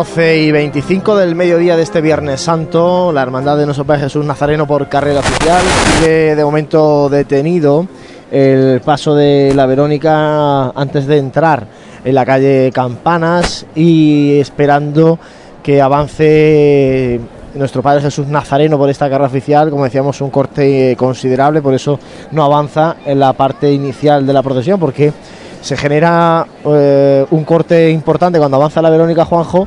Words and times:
Y 0.00 0.52
25 0.52 1.16
del 1.16 1.34
mediodía 1.34 1.76
de 1.76 1.82
este 1.82 2.00
Viernes 2.00 2.40
Santo, 2.40 3.10
la 3.12 3.22
Hermandad 3.22 3.56
de 3.56 3.64
Nuestro 3.64 3.84
Padre 3.84 4.02
Jesús 4.02 4.24
Nazareno 4.24 4.64
por 4.64 4.88
carrera 4.88 5.18
oficial 5.18 5.60
sigue 5.96 6.36
de 6.36 6.44
momento 6.44 7.08
detenido 7.08 7.84
el 8.30 8.80
paso 8.80 9.16
de 9.16 9.52
la 9.56 9.66
Verónica 9.66 10.70
antes 10.70 11.08
de 11.08 11.18
entrar 11.18 11.66
en 12.04 12.14
la 12.14 12.24
calle 12.24 12.70
Campanas 12.72 13.66
y 13.74 14.38
esperando 14.38 15.18
que 15.64 15.82
avance 15.82 17.20
nuestro 17.54 17.82
Padre 17.82 18.02
Jesús 18.02 18.28
Nazareno 18.28 18.78
por 18.78 18.88
esta 18.90 19.10
carrera 19.10 19.26
oficial, 19.26 19.68
como 19.68 19.82
decíamos, 19.82 20.20
un 20.20 20.30
corte 20.30 20.94
considerable, 20.96 21.60
por 21.60 21.74
eso 21.74 21.98
no 22.30 22.44
avanza 22.44 22.98
en 23.04 23.18
la 23.18 23.32
parte 23.32 23.72
inicial 23.72 24.24
de 24.24 24.32
la 24.32 24.44
procesión, 24.44 24.78
porque 24.78 25.12
se 25.60 25.76
genera 25.76 26.46
eh, 26.64 27.26
un 27.30 27.44
corte 27.44 27.90
importante 27.90 28.38
cuando 28.38 28.56
avanza 28.56 28.80
la 28.80 28.90
Verónica 28.90 29.24
Juanjo, 29.24 29.66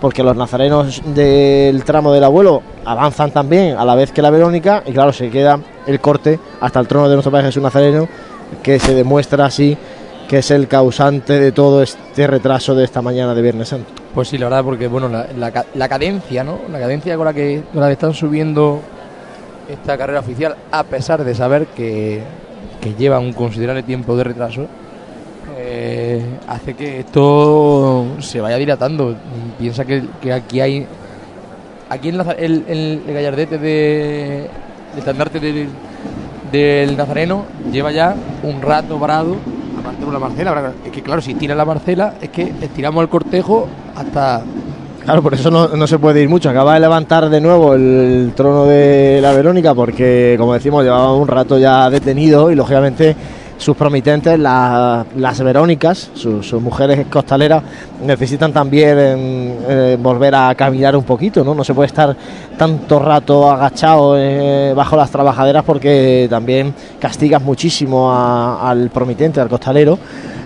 porque 0.00 0.22
los 0.22 0.36
nazarenos 0.36 1.02
del 1.14 1.84
tramo 1.84 2.12
del 2.12 2.24
abuelo 2.24 2.62
avanzan 2.84 3.30
también 3.30 3.76
a 3.76 3.84
la 3.84 3.94
vez 3.94 4.12
que 4.12 4.22
la 4.22 4.30
Verónica, 4.30 4.82
y 4.86 4.92
claro, 4.92 5.12
se 5.12 5.30
queda 5.30 5.58
el 5.86 6.00
corte 6.00 6.38
hasta 6.60 6.80
el 6.80 6.86
trono 6.86 7.08
de 7.08 7.16
nuestro 7.16 7.32
Padre 7.32 7.46
Jesús 7.46 7.62
Nazareno, 7.62 8.08
que 8.62 8.78
se 8.78 8.94
demuestra 8.94 9.44
así 9.44 9.76
que 10.28 10.38
es 10.38 10.50
el 10.50 10.68
causante 10.68 11.40
de 11.40 11.52
todo 11.52 11.82
este 11.82 12.26
retraso 12.26 12.74
de 12.74 12.84
esta 12.84 13.00
mañana 13.00 13.34
de 13.34 13.40
Viernes 13.40 13.68
Santo. 13.68 13.90
Pues 14.14 14.28
sí, 14.28 14.36
la 14.36 14.46
verdad, 14.46 14.62
porque 14.62 14.86
bueno, 14.86 15.08
la, 15.08 15.88
cadencia, 15.88 16.44
¿no? 16.44 16.58
La 16.70 16.78
cadencia 16.78 17.16
con 17.16 17.24
la 17.24 17.32
que 17.32 17.62
con 17.72 17.80
la 17.80 17.86
que 17.86 17.94
están 17.94 18.12
subiendo 18.12 18.80
esta 19.70 19.96
carrera 19.96 20.20
oficial, 20.20 20.54
a 20.70 20.84
pesar 20.84 21.24
de 21.24 21.34
saber 21.34 21.66
que, 21.68 22.22
que 22.82 22.94
lleva 22.94 23.18
un 23.18 23.32
considerable 23.32 23.82
tiempo 23.82 24.16
de 24.16 24.24
retraso, 24.24 24.66
eh, 25.70 26.22
hace 26.46 26.74
que 26.74 27.00
esto 27.00 28.06
se 28.20 28.40
vaya 28.40 28.56
dilatando. 28.56 29.14
Piensa 29.58 29.84
que, 29.84 30.02
aquí 30.32 30.60
hay. 30.60 30.86
Aquí 31.90 32.08
en 32.08 32.20
el, 32.38 32.64
el, 32.68 33.02
gallardete 33.06 33.58
de, 33.58 34.48
estandarte 34.96 35.40
del, 35.40 35.68
del, 36.50 36.96
Nazareno 36.96 37.44
lleva 37.70 37.92
ya 37.92 38.14
un 38.42 38.62
rato 38.62 38.98
parado. 38.98 39.36
Aparte 39.78 40.04
de 40.04 40.12
la 40.12 40.18
Marcela, 40.18 40.72
es 40.84 40.90
que 40.90 41.02
claro, 41.02 41.20
si 41.20 41.34
tira 41.34 41.54
la 41.54 41.64
Marcela, 41.64 42.14
es 42.20 42.30
que 42.30 42.52
estiramos 42.62 43.02
el 43.02 43.08
cortejo 43.08 43.68
hasta. 43.94 44.42
Claro, 45.04 45.22
por 45.22 45.32
eso 45.32 45.50
no, 45.50 45.68
no, 45.68 45.86
se 45.86 45.98
puede 45.98 46.22
ir 46.22 46.28
mucho. 46.28 46.50
Acaba 46.50 46.74
de 46.74 46.80
levantar 46.80 47.30
de 47.30 47.40
nuevo 47.40 47.74
el 47.74 48.32
trono 48.34 48.64
de 48.64 49.20
la 49.22 49.32
Verónica, 49.32 49.74
porque 49.74 50.34
como 50.38 50.54
decimos, 50.54 50.82
llevaba 50.82 51.14
un 51.14 51.28
rato 51.28 51.58
ya 51.58 51.88
detenido 51.88 52.50
y 52.50 52.54
lógicamente 52.54 53.16
sus 53.58 53.76
promitentes, 53.76 54.38
las 54.38 55.42
Verónicas, 55.42 56.10
sus, 56.14 56.52
mujeres 56.54 57.06
costaleras, 57.10 57.62
necesitan 58.04 58.52
también 58.52 58.96
eh, 58.96 59.98
volver 60.00 60.34
a 60.34 60.54
caminar 60.54 60.96
un 60.96 61.04
poquito, 61.04 61.44
¿no? 61.44 61.54
No 61.54 61.64
se 61.64 61.74
puede 61.74 61.88
estar 61.88 62.16
tanto 62.56 62.98
rato 63.00 63.50
agachado 63.50 64.14
eh, 64.16 64.72
bajo 64.74 64.96
las 64.96 65.10
trabajaderas 65.10 65.64
porque 65.64 66.28
también 66.30 66.72
castigas 67.00 67.42
muchísimo 67.42 68.12
al 68.12 68.90
promitente, 68.90 69.40
al 69.40 69.48
costalero. 69.48 69.98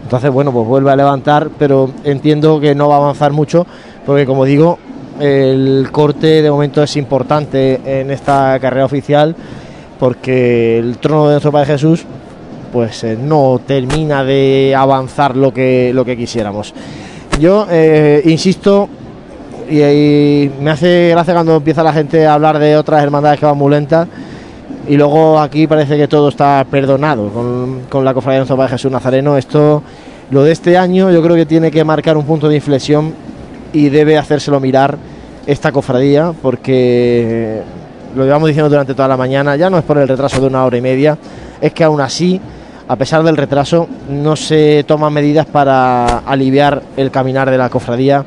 Entonces, 0.03 0.31
bueno, 0.31 0.51
pues 0.51 0.67
vuelve 0.67 0.91
a 0.91 0.97
levantar, 0.97 1.51
pero 1.59 1.91
entiendo 2.05 2.59
que 2.61 2.75
no 2.75 2.89
va 2.89 2.97
a 2.97 2.99
avanzar 2.99 3.33
mucho 3.33 3.67
porque, 4.05 4.27
como 4.27 4.45
digo, 4.45 4.79
el 5.21 5.89
corte 5.93 6.43
de 6.43 6.51
momento 6.51 6.83
es 6.83 6.97
importante 6.97 7.81
en 7.85 8.11
esta 8.11 8.59
carrera 8.59 8.87
oficial 8.87 9.37
porque 9.99 10.79
el 10.79 10.99
trono 10.99 11.27
de 11.27 11.33
nuestro 11.35 11.53
Padre 11.53 11.67
Jesús 11.67 12.05
pues 12.73 13.05
eh, 13.05 13.17
no 13.21 13.61
termina 13.65 14.25
de 14.25 14.75
avanzar 14.77 15.37
lo 15.37 15.53
que, 15.53 15.93
lo 15.95 16.05
que 16.05 16.17
quisiéramos. 16.17 16.75
Yo 17.39 17.67
eh, 17.71 18.23
insisto, 18.25 18.89
y, 19.71 20.51
me 20.61 20.71
hace 20.71 21.11
gracia 21.11 21.35
cuando 21.35 21.57
empieza 21.57 21.83
la 21.83 21.93
gente 21.93 22.27
a 22.27 22.35
hablar 22.35 22.59
de 22.59 22.77
otras 22.77 23.03
hermandades 23.03 23.39
que 23.39 23.47
van 23.47 23.59
muy 23.59 23.71
lentas, 23.71 24.09
y 24.89 24.97
luego 24.97 25.39
aquí 25.39 25.67
parece 25.67 25.97
que 25.97 26.09
todo 26.09 26.29
está 26.29 26.67
perdonado 26.69 27.29
con, 27.89 28.05
la 28.05 28.15
cofradía 28.15 28.45
de 28.45 28.69
Jesús 28.69 28.91
Nazareno. 28.91 29.37
Esto, 29.37 29.83
lo 30.31 30.43
de 30.43 30.53
este 30.53 30.77
año, 30.77 31.11
yo 31.11 31.23
creo 31.23 31.37
que 31.37 31.47
tiene 31.47 31.71
que 31.71 31.85
marcar 31.85 32.17
un 32.17 32.25
punto 32.25 32.49
de 32.49 32.57
inflexión 32.57 33.15
y 33.73 33.91
debe 33.91 34.19
hacérselo 34.19 34.59
mirar 34.59 34.99
esta 35.47 35.73
cofradía, 35.73 36.33
porque 36.43 37.63
lo 38.15 38.25
llevamos 38.25 38.49
diciendo 38.49 38.69
durante 38.69 38.95
toda 38.95 39.09
la 39.09 39.17
mañana, 39.17 39.57
ya 39.57 39.71
no 39.71 39.79
es 39.79 39.85
por 39.85 39.99
el 39.99 40.09
retraso 40.09 40.41
de 40.41 40.47
una 40.47 40.65
hora 40.65 40.77
y 40.77 40.81
media, 40.81 41.17
es 41.61 41.73
que 41.73 41.85
aún 41.85 42.01
así 42.01 42.41
a 42.93 42.97
pesar 42.97 43.23
del 43.23 43.39
retraso, 43.39 43.89
no 44.11 44.37
se 44.37 44.85
toman 44.87 45.15
medidas 45.15 45.47
para 45.47 46.19
aliviar 46.19 46.83
el 46.99 47.11
caminar 47.11 47.51
de 47.51 47.57
la 47.57 47.71
cofradía 47.71 48.23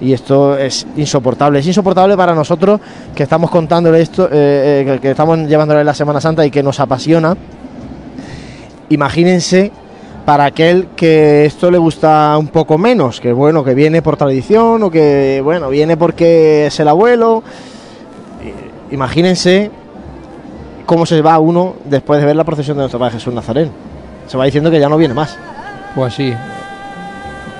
y 0.00 0.14
esto 0.14 0.56
es 0.56 0.86
insoportable. 0.96 1.58
Es 1.58 1.66
insoportable 1.66 2.16
para 2.16 2.34
nosotros 2.34 2.80
que 3.14 3.24
estamos 3.24 3.50
contándole 3.50 4.00
esto, 4.00 4.26
eh, 4.32 4.86
eh, 4.88 4.98
que 5.02 5.10
estamos 5.10 5.40
llevándole 5.40 5.84
la 5.84 5.92
Semana 5.92 6.22
Santa 6.22 6.46
y 6.46 6.50
que 6.50 6.62
nos 6.62 6.80
apasiona. 6.80 7.36
Imagínense 8.88 9.72
para 10.24 10.46
aquel 10.46 10.88
que 10.96 11.44
esto 11.44 11.70
le 11.70 11.76
gusta 11.76 12.34
un 12.38 12.48
poco 12.48 12.78
menos, 12.78 13.20
que 13.20 13.34
bueno, 13.34 13.62
que 13.62 13.74
viene 13.74 14.00
por 14.00 14.16
tradición 14.16 14.84
o 14.84 14.90
que 14.90 15.42
bueno, 15.44 15.68
viene 15.68 15.98
porque 15.98 16.68
es 16.68 16.80
el 16.80 16.88
abuelo. 16.88 17.42
Imagínense 18.90 19.70
cómo 20.86 21.04
se 21.04 21.20
va 21.20 21.38
uno 21.38 21.74
después 21.84 22.20
de 22.20 22.24
ver 22.24 22.36
la 22.36 22.44
procesión 22.44 22.78
de 22.78 22.84
nuestro 22.84 22.98
Padre 22.98 23.16
Jesús 23.16 23.34
Nazareno. 23.34 23.87
Se 24.28 24.36
va 24.36 24.44
diciendo 24.44 24.70
que 24.70 24.78
ya 24.78 24.88
no 24.88 24.96
viene 24.96 25.14
más. 25.14 25.36
Pues 25.94 26.14
sí. 26.14 26.32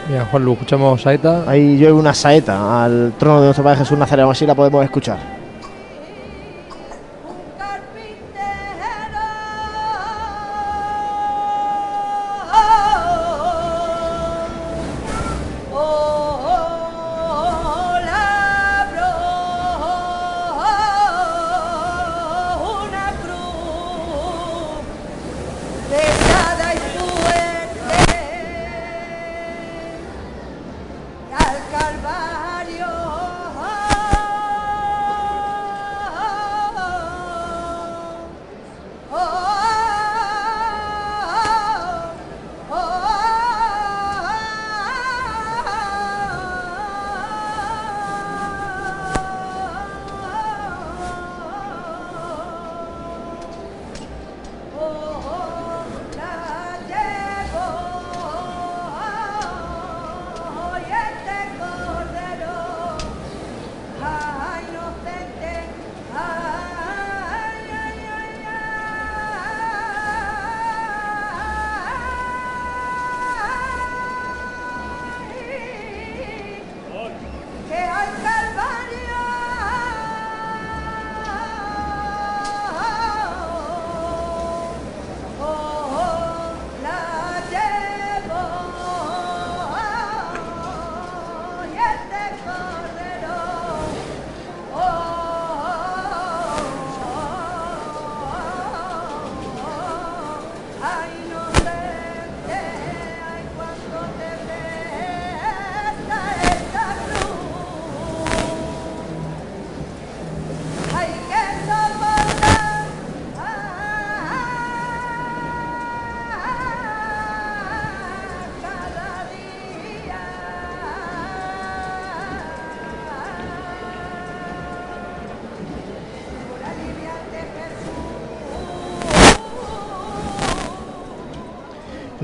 Mira, 0.08 0.24
Juan, 0.26 0.44
lo 0.44 0.52
escuchamos 0.52 1.02
saeta. 1.02 1.44
Ahí 1.46 1.76
yo 1.78 1.94
una 1.96 2.14
saeta 2.14 2.84
al 2.84 3.12
trono 3.18 3.40
de 3.40 3.46
nuestro 3.46 3.64
Padre 3.64 3.80
Jesús 3.80 3.98
Nazareno, 3.98 4.30
así 4.30 4.46
la 4.46 4.54
podemos 4.54 4.84
escuchar. 4.84 5.37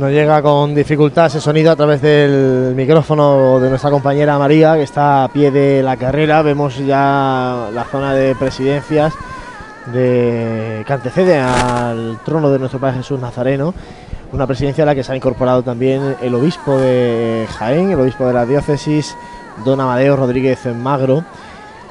Nos 0.05 0.13
llega 0.13 0.43
con 0.43 0.75
dificultad 0.75 1.29
ese 1.29 1.41
sonido 1.41 1.73
a 1.73 1.77
través 1.77 2.03
del 2.03 2.75
micrófono 2.77 3.59
de 3.59 3.71
nuestra 3.71 3.91
compañera 3.91 4.39
María, 4.39 4.75
que 4.75 4.83
está 4.83 5.25
a 5.25 5.29
pie 5.29 5.51
de 5.51 5.83
la 5.83 5.97
carrera. 5.97 6.43
Vemos 6.43 6.77
ya 6.77 7.71
la 7.73 7.85
zona 7.91 8.13
de 8.13 8.35
presidencias 8.35 9.15
de, 9.95 10.85
que 10.87 10.93
antecede 10.93 11.39
al 11.39 12.19
trono 12.23 12.51
de 12.51 12.59
nuestro 12.59 12.79
Padre 12.79 12.99
Jesús 12.99 13.19
Nazareno. 13.19 13.73
Una 14.31 14.47
presidencia 14.47 14.85
a 14.85 14.89
la 14.89 14.95
que 14.95 15.03
se 15.03 15.11
ha 15.11 15.17
incorporado 15.17 15.63
también 15.63 16.17
el 16.21 16.35
obispo 16.35 16.77
de 16.77 17.49
Jaén, 17.57 17.91
el 17.91 18.01
obispo 18.01 18.27
de 18.27 18.35
la 18.35 18.45
diócesis, 18.45 19.17
don 19.65 19.81
Amadeo 19.81 20.17
Rodríguez 20.17 20.67
Magro, 20.67 21.25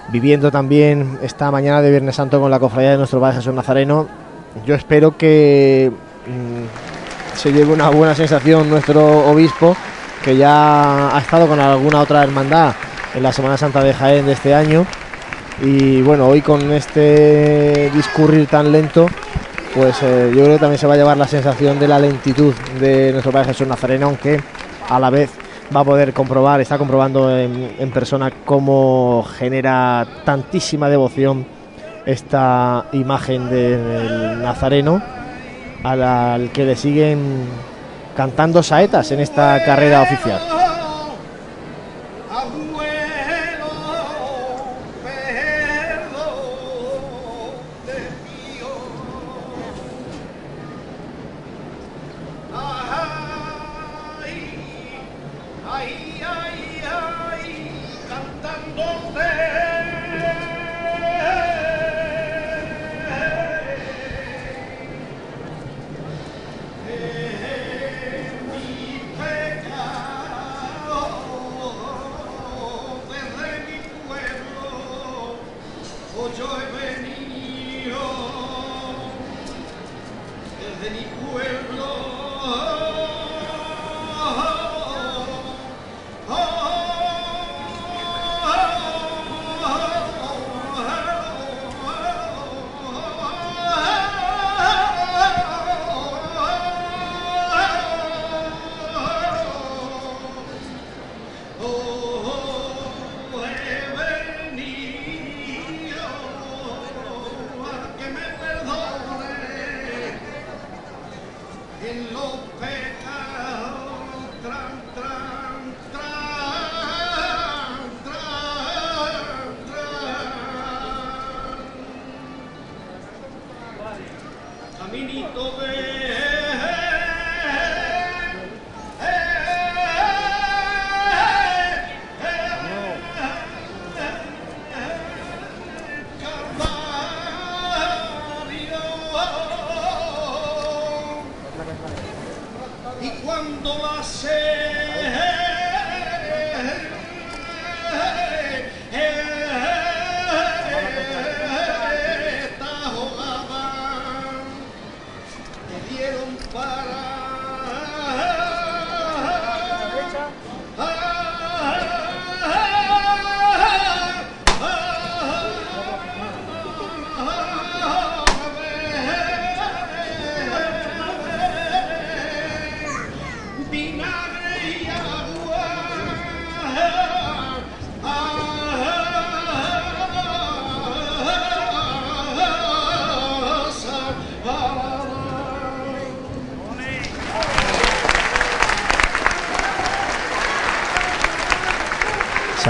viviendo 0.10 0.52
también 0.52 1.18
esta 1.24 1.50
mañana 1.50 1.82
de 1.82 1.90
Viernes 1.90 2.16
Santo 2.16 2.40
con 2.40 2.52
la 2.52 2.60
cofradía 2.60 2.92
de 2.92 2.98
nuestro 2.98 3.20
Padre 3.20 3.38
Jesús 3.38 3.56
Nazareno. 3.56 4.06
Yo 4.68 4.76
espero 4.76 5.18
que 5.18 5.92
se 7.44 7.52
lleve 7.52 7.74
una 7.74 7.90
buena 7.90 8.16
sensación 8.16 8.70
nuestro 8.70 9.30
obispo, 9.30 9.76
que 10.24 10.38
ya 10.38 11.14
ha 11.14 11.20
estado 11.20 11.46
con 11.46 11.60
alguna 11.60 12.00
otra 12.00 12.24
hermandad 12.24 12.74
en 13.14 13.22
la 13.22 13.34
Semana 13.34 13.58
Santa 13.58 13.84
de 13.84 13.94
Jaén 13.94 14.26
de 14.26 14.32
este 14.32 14.56
año. 14.56 14.86
Y 15.62 16.02
bueno, 16.04 16.30
hoy 16.30 16.42
con 16.42 16.72
este 16.72 17.92
discurrir 17.94 18.48
tan 18.48 18.72
lento, 18.72 19.08
pues 19.76 20.02
eh, 20.04 20.32
yo 20.34 20.46
creo 20.46 20.54
que 20.54 20.60
también 20.60 20.80
se 20.80 20.88
va 20.88 20.94
a 20.94 20.96
llevar 20.96 21.18
la 21.18 21.28
sensación 21.28 21.78
de 21.80 21.90
la 21.90 22.00
lentitud 22.00 22.54
de 22.80 23.12
nuestro 23.12 23.34
Padre 23.34 23.50
Jesús 23.50 23.68
Nazareno, 23.68 24.06
aunque 24.06 24.40
a 24.88 24.98
la 24.98 25.10
vez 25.10 25.30
va 25.76 25.82
a 25.82 25.84
poder 25.84 26.14
comprobar, 26.14 26.62
está 26.62 26.78
comprobando 26.78 27.38
en, 27.38 27.76
en 27.78 27.92
persona 27.92 28.32
cómo 28.46 29.26
genera 29.38 30.08
tantísima 30.24 30.88
devoción 30.88 31.46
esta 32.06 32.86
imagen 32.94 33.50
del 33.50 34.42
Nazareno 34.42 35.13
al, 35.84 36.50
que 36.52 36.66
le 36.66 36.76
siguen 36.76 37.46
cantando 38.16 38.64
saetas 38.64 39.12
en 39.12 39.20
esta 39.20 39.64
carrera 39.66 40.02
oficial. 40.02 40.63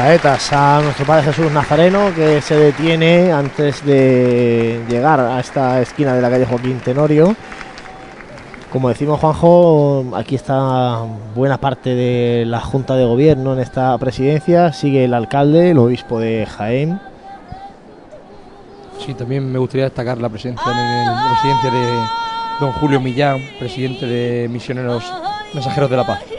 A 0.03 0.81
nuestro 0.83 1.05
Padre 1.05 1.23
Jesús 1.31 1.49
Nazareno 1.49 2.13
que 2.13 2.41
se 2.41 2.57
detiene 2.57 3.31
antes 3.31 3.85
de 3.85 4.83
llegar 4.89 5.21
a 5.21 5.39
esta 5.39 5.81
esquina 5.81 6.13
de 6.13 6.21
la 6.21 6.29
calle 6.29 6.45
Joaquín 6.45 6.81
Tenorio. 6.81 7.33
Como 8.69 8.89
decimos 8.89 9.21
Juanjo, 9.21 10.11
aquí 10.13 10.35
está 10.35 10.99
buena 11.33 11.57
parte 11.57 11.95
de 11.95 12.43
la 12.45 12.59
Junta 12.59 12.97
de 12.97 13.05
Gobierno 13.05 13.53
en 13.53 13.59
esta 13.59 13.97
presidencia. 13.97 14.73
Sigue 14.73 15.05
el 15.05 15.13
alcalde, 15.13 15.71
el 15.71 15.77
obispo 15.77 16.19
de 16.19 16.45
Jaén. 16.47 16.99
Sí, 18.99 19.13
también 19.13 19.49
me 19.49 19.57
gustaría 19.57 19.85
destacar 19.85 20.17
la 20.17 20.27
presencia, 20.27 20.69
en 20.69 21.05
la 21.15 21.29
presidencia 21.31 21.71
de 21.71 22.03
don 22.59 22.73
Julio 22.73 22.99
Millán, 22.99 23.39
presidente 23.57 24.05
de 24.05 24.49
Misioneros 24.49 25.05
Mensajeros 25.53 25.89
de 25.89 25.95
la 25.95 26.05
Paz. 26.05 26.32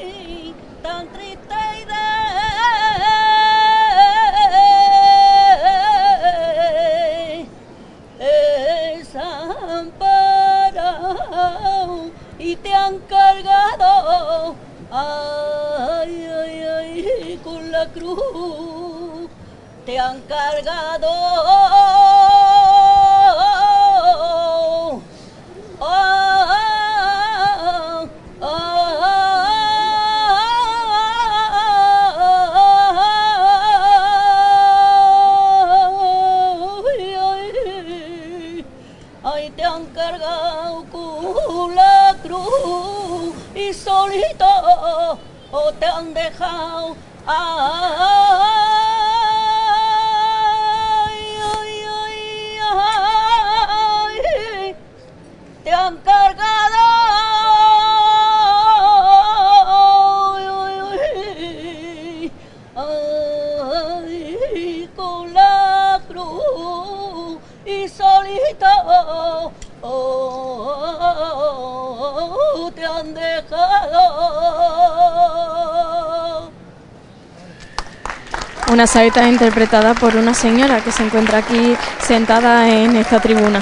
Saeta 78.94 79.26
interpretada 79.26 79.92
por 79.92 80.14
una 80.14 80.32
señora 80.34 80.80
que 80.80 80.92
se 80.92 81.02
encuentra 81.02 81.38
aquí 81.38 81.76
sentada 81.98 82.68
en 82.68 82.94
esta 82.94 83.18
tribuna. 83.18 83.60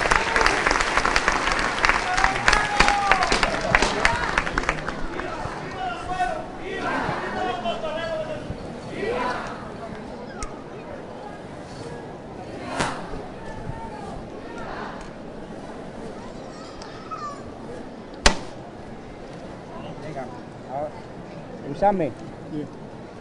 Escuchadme. 21.64 22.12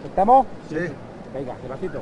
¿Estamos? 0.04 0.46
Sí. 0.70 0.92
Venga, 1.34 1.56
despacito. 1.62 2.02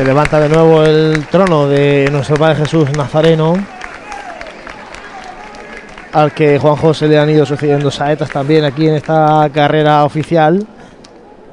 Se 0.00 0.06
levanta 0.06 0.40
de 0.40 0.48
nuevo 0.48 0.82
el 0.82 1.26
trono 1.26 1.68
de 1.68 2.08
nuestro 2.10 2.36
Padre 2.36 2.64
Jesús 2.64 2.90
Nazareno, 2.96 3.52
al 6.14 6.32
que 6.32 6.58
Juan 6.58 6.76
José 6.76 7.06
le 7.06 7.18
han 7.18 7.28
ido 7.28 7.44
sucediendo 7.44 7.90
saetas 7.90 8.30
también 8.30 8.64
aquí 8.64 8.88
en 8.88 8.94
esta 8.94 9.46
carrera 9.52 10.02
oficial, 10.06 10.66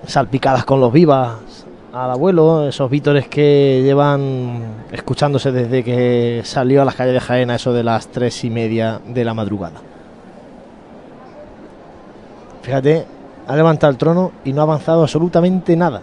salpicadas 0.05 0.63
con 0.63 0.79
los 0.79 0.93
vivas 0.93 1.65
al 1.91 2.09
abuelo, 2.09 2.69
esos 2.69 2.89
vítores 2.89 3.27
que 3.27 3.81
llevan 3.83 4.85
escuchándose 4.93 5.51
desde 5.51 5.83
que 5.83 6.41
salió 6.45 6.83
a 6.83 6.85
las 6.85 6.95
calles 6.95 7.15
de 7.15 7.19
Jaén 7.19 7.51
a 7.51 7.55
eso 7.55 7.73
de 7.73 7.83
las 7.83 8.07
tres 8.07 8.45
y 8.45 8.49
media 8.49 9.01
de 9.05 9.25
la 9.25 9.33
madrugada. 9.33 9.81
Fíjate, 12.61 13.05
ha 13.45 13.55
levantado 13.57 13.91
el 13.91 13.97
trono 13.97 14.31
y 14.45 14.53
no 14.53 14.61
ha 14.61 14.63
avanzado 14.63 15.01
absolutamente 15.01 15.75
nada. 15.75 16.01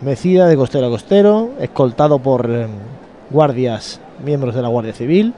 Mecida 0.00 0.46
de 0.46 0.56
costero 0.56 0.86
a 0.86 0.90
costero, 0.90 1.52
escoltado 1.58 2.18
por 2.18 2.50
eh, 2.50 2.66
guardias, 3.30 3.98
miembros 4.22 4.54
de 4.54 4.60
la 4.60 4.68
Guardia 4.68 4.92
Civil, 4.92 5.32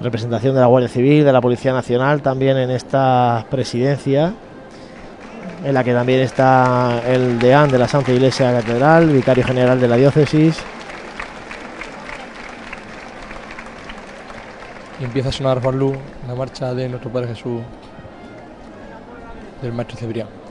representación 0.00 0.54
de 0.54 0.60
la 0.60 0.66
Guardia 0.66 0.88
Civil, 0.88 1.24
de 1.24 1.32
la 1.32 1.40
Policía 1.40 1.72
Nacional 1.72 2.22
también 2.22 2.56
en 2.56 2.70
esta 2.70 3.44
presidencia, 3.50 4.32
en 5.64 5.74
la 5.74 5.82
que 5.82 5.92
también 5.92 6.20
está 6.20 7.02
el 7.04 7.40
deán 7.40 7.68
de 7.68 7.78
la 7.78 7.88
Santa 7.88 8.12
Iglesia 8.12 8.52
Catedral, 8.52 9.08
vicario 9.08 9.44
general 9.44 9.80
de 9.80 9.88
la 9.88 9.96
diócesis. 9.96 10.58
Y 15.00 15.04
empieza 15.04 15.30
a 15.30 15.32
sonar 15.32 15.60
Juan 15.60 15.78
Luz, 15.80 15.96
la 16.28 16.34
marcha 16.36 16.72
de 16.74 16.88
nuestro 16.88 17.10
Padre 17.12 17.28
Jesús 17.28 17.60
del 19.62 19.72
Maestro 19.72 19.98
Cebrián. 19.98 20.45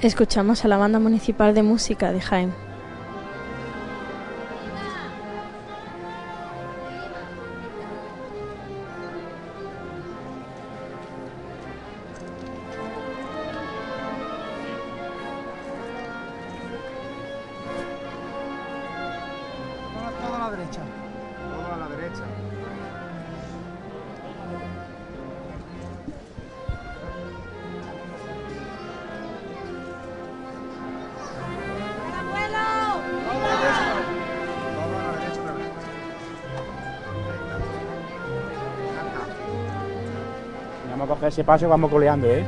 Escuchamos 0.00 0.64
a 0.64 0.68
la 0.68 0.76
banda 0.76 1.00
municipal 1.00 1.54
de 1.54 1.64
música 1.64 2.12
de 2.12 2.20
Jaén. 2.20 2.67
Ese 41.28 41.44
paso 41.44 41.68
vamos 41.68 41.90
coleando, 41.90 42.26
¿eh? 42.26 42.44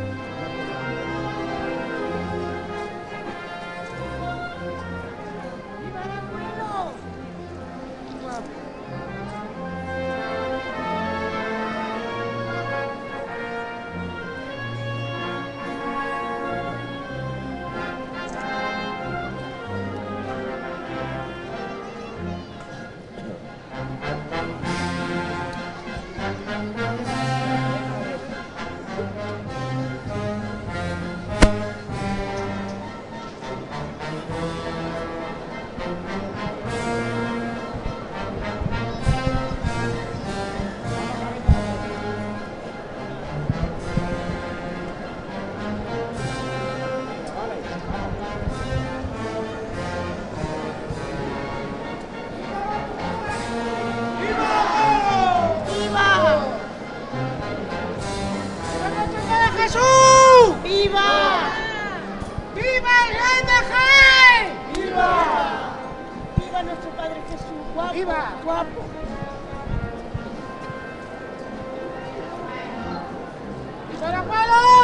Jesús! 67.93 68.07
¡Guapo! 68.45 68.83
¡Viva! 73.91 74.80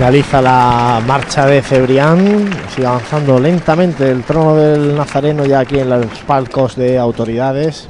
Finaliza 0.00 0.40
la 0.40 1.02
marcha 1.06 1.44
de 1.44 1.60
Cebrián, 1.60 2.48
sigue 2.74 2.86
avanzando 2.86 3.38
lentamente 3.38 4.10
el 4.10 4.22
trono 4.22 4.56
del 4.56 4.96
Nazareno 4.96 5.44
ya 5.44 5.60
aquí 5.60 5.78
en 5.78 5.90
los 5.90 6.06
palcos 6.26 6.74
de 6.74 6.98
autoridades. 6.98 7.86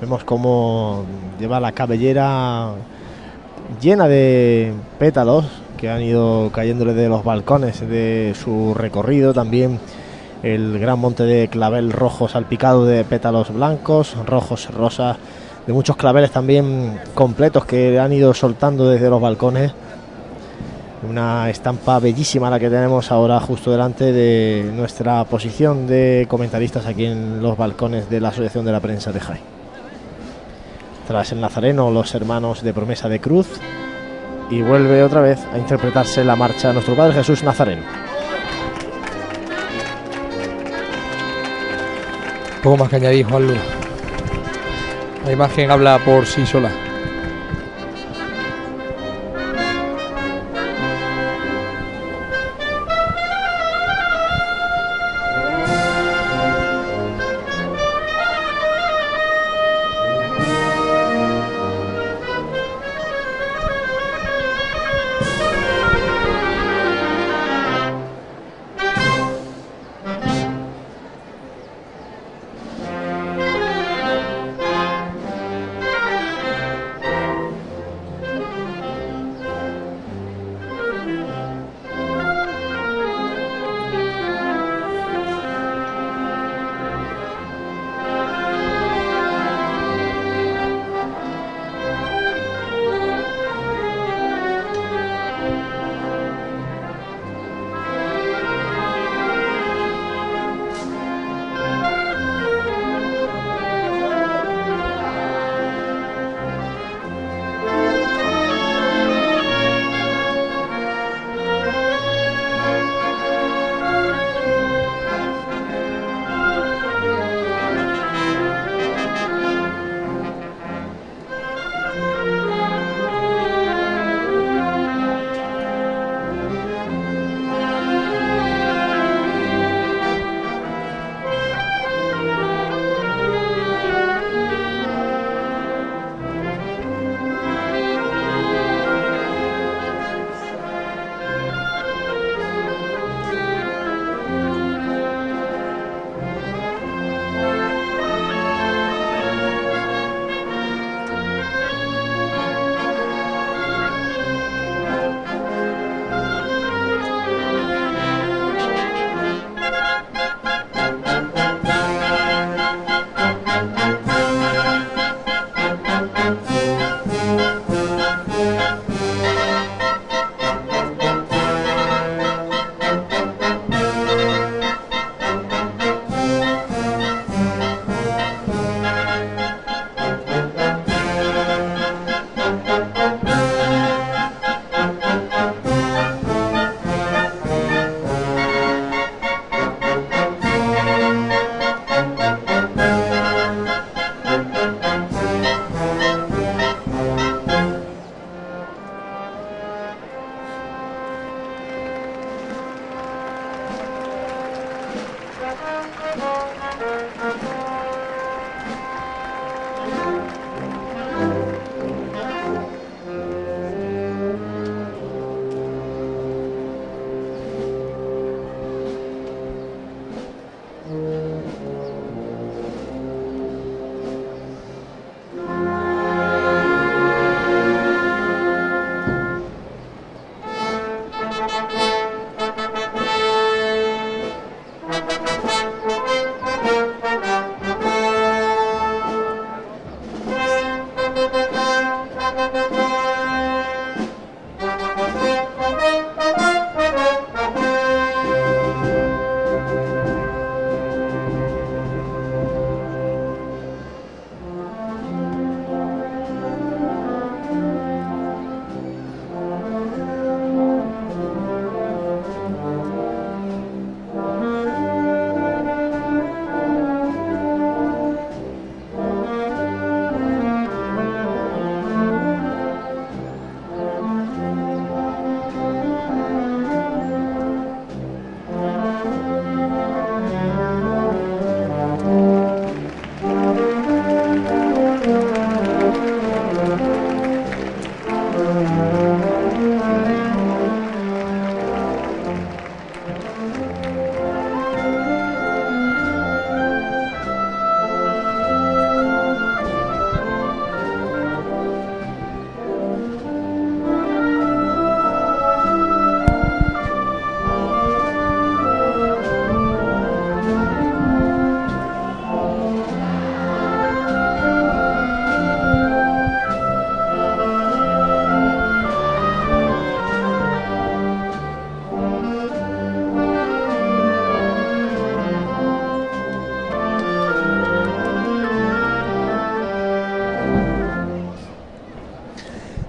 Vemos 0.00 0.24
cómo 0.24 1.04
lleva 1.38 1.60
la 1.60 1.72
cabellera 1.72 2.70
llena 3.78 4.08
de 4.08 4.72
pétalos 4.98 5.44
que 5.76 5.90
han 5.90 6.00
ido 6.00 6.50
cayéndole 6.50 6.94
de 6.94 7.10
los 7.10 7.24
balcones 7.24 7.86
de 7.86 8.34
su 8.42 8.72
recorrido. 8.72 9.34
También 9.34 9.80
el 10.42 10.78
gran 10.78 10.98
monte 10.98 11.24
de 11.24 11.48
clavel 11.48 11.92
rojo 11.92 12.26
salpicado 12.26 12.86
de 12.86 13.04
pétalos 13.04 13.52
blancos, 13.52 14.16
rojos, 14.24 14.70
rosas, 14.70 15.18
de 15.66 15.74
muchos 15.74 15.96
claveles 15.96 16.30
también 16.30 16.98
completos 17.14 17.66
que 17.66 18.00
han 18.00 18.14
ido 18.14 18.32
soltando 18.32 18.88
desde 18.88 19.10
los 19.10 19.20
balcones. 19.20 19.74
Una 21.02 21.48
estampa 21.48 21.98
bellísima 21.98 22.50
la 22.50 22.60
que 22.60 22.68
tenemos 22.68 23.10
ahora 23.10 23.40
justo 23.40 23.70
delante 23.70 24.12
de 24.12 24.70
nuestra 24.74 25.24
posición 25.24 25.86
de 25.86 26.26
comentaristas 26.28 26.84
aquí 26.84 27.06
en 27.06 27.40
los 27.40 27.56
balcones 27.56 28.10
de 28.10 28.20
la 28.20 28.28
Asociación 28.28 28.66
de 28.66 28.72
la 28.72 28.80
Prensa 28.80 29.10
de 29.10 29.20
Jaén. 29.20 29.40
Tras 31.08 31.32
el 31.32 31.40
Nazareno, 31.40 31.90
los 31.90 32.14
hermanos 32.14 32.62
de 32.62 32.74
Promesa 32.74 33.08
de 33.08 33.18
Cruz 33.18 33.48
y 34.50 34.60
vuelve 34.60 35.02
otra 35.02 35.22
vez 35.22 35.38
a 35.52 35.58
interpretarse 35.58 36.22
la 36.22 36.36
marcha 36.36 36.68
de 36.68 36.74
nuestro 36.74 36.94
Padre 36.94 37.14
Jesús 37.14 37.42
Nazareno. 37.42 37.82
Poco 42.62 42.76
más 42.76 42.90
que 42.90 42.96
añadir, 42.96 43.24
Juan 43.24 43.46
Luna. 43.46 43.60
La 45.24 45.32
imagen 45.32 45.70
habla 45.70 45.98
por 46.04 46.26
sí 46.26 46.44
sola. 46.44 46.70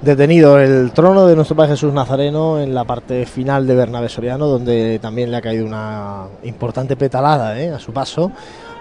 Detenido 0.01 0.59
el 0.59 0.91
trono 0.91 1.27
de 1.27 1.35
nuestro 1.35 1.55
Padre 1.55 1.73
Jesús 1.73 1.93
Nazareno 1.93 2.59
en 2.59 2.73
la 2.73 2.85
parte 2.85 3.25
final 3.25 3.67
de 3.67 3.75
Bernabé 3.75 4.09
Soriano, 4.09 4.47
donde 4.47 4.97
también 4.99 5.29
le 5.29 5.37
ha 5.37 5.41
caído 5.41 5.65
una 5.65 6.25
importante 6.43 6.95
petalada 6.95 7.59
¿eh? 7.59 7.69
a 7.69 7.77
su 7.77 7.93
paso, 7.93 8.31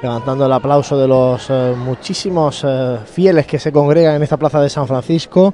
levantando 0.02 0.46
el 0.46 0.52
aplauso 0.52 0.98
de 0.98 1.06
los 1.06 1.46
eh, 1.50 1.74
muchísimos 1.76 2.64
eh, 2.66 2.98
fieles 3.04 3.46
que 3.46 3.58
se 3.58 3.70
congregan 3.70 4.14
en 4.16 4.22
esta 4.22 4.38
plaza 4.38 4.62
de 4.62 4.70
San 4.70 4.86
Francisco, 4.86 5.52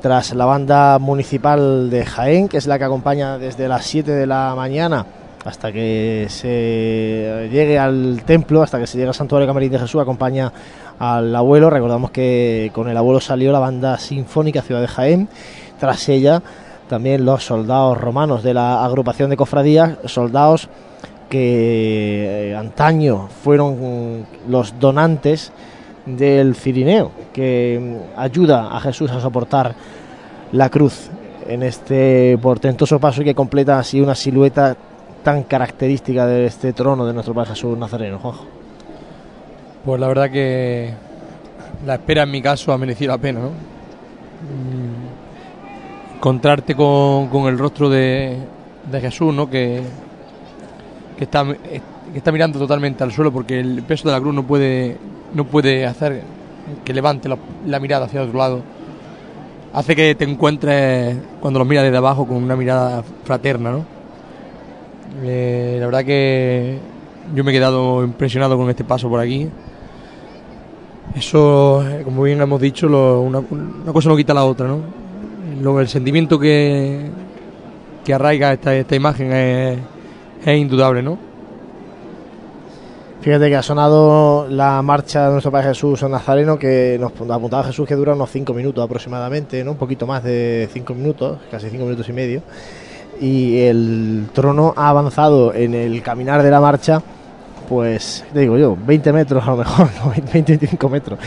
tras 0.00 0.32
la 0.32 0.46
banda 0.46 0.98
municipal 0.98 1.90
de 1.90 2.06
Jaén, 2.06 2.48
que 2.48 2.56
es 2.56 2.66
la 2.66 2.78
que 2.78 2.84
acompaña 2.84 3.36
desde 3.36 3.68
las 3.68 3.84
7 3.84 4.10
de 4.10 4.26
la 4.26 4.54
mañana 4.56 5.04
hasta 5.44 5.72
que 5.72 6.26
se 6.28 7.48
llegue 7.50 7.78
al 7.78 8.22
templo, 8.26 8.62
hasta 8.62 8.78
que 8.78 8.86
se 8.86 8.98
llegue 8.98 9.08
al 9.08 9.14
Santuario 9.14 9.46
Camarín 9.46 9.72
de 9.72 9.78
Jesús, 9.78 10.00
acompaña 10.00 10.52
al 11.00 11.34
abuelo. 11.34 11.70
Recordamos 11.70 12.12
que 12.12 12.70
con 12.72 12.88
el 12.88 12.96
abuelo 12.96 13.20
salió 13.20 13.50
la 13.50 13.58
banda 13.58 13.98
sinfónica 13.98 14.62
Ciudad 14.62 14.80
de 14.80 14.86
Jaén, 14.86 15.28
tras 15.80 16.08
ella 16.08 16.40
también 16.88 17.24
los 17.24 17.44
soldados 17.44 17.98
romanos 17.98 18.44
de 18.44 18.54
la 18.54 18.84
agrupación 18.84 19.30
de 19.30 19.36
cofradías, 19.36 19.96
soldados 20.04 20.68
que 21.28 22.50
eh, 22.50 22.56
antaño 22.56 23.28
fueron 23.42 24.26
los 24.48 24.78
donantes 24.78 25.52
del 26.04 26.54
Cirineo, 26.56 27.12
que 27.32 27.78
mm, 27.80 28.18
ayuda 28.20 28.76
a 28.76 28.80
Jesús 28.80 29.10
a 29.10 29.20
soportar 29.20 29.74
la 30.52 30.68
cruz 30.68 31.08
en 31.46 31.62
este 31.62 32.36
portentoso 32.42 32.98
paso 32.98 33.22
y 33.22 33.24
que 33.24 33.34
completa 33.34 33.78
así 33.78 34.00
una 34.00 34.16
silueta 34.16 34.76
tan 35.22 35.44
característica 35.44 36.26
de 36.26 36.46
este 36.46 36.72
trono 36.72 37.06
de 37.06 37.12
nuestro 37.12 37.34
Padre 37.34 37.50
Jesús 37.50 37.78
Nazareno, 37.78 38.18
Juanjo. 38.18 38.59
Pues 39.84 40.00
la 40.00 40.08
verdad 40.08 40.30
que 40.30 40.92
la 41.86 41.94
espera 41.94 42.24
en 42.24 42.30
mi 42.30 42.42
caso 42.42 42.72
ha 42.72 42.78
merecido 42.78 43.12
la 43.12 43.18
pena, 43.18 43.40
¿no? 43.40 43.48
Mm, 43.48 45.10
Encontrarte 46.16 46.74
con, 46.74 47.28
con 47.28 47.46
el 47.46 47.58
rostro 47.58 47.88
de, 47.88 48.36
de 48.90 49.00
Jesús, 49.00 49.34
¿no? 49.34 49.48
Que, 49.48 49.82
que, 51.16 51.24
está, 51.24 51.44
que 51.44 51.82
está 52.14 52.30
mirando 52.30 52.58
totalmente 52.58 53.02
al 53.04 53.12
suelo 53.12 53.32
porque 53.32 53.60
el 53.60 53.82
peso 53.82 54.08
de 54.08 54.14
la 54.14 54.20
cruz 54.20 54.34
no 54.34 54.46
puede, 54.46 54.98
no 55.32 55.44
puede 55.44 55.86
hacer 55.86 56.22
que 56.84 56.92
levante 56.92 57.28
la, 57.66 57.80
mirada 57.80 58.06
hacia 58.06 58.22
otro 58.22 58.38
lado. 58.38 58.62
Hace 59.72 59.94
que 59.94 60.14
te 60.14 60.24
encuentres 60.24 61.16
cuando 61.40 61.58
los 61.58 61.68
miras 61.68 61.84
desde 61.84 61.96
abajo 61.96 62.26
con 62.26 62.42
una 62.42 62.56
mirada 62.56 63.02
fraterna, 63.24 63.70
¿no? 63.70 63.84
Eh, 65.22 65.76
la 65.78 65.86
verdad 65.86 66.04
que 66.04 66.78
yo 67.34 67.44
me 67.44 67.50
he 67.50 67.54
quedado 67.54 68.04
impresionado 68.04 68.56
con 68.56 68.68
este 68.68 68.84
paso 68.84 69.08
por 69.08 69.20
aquí. 69.20 69.48
Eso, 71.14 71.82
eh, 71.88 72.02
como 72.04 72.22
bien 72.22 72.40
hemos 72.40 72.60
dicho, 72.60 72.88
lo- 72.88 73.20
una, 73.20 73.40
una 73.40 73.92
cosa 73.92 74.08
no 74.08 74.16
quita 74.16 74.32
la 74.32 74.44
otra, 74.44 74.68
¿no? 74.68 74.78
Lo- 75.60 75.80
el 75.80 75.88
sentimiento 75.88 76.38
que, 76.38 77.10
que 78.04 78.14
arraiga 78.14 78.52
esta, 78.52 78.74
esta 78.74 78.94
imagen 78.94 79.32
es, 79.32 79.78
indudable, 80.58 81.02
¿no? 81.02 81.18
Fíjate 83.20 83.50
que 83.50 83.56
ha 83.56 83.62
sonado 83.62 84.46
la 84.48 84.80
marcha 84.80 85.26
de 85.26 85.32
nuestro 85.32 85.50
Padre 85.52 85.68
Jesús 85.68 86.02
Nazareno, 86.04 86.58
que 86.58 86.96
nos 86.98 87.12
apuntaba 87.30 87.64
Jesús 87.64 87.86
que 87.86 87.94
dura 87.94 88.14
unos 88.14 88.30
5 88.30 88.54
minutos 88.54 88.82
aproximadamente, 88.82 89.62
¿no? 89.62 89.72
un 89.72 89.76
poquito 89.76 90.06
más 90.06 90.22
de 90.24 90.70
5 90.72 90.94
minutos, 90.94 91.38
casi 91.50 91.68
5 91.68 91.84
minutos 91.84 92.08
y 92.08 92.12
medio. 92.14 92.42
Y 93.20 93.58
el 93.64 94.28
trono 94.32 94.72
ha 94.74 94.88
avanzado 94.88 95.52
en 95.52 95.74
el 95.74 96.00
caminar 96.02 96.42
de 96.42 96.50
la 96.50 96.62
marcha, 96.62 97.02
pues, 97.70 98.24
te 98.32 98.40
digo 98.40 98.58
yo, 98.58 98.76
20 98.84 99.12
metros 99.12 99.46
a 99.46 99.52
lo 99.52 99.58
mejor, 99.58 99.88
¿no? 100.04 100.10
20, 100.10 100.42
25 100.42 100.88
metros. 100.88 101.20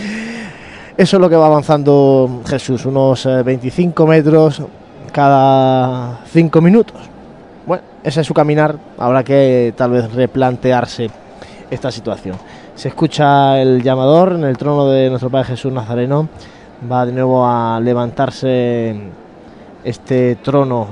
Eso 0.97 1.17
es 1.17 1.21
lo 1.21 1.29
que 1.29 1.37
va 1.37 1.45
avanzando 1.45 2.41
Jesús, 2.45 2.85
unos 2.85 3.25
eh, 3.25 3.43
25 3.43 4.05
metros 4.05 4.61
cada 5.13 6.19
5 6.25 6.59
minutos. 6.59 6.97
Bueno, 7.65 7.83
ese 8.03 8.19
es 8.19 8.27
su 8.27 8.33
caminar, 8.33 8.75
habrá 8.97 9.23
que 9.23 9.73
tal 9.77 9.91
vez 9.91 10.13
replantearse 10.13 11.09
esta 11.71 11.89
situación. 11.89 12.35
Se 12.75 12.89
escucha 12.89 13.61
el 13.61 13.81
llamador 13.81 14.33
en 14.33 14.43
el 14.43 14.57
trono 14.57 14.89
de 14.89 15.09
nuestro 15.09 15.29
Padre 15.29 15.47
Jesús 15.47 15.71
Nazareno. 15.71 16.27
Va 16.91 17.05
de 17.05 17.13
nuevo 17.13 17.47
a 17.47 17.79
levantarse 17.79 18.93
este 19.81 20.35
trono, 20.35 20.87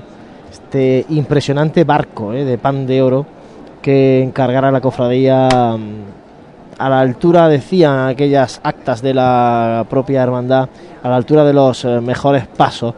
este 0.49 1.05
impresionante 1.09 1.83
barco 1.83 2.31
eh, 2.31 2.45
de 2.45 2.57
pan 2.57 2.87
de 2.87 3.01
oro 3.01 3.40
que 3.81 4.21
encargará 4.21 4.71
la 4.71 4.81
cofradía 4.81 5.49
mm, 5.49 6.77
a 6.77 6.89
la 6.89 6.99
altura, 6.99 7.47
decían 7.47 8.07
aquellas 8.07 8.59
actas 8.63 9.01
de 9.01 9.13
la 9.13 9.85
propia 9.89 10.23
hermandad, 10.23 10.69
a 11.03 11.09
la 11.09 11.15
altura 11.15 11.43
de 11.43 11.53
los 11.53 11.85
eh, 11.85 12.01
mejores 12.01 12.47
pasos 12.47 12.95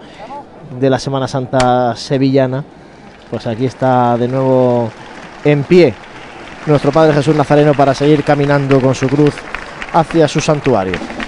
de 0.80 0.90
la 0.90 1.00
Semana 1.00 1.28
Santa 1.28 1.96
sevillana. 1.96 2.64
Pues 3.30 3.48
aquí 3.48 3.66
está 3.66 4.18
de 4.18 4.28
nuevo 4.28 4.90
en 5.44 5.64
pie 5.64 5.94
nuestro 6.66 6.92
Padre 6.92 7.14
Jesús 7.14 7.36
Nazareno 7.36 7.74
para 7.74 7.94
seguir 7.94 8.24
caminando 8.24 8.80
con 8.80 8.96
su 8.96 9.08
cruz 9.08 9.34
hacia 9.94 10.28
su 10.28 10.40
santuario. 10.40 11.23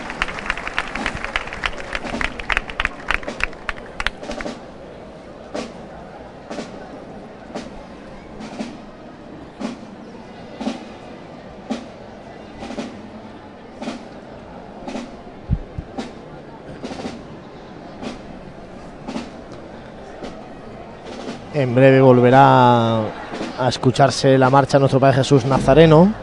En 21.65 21.73
breve 21.73 21.99
volverá 21.99 22.97
a 22.99 23.67
escucharse 23.67 24.37
la 24.37 24.51
marcha 24.51 24.77
de 24.77 24.81
nuestro 24.81 24.99
Padre 24.99 25.15
Jesús 25.15 25.45
Nazareno. 25.45 26.13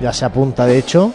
Ya 0.00 0.10
se 0.10 0.24
apunta, 0.24 0.64
de 0.64 0.78
hecho. 0.78 1.12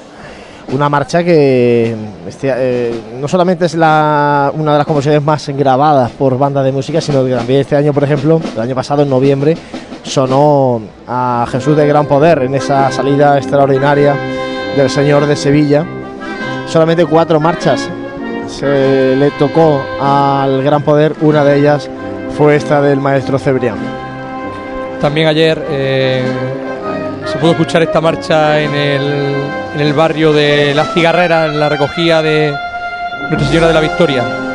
Una 0.72 0.88
marcha 0.88 1.24
que 1.24 1.96
este, 2.28 2.54
eh, 2.56 3.02
no 3.20 3.28
solamente 3.28 3.66
es 3.66 3.74
la, 3.74 4.52
una 4.54 4.74
de 4.74 4.78
las 4.78 4.86
composiciones 4.86 5.24
más 5.24 5.50
grabadas 5.50 6.12
por 6.12 6.38
bandas 6.38 6.64
de 6.64 6.72
música, 6.72 7.02
sino 7.02 7.26
que 7.26 7.34
también 7.34 7.62
este 7.62 7.76
año, 7.76 7.92
por 7.92 8.04
ejemplo, 8.04 8.40
el 8.54 8.62
año 8.62 8.76
pasado, 8.76 9.02
en 9.02 9.10
noviembre, 9.10 9.58
sonó 10.04 10.80
a 11.08 11.48
Jesús 11.50 11.76
de 11.76 11.88
Gran 11.88 12.06
Poder 12.06 12.44
en 12.44 12.54
esa 12.54 12.92
salida 12.92 13.36
extraordinaria 13.36 14.14
del 14.78 14.92
Señor 14.92 15.26
de 15.26 15.36
Sevilla. 15.36 15.88
Solamente 16.68 17.04
cuatro 17.08 17.40
marchas 17.40 17.90
se 18.48 19.16
le 19.16 19.32
tocó 19.32 19.82
al 20.00 20.62
Gran 20.62 20.84
Poder, 20.84 21.16
una 21.22 21.44
de 21.44 21.58
ellas 21.58 21.90
fue 22.40 22.58
del 22.58 23.02
maestro 23.02 23.38
Cebrián. 23.38 23.76
También 25.02 25.28
ayer 25.28 25.62
eh, 25.72 26.24
se 27.26 27.38
pudo 27.38 27.52
escuchar 27.52 27.84
esta 27.84 28.00
marcha 28.00 28.62
en 28.62 28.74
el, 28.74 29.34
en 29.76 29.82
el 29.82 29.92
barrio 29.92 30.32
de 30.32 30.74
Las 30.74 30.94
Cigarreras, 30.94 31.52
en 31.52 31.60
la 31.60 31.68
recogida 31.68 32.22
de 32.22 32.56
Nuestra 33.30 33.46
Señora 33.46 33.68
de 33.68 33.74
la 33.74 33.82
Victoria. 33.82 34.49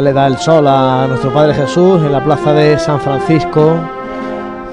Le 0.00 0.14
da 0.14 0.28
el 0.28 0.38
sol 0.38 0.66
a 0.66 1.06
nuestro 1.06 1.30
Padre 1.30 1.52
Jesús 1.52 2.00
en 2.00 2.10
la 2.10 2.24
plaza 2.24 2.54
de 2.54 2.78
San 2.78 2.98
Francisco. 3.00 3.76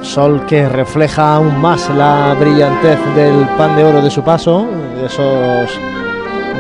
Sol 0.02 0.46
que 0.48 0.70
refleja 0.70 1.36
aún 1.36 1.60
más 1.60 1.90
la 1.90 2.34
brillantez 2.40 2.98
del 3.14 3.46
pan 3.58 3.76
de 3.76 3.84
oro 3.84 4.02
de 4.02 4.10
su 4.10 4.24
paso, 4.24 4.66
de 4.96 5.06
esos 5.06 5.70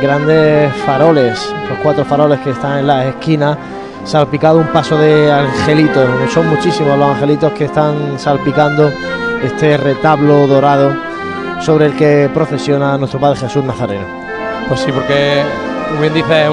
grandes 0.01 0.75
faroles, 0.86 1.49
los 1.69 1.80
cuatro 1.80 2.03
faroles 2.03 2.41
que 2.41 2.49
están 2.49 2.80
en 2.80 2.88
las 2.88 3.06
esquinas, 3.06 3.58
salpicado 4.03 4.60
un 4.60 4.67
paso 4.67 4.97
de 4.97 5.32
angelitos. 5.32 6.06
Son 6.34 6.45
muchísimos 6.49 6.97
los 6.97 7.10
angelitos 7.15 7.53
que 7.53 7.65
están 7.65 8.19
salpicando 8.19 8.91
este 9.43 9.77
retablo 9.77 10.45
dorado 10.45 10.91
sobre 11.62 11.86
el 11.86 11.95
que 11.95 12.30
procesiona 12.34 12.97
nuestro 12.97 13.17
Padre 13.17 13.39
Jesús 13.39 13.63
Nazareno. 13.63 14.06
Pues 14.67 14.82
sí, 14.82 14.91
porque, 14.91 15.41
como 15.88 16.01
bien 16.01 16.13
dice, 16.13 16.47
es, 16.47 16.51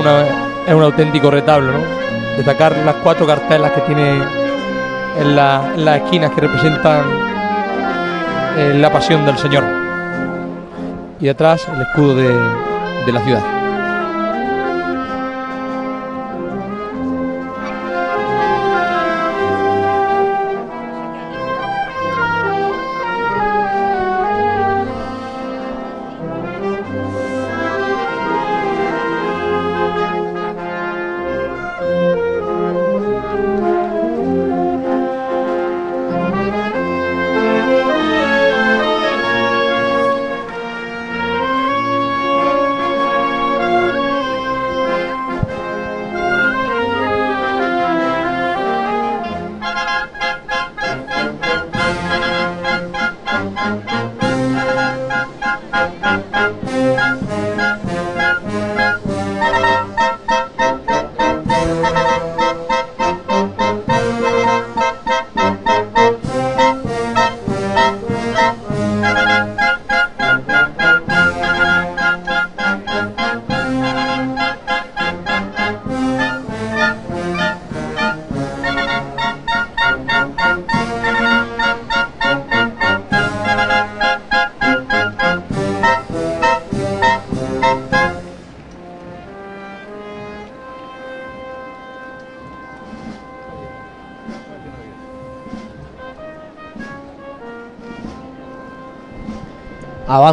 es 0.68 0.74
un 0.74 0.83
auténtico 0.83 1.29
retablo, 1.29 1.72
¿no? 1.72 2.03
Destacar 2.37 2.77
las 2.85 2.97
cuatro 2.97 3.27
cartelas 3.27 3.70
que 3.73 3.81
tiene 3.83 4.18
en, 5.20 5.37
la- 5.37 5.73
las 5.77 6.03
esquinas 6.03 6.33
que 6.33 6.40
representan 6.40 7.05
eh, 8.57 8.73
la 8.77 8.90
pasión 8.92 9.25
del 9.25 9.38
Señor. 9.38 9.64
Y 11.20 11.27
detrás 11.27 11.66
el 11.75 11.81
escudo 11.83 12.16
de 12.16 13.12
la 13.12 13.20
ciudad. 13.20 13.42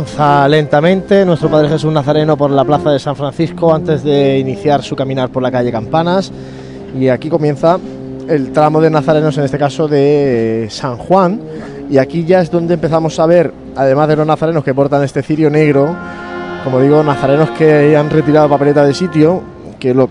Avanza 0.01 0.47
lentamente 0.47 1.23
nuestro 1.25 1.47
Padre 1.47 1.69
Jesús 1.69 1.93
Nazareno 1.93 2.35
por 2.35 2.49
la 2.49 2.65
plaza 2.65 2.89
de 2.89 2.97
San 2.97 3.15
Francisco 3.15 3.71
antes 3.71 4.03
de 4.03 4.39
iniciar 4.39 4.81
su 4.81 4.95
caminar 4.95 5.29
por 5.29 5.43
la 5.43 5.51
calle 5.51 5.71
Campanas. 5.71 6.31
Y 6.99 7.07
aquí 7.07 7.29
comienza 7.29 7.77
el 8.27 8.51
tramo 8.51 8.81
de 8.81 8.89
nazarenos, 8.89 9.37
en 9.37 9.43
este 9.43 9.59
caso 9.59 9.87
de 9.87 10.65
San 10.71 10.97
Juan. 10.97 11.39
Y 11.87 11.99
aquí 11.99 12.25
ya 12.25 12.41
es 12.41 12.49
donde 12.49 12.73
empezamos 12.73 13.19
a 13.19 13.27
ver, 13.27 13.53
además 13.75 14.07
de 14.07 14.15
los 14.15 14.25
nazarenos 14.25 14.63
que 14.63 14.73
portan 14.73 15.03
este 15.03 15.21
cirio 15.21 15.51
negro, 15.51 15.95
como 16.63 16.81
digo, 16.81 17.03
nazarenos 17.03 17.51
que 17.51 17.95
han 17.95 18.09
retirado 18.09 18.49
papeleta 18.49 18.83
de 18.83 18.95
sitio, 18.95 19.43
que 19.77 19.93
lo, 19.93 20.09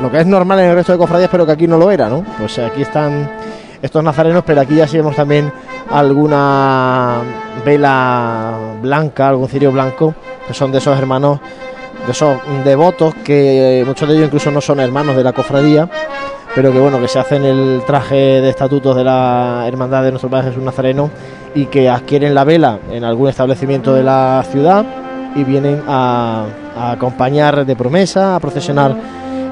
lo 0.00 0.08
que 0.12 0.20
es 0.20 0.26
normal 0.26 0.60
en 0.60 0.66
el 0.66 0.76
resto 0.76 0.92
de 0.92 0.98
cofradías, 0.98 1.30
pero 1.32 1.44
que 1.44 1.52
aquí 1.52 1.66
no 1.66 1.78
lo 1.78 1.90
era, 1.90 2.08
¿no? 2.08 2.24
Pues 2.38 2.60
aquí 2.60 2.82
están 2.82 3.28
estos 3.82 4.04
nazarenos, 4.04 4.44
pero 4.46 4.60
aquí 4.60 4.76
ya 4.76 4.86
sí 4.86 4.98
vemos 4.98 5.16
también 5.16 5.50
alguna 5.90 7.22
vela 7.64 8.54
blanca, 8.82 9.28
algún 9.28 9.48
cirio 9.48 9.72
blanco, 9.72 10.14
que 10.46 10.54
son 10.54 10.72
de 10.72 10.78
esos 10.78 10.98
hermanos, 10.98 11.40
de 12.04 12.12
esos 12.12 12.38
devotos, 12.64 13.14
que 13.24 13.82
muchos 13.86 14.08
de 14.08 14.14
ellos 14.14 14.26
incluso 14.26 14.50
no 14.50 14.60
son 14.60 14.80
hermanos 14.80 15.16
de 15.16 15.24
la 15.24 15.32
cofradía, 15.32 15.88
pero 16.54 16.72
que 16.72 16.78
bueno, 16.78 17.00
que 17.00 17.08
se 17.08 17.18
hacen 17.18 17.44
el 17.44 17.82
traje 17.86 18.40
de 18.40 18.48
estatutos 18.48 18.96
de 18.96 19.04
la 19.04 19.64
Hermandad 19.66 20.02
de 20.02 20.10
nuestro 20.10 20.30
Padre 20.30 20.48
Jesús 20.48 20.62
Nazareno 20.62 21.10
y 21.54 21.66
que 21.66 21.88
adquieren 21.88 22.34
la 22.34 22.44
vela 22.44 22.78
en 22.90 23.04
algún 23.04 23.28
establecimiento 23.28 23.94
de 23.94 24.02
la 24.02 24.44
ciudad 24.50 24.84
y 25.34 25.44
vienen 25.44 25.82
a, 25.86 26.46
a 26.76 26.92
acompañar 26.92 27.66
de 27.66 27.76
promesa, 27.76 28.36
a 28.36 28.40
procesionar 28.40 28.96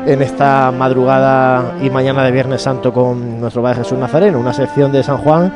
en 0.07 0.23
esta 0.23 0.71
madrugada 0.71 1.77
y 1.83 1.91
mañana 1.91 2.25
de 2.25 2.31
Viernes 2.31 2.63
Santo 2.63 2.93
con 2.93 3.41
nuestro 3.41 3.63
Padre 3.63 3.83
Jesús 3.83 3.99
Nazareno, 3.99 4.39
una 4.39 4.53
sección 4.53 4.93
de 4.93 5.03
San 5.03 5.19
Juan 5.19 5.53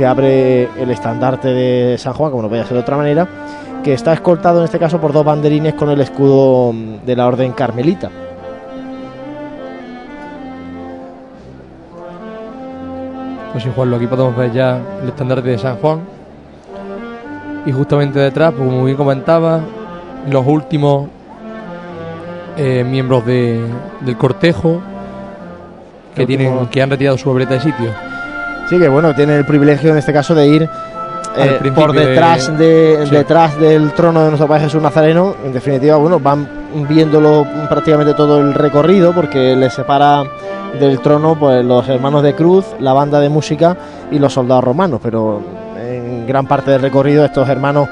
que 0.00 0.06
abre 0.06 0.62
el 0.80 0.90
estandarte 0.90 1.48
de 1.48 1.98
San 1.98 2.14
Juan, 2.14 2.30
como 2.30 2.42
no 2.44 2.48
podía 2.48 2.64
ser 2.64 2.72
de 2.72 2.78
otra 2.80 2.96
manera, 2.96 3.28
que 3.84 3.92
está 3.92 4.14
escoltado 4.14 4.60
en 4.60 4.64
este 4.64 4.78
caso 4.78 4.98
por 4.98 5.12
dos 5.12 5.26
banderines 5.26 5.74
con 5.74 5.90
el 5.90 6.00
escudo 6.00 6.72
de 7.04 7.14
la 7.14 7.26
Orden 7.26 7.52
Carmelita. 7.52 8.08
Pues 13.52 13.62
sí, 13.62 13.70
Juanlo, 13.76 13.96
aquí 13.96 14.06
podemos 14.06 14.34
ver 14.34 14.52
ya 14.52 14.80
el 15.02 15.08
estandarte 15.10 15.50
de 15.50 15.58
San 15.58 15.76
Juan. 15.76 16.00
Y 17.66 17.72
justamente 17.72 18.18
detrás, 18.20 18.54
pues, 18.56 18.66
como 18.66 18.82
bien 18.86 18.96
comentaba, 18.96 19.60
los 20.30 20.46
últimos 20.46 21.08
eh, 22.56 22.84
miembros 22.88 23.26
de- 23.26 23.66
del 24.00 24.16
cortejo 24.16 24.80
que, 26.14 26.24
tienen, 26.24 26.68
que 26.68 26.80
han 26.80 26.88
retirado 26.88 27.18
su 27.18 27.28
obreta 27.28 27.52
de 27.52 27.60
sitio. 27.60 28.09
Sí, 28.70 28.78
que 28.78 28.88
bueno, 28.88 29.14
tiene 29.14 29.36
el 29.36 29.44
privilegio 29.44 29.90
en 29.90 29.98
este 29.98 30.12
caso 30.12 30.34
de 30.34 30.46
ir 30.46 30.68
eh, 31.36 31.72
por 31.74 31.92
de- 31.92 32.06
detrás 32.06 32.56
de, 32.58 33.00
Sí. 33.04 33.10
detrás 33.14 33.58
del 33.60 33.92
trono 33.92 34.20
de 34.22 34.28
nuestro 34.28 34.46
Padre 34.48 34.64
Jesús 34.64 34.80
Nazareno. 34.82 35.34
En 35.44 35.52
definitiva, 35.52 35.96
bueno, 35.96 36.18
van 36.20 36.48
viéndolo 36.88 37.46
prácticamente 37.68 38.14
todo 38.14 38.38
el 38.40 38.54
recorrido 38.54 39.12
porque 39.12 39.54
les 39.56 39.72
separa 39.74 40.22
del 40.78 41.00
trono 41.00 41.36
pues 41.38 41.64
los 41.64 41.88
hermanos 41.88 42.22
de 42.22 42.34
cruz, 42.34 42.64
la 42.78 42.92
banda 42.92 43.18
de 43.20 43.28
música 43.28 43.76
y 44.10 44.18
los 44.20 44.32
soldados 44.32 44.62
romanos, 44.64 45.00
pero 45.02 45.42
en 45.76 46.26
gran 46.28 46.46
parte 46.46 46.70
del 46.70 46.80
recorrido 46.80 47.24
estos 47.24 47.48
hermanos 47.48 47.88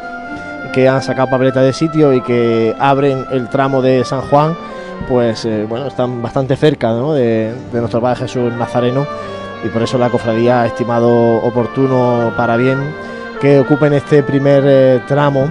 que 0.72 0.88
han 0.88 1.02
sacado 1.02 1.28
papeleta 1.30 1.60
de 1.60 1.72
sitio 1.72 2.12
y 2.12 2.20
que 2.20 2.74
abren 2.78 3.24
el 3.32 3.48
tramo 3.48 3.82
de 3.82 4.04
San 4.04 4.20
Juan, 4.22 4.54
pues 5.08 5.44
eh, 5.44 5.66
bueno, 5.68 5.86
están 5.86 6.22
bastante 6.22 6.54
cerca 6.54 6.90
¿no? 6.90 7.14
de, 7.14 7.52
de 7.72 7.78
nuestro 7.80 8.00
Padre 8.00 8.20
Jesús 8.20 8.52
Nazareno 8.52 9.06
y 9.64 9.68
por 9.68 9.82
eso 9.82 9.98
la 9.98 10.10
cofradía 10.10 10.62
ha 10.62 10.66
estimado 10.66 11.36
oportuno 11.36 12.32
para 12.36 12.56
bien 12.56 12.78
que 13.40 13.60
ocupen 13.60 13.92
este 13.92 14.22
primer 14.22 14.64
eh, 14.66 15.00
tramo 15.06 15.48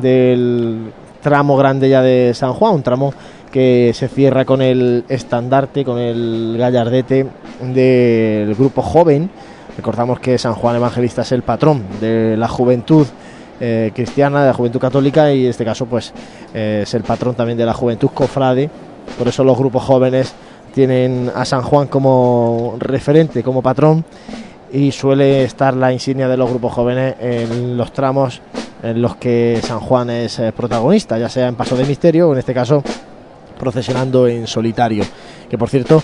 del 0.00 0.92
tramo 1.22 1.56
grande 1.56 1.88
ya 1.88 2.02
de 2.02 2.32
San 2.34 2.52
Juan, 2.52 2.74
un 2.74 2.82
tramo 2.82 3.12
que 3.50 3.92
se 3.94 4.08
cierra 4.08 4.44
con 4.44 4.62
el 4.62 5.04
estandarte, 5.08 5.84
con 5.84 5.98
el 5.98 6.56
gallardete 6.58 7.26
del 7.60 8.54
grupo 8.54 8.82
joven. 8.82 9.30
Recordamos 9.76 10.20
que 10.20 10.38
San 10.38 10.54
Juan 10.54 10.76
Evangelista 10.76 11.22
es 11.22 11.32
el 11.32 11.42
patrón 11.42 11.84
de 12.00 12.36
la 12.36 12.48
juventud 12.48 13.06
eh, 13.60 13.92
cristiana, 13.94 14.40
de 14.40 14.48
la 14.48 14.54
juventud 14.54 14.80
católica 14.80 15.32
y 15.32 15.44
en 15.44 15.50
este 15.50 15.64
caso 15.64 15.86
pues 15.86 16.12
eh, 16.54 16.80
es 16.82 16.94
el 16.94 17.02
patrón 17.02 17.34
también 17.34 17.58
de 17.58 17.66
la 17.66 17.74
juventud 17.74 18.10
cofrade. 18.12 18.70
Por 19.18 19.28
eso 19.28 19.42
los 19.44 19.58
grupos 19.58 19.82
jóvenes 19.82 20.34
tienen 20.72 21.30
a 21.34 21.44
San 21.44 21.62
Juan 21.62 21.88
como 21.88 22.76
referente, 22.78 23.42
como 23.42 23.62
patrón 23.62 24.04
y 24.72 24.92
suele 24.92 25.44
estar 25.44 25.74
la 25.74 25.92
insignia 25.92 26.28
de 26.28 26.36
los 26.36 26.48
grupos 26.48 26.72
jóvenes 26.72 27.16
en 27.20 27.76
los 27.76 27.92
tramos 27.92 28.40
en 28.82 29.02
los 29.02 29.16
que 29.16 29.60
San 29.62 29.80
Juan 29.80 30.10
es 30.10 30.38
eh, 30.38 30.52
protagonista, 30.52 31.18
ya 31.18 31.28
sea 31.28 31.48
en 31.48 31.54
Paso 31.54 31.76
de 31.76 31.84
Misterio 31.84 32.28
o 32.28 32.32
en 32.32 32.38
este 32.38 32.54
caso 32.54 32.82
procesionando 33.58 34.26
en 34.26 34.46
solitario. 34.46 35.04
Que 35.48 35.58
por 35.58 35.68
cierto, 35.68 36.00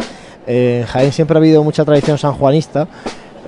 en 0.47 0.85
Jaén 0.85 1.13
siempre 1.13 1.37
ha 1.37 1.41
habido 1.41 1.65
mucha 1.65 1.85
tradición 1.85 2.19
sanjuanista, 2.19 2.87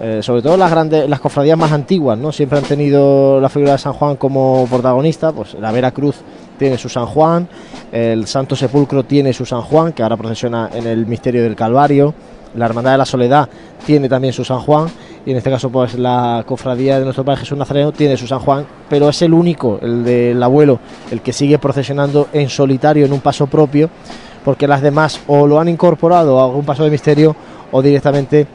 eh, 0.00 0.20
sobre 0.22 0.42
todo 0.42 0.56
las 0.56 0.70
grandes, 0.70 1.08
las 1.08 1.20
cofradías 1.20 1.58
más 1.58 1.72
antiguas, 1.72 2.18
¿no? 2.18 2.32
Siempre 2.32 2.58
han 2.58 2.64
tenido 2.64 3.40
la 3.40 3.48
figura 3.48 3.72
de 3.72 3.78
San 3.78 3.92
Juan 3.92 4.16
como 4.16 4.66
protagonista, 4.70 5.32
pues 5.32 5.54
la 5.54 5.72
Vera 5.72 5.90
Cruz 5.90 6.16
tiene 6.58 6.76
su 6.76 6.88
San 6.88 7.06
Juan, 7.06 7.48
el 7.92 8.26
Santo 8.26 8.56
Sepulcro 8.56 9.04
tiene 9.04 9.32
su 9.32 9.46
San 9.46 9.62
Juan, 9.62 9.92
que 9.92 10.02
ahora 10.02 10.16
procesiona 10.16 10.70
en 10.74 10.86
el 10.86 11.06
misterio 11.06 11.42
del 11.42 11.56
Calvario, 11.56 12.14
la 12.54 12.66
Hermandad 12.66 12.92
de 12.92 12.98
la 12.98 13.04
Soledad 13.04 13.48
tiene 13.86 14.08
también 14.08 14.32
su 14.32 14.44
San 14.44 14.60
Juan, 14.60 14.88
y 15.24 15.30
en 15.30 15.36
este 15.36 15.50
caso 15.50 15.70
pues 15.70 15.94
la 15.98 16.44
cofradía 16.46 16.98
de 16.98 17.04
nuestro 17.04 17.24
Padre 17.24 17.40
Jesús 17.40 17.58
Nazareno 17.58 17.92
tiene 17.92 18.16
su 18.16 18.26
San 18.26 18.40
Juan, 18.40 18.66
pero 18.88 19.08
es 19.08 19.22
el 19.22 19.32
único, 19.32 19.78
el 19.80 20.04
del 20.04 20.42
abuelo, 20.42 20.80
el 21.10 21.20
que 21.20 21.32
sigue 21.32 21.58
procesionando 21.58 22.28
en 22.32 22.48
solitario, 22.48 23.06
en 23.06 23.12
un 23.12 23.20
paso 23.20 23.46
propio, 23.46 23.90
porque 24.44 24.66
las 24.66 24.82
demás 24.82 25.20
o 25.26 25.46
lo 25.46 25.60
han 25.60 25.68
incorporado 25.68 26.40
a 26.40 26.44
algún 26.44 26.64
paso 26.64 26.84
de 26.84 26.90
misterio 26.90 27.36
o 27.70 27.82
directamente 27.82 28.46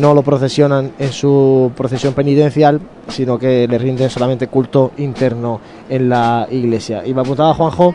no 0.00 0.14
lo 0.14 0.22
procesionan 0.22 0.92
en 0.98 1.12
su 1.12 1.70
procesión 1.76 2.14
penitencial, 2.14 2.80
sino 3.08 3.38
que 3.38 3.66
le 3.68 3.78
rinden 3.78 4.08
solamente 4.10 4.48
culto 4.48 4.92
interno 4.98 5.60
en 5.88 6.08
la 6.08 6.46
iglesia. 6.50 7.02
Y 7.06 7.12
me 7.14 7.20
apuntaba 7.20 7.52
Juanjo 7.54 7.94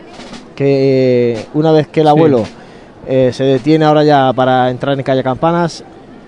que 0.54 1.32
eh, 1.34 1.46
una 1.54 1.72
vez 1.72 1.88
que 1.88 2.00
el 2.00 2.06
Sí. 2.06 2.10
abuelo 2.10 2.44
eh, 3.08 3.30
se 3.32 3.44
detiene 3.44 3.84
ahora 3.86 4.04
ya 4.04 4.32
para 4.32 4.70
entrar 4.70 4.96
en 4.96 5.02
calle 5.02 5.22
Campanas, 5.22 5.82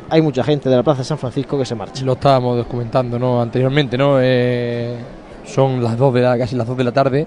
hay 0.08 0.20
mucha 0.22 0.42
gente 0.42 0.68
de 0.68 0.76
la 0.76 0.82
Plaza 0.82 0.98
de 1.00 1.04
San 1.04 1.18
Francisco 1.18 1.58
que 1.58 1.64
se 1.64 1.74
marcha. 1.74 2.04
Lo 2.04 2.14
estábamos 2.14 2.66
comentando 2.66 3.18
¿no? 3.18 3.40
anteriormente, 3.40 3.96
¿no? 3.96 4.16
Eh, 4.20 4.96
son 5.44 5.82
las 5.82 5.96
dos 5.96 6.12
de 6.14 6.22
la, 6.22 6.36
casi 6.38 6.56
las 6.56 6.66
2 6.66 6.76
de 6.76 6.84
la 6.84 6.92
tarde 6.92 7.26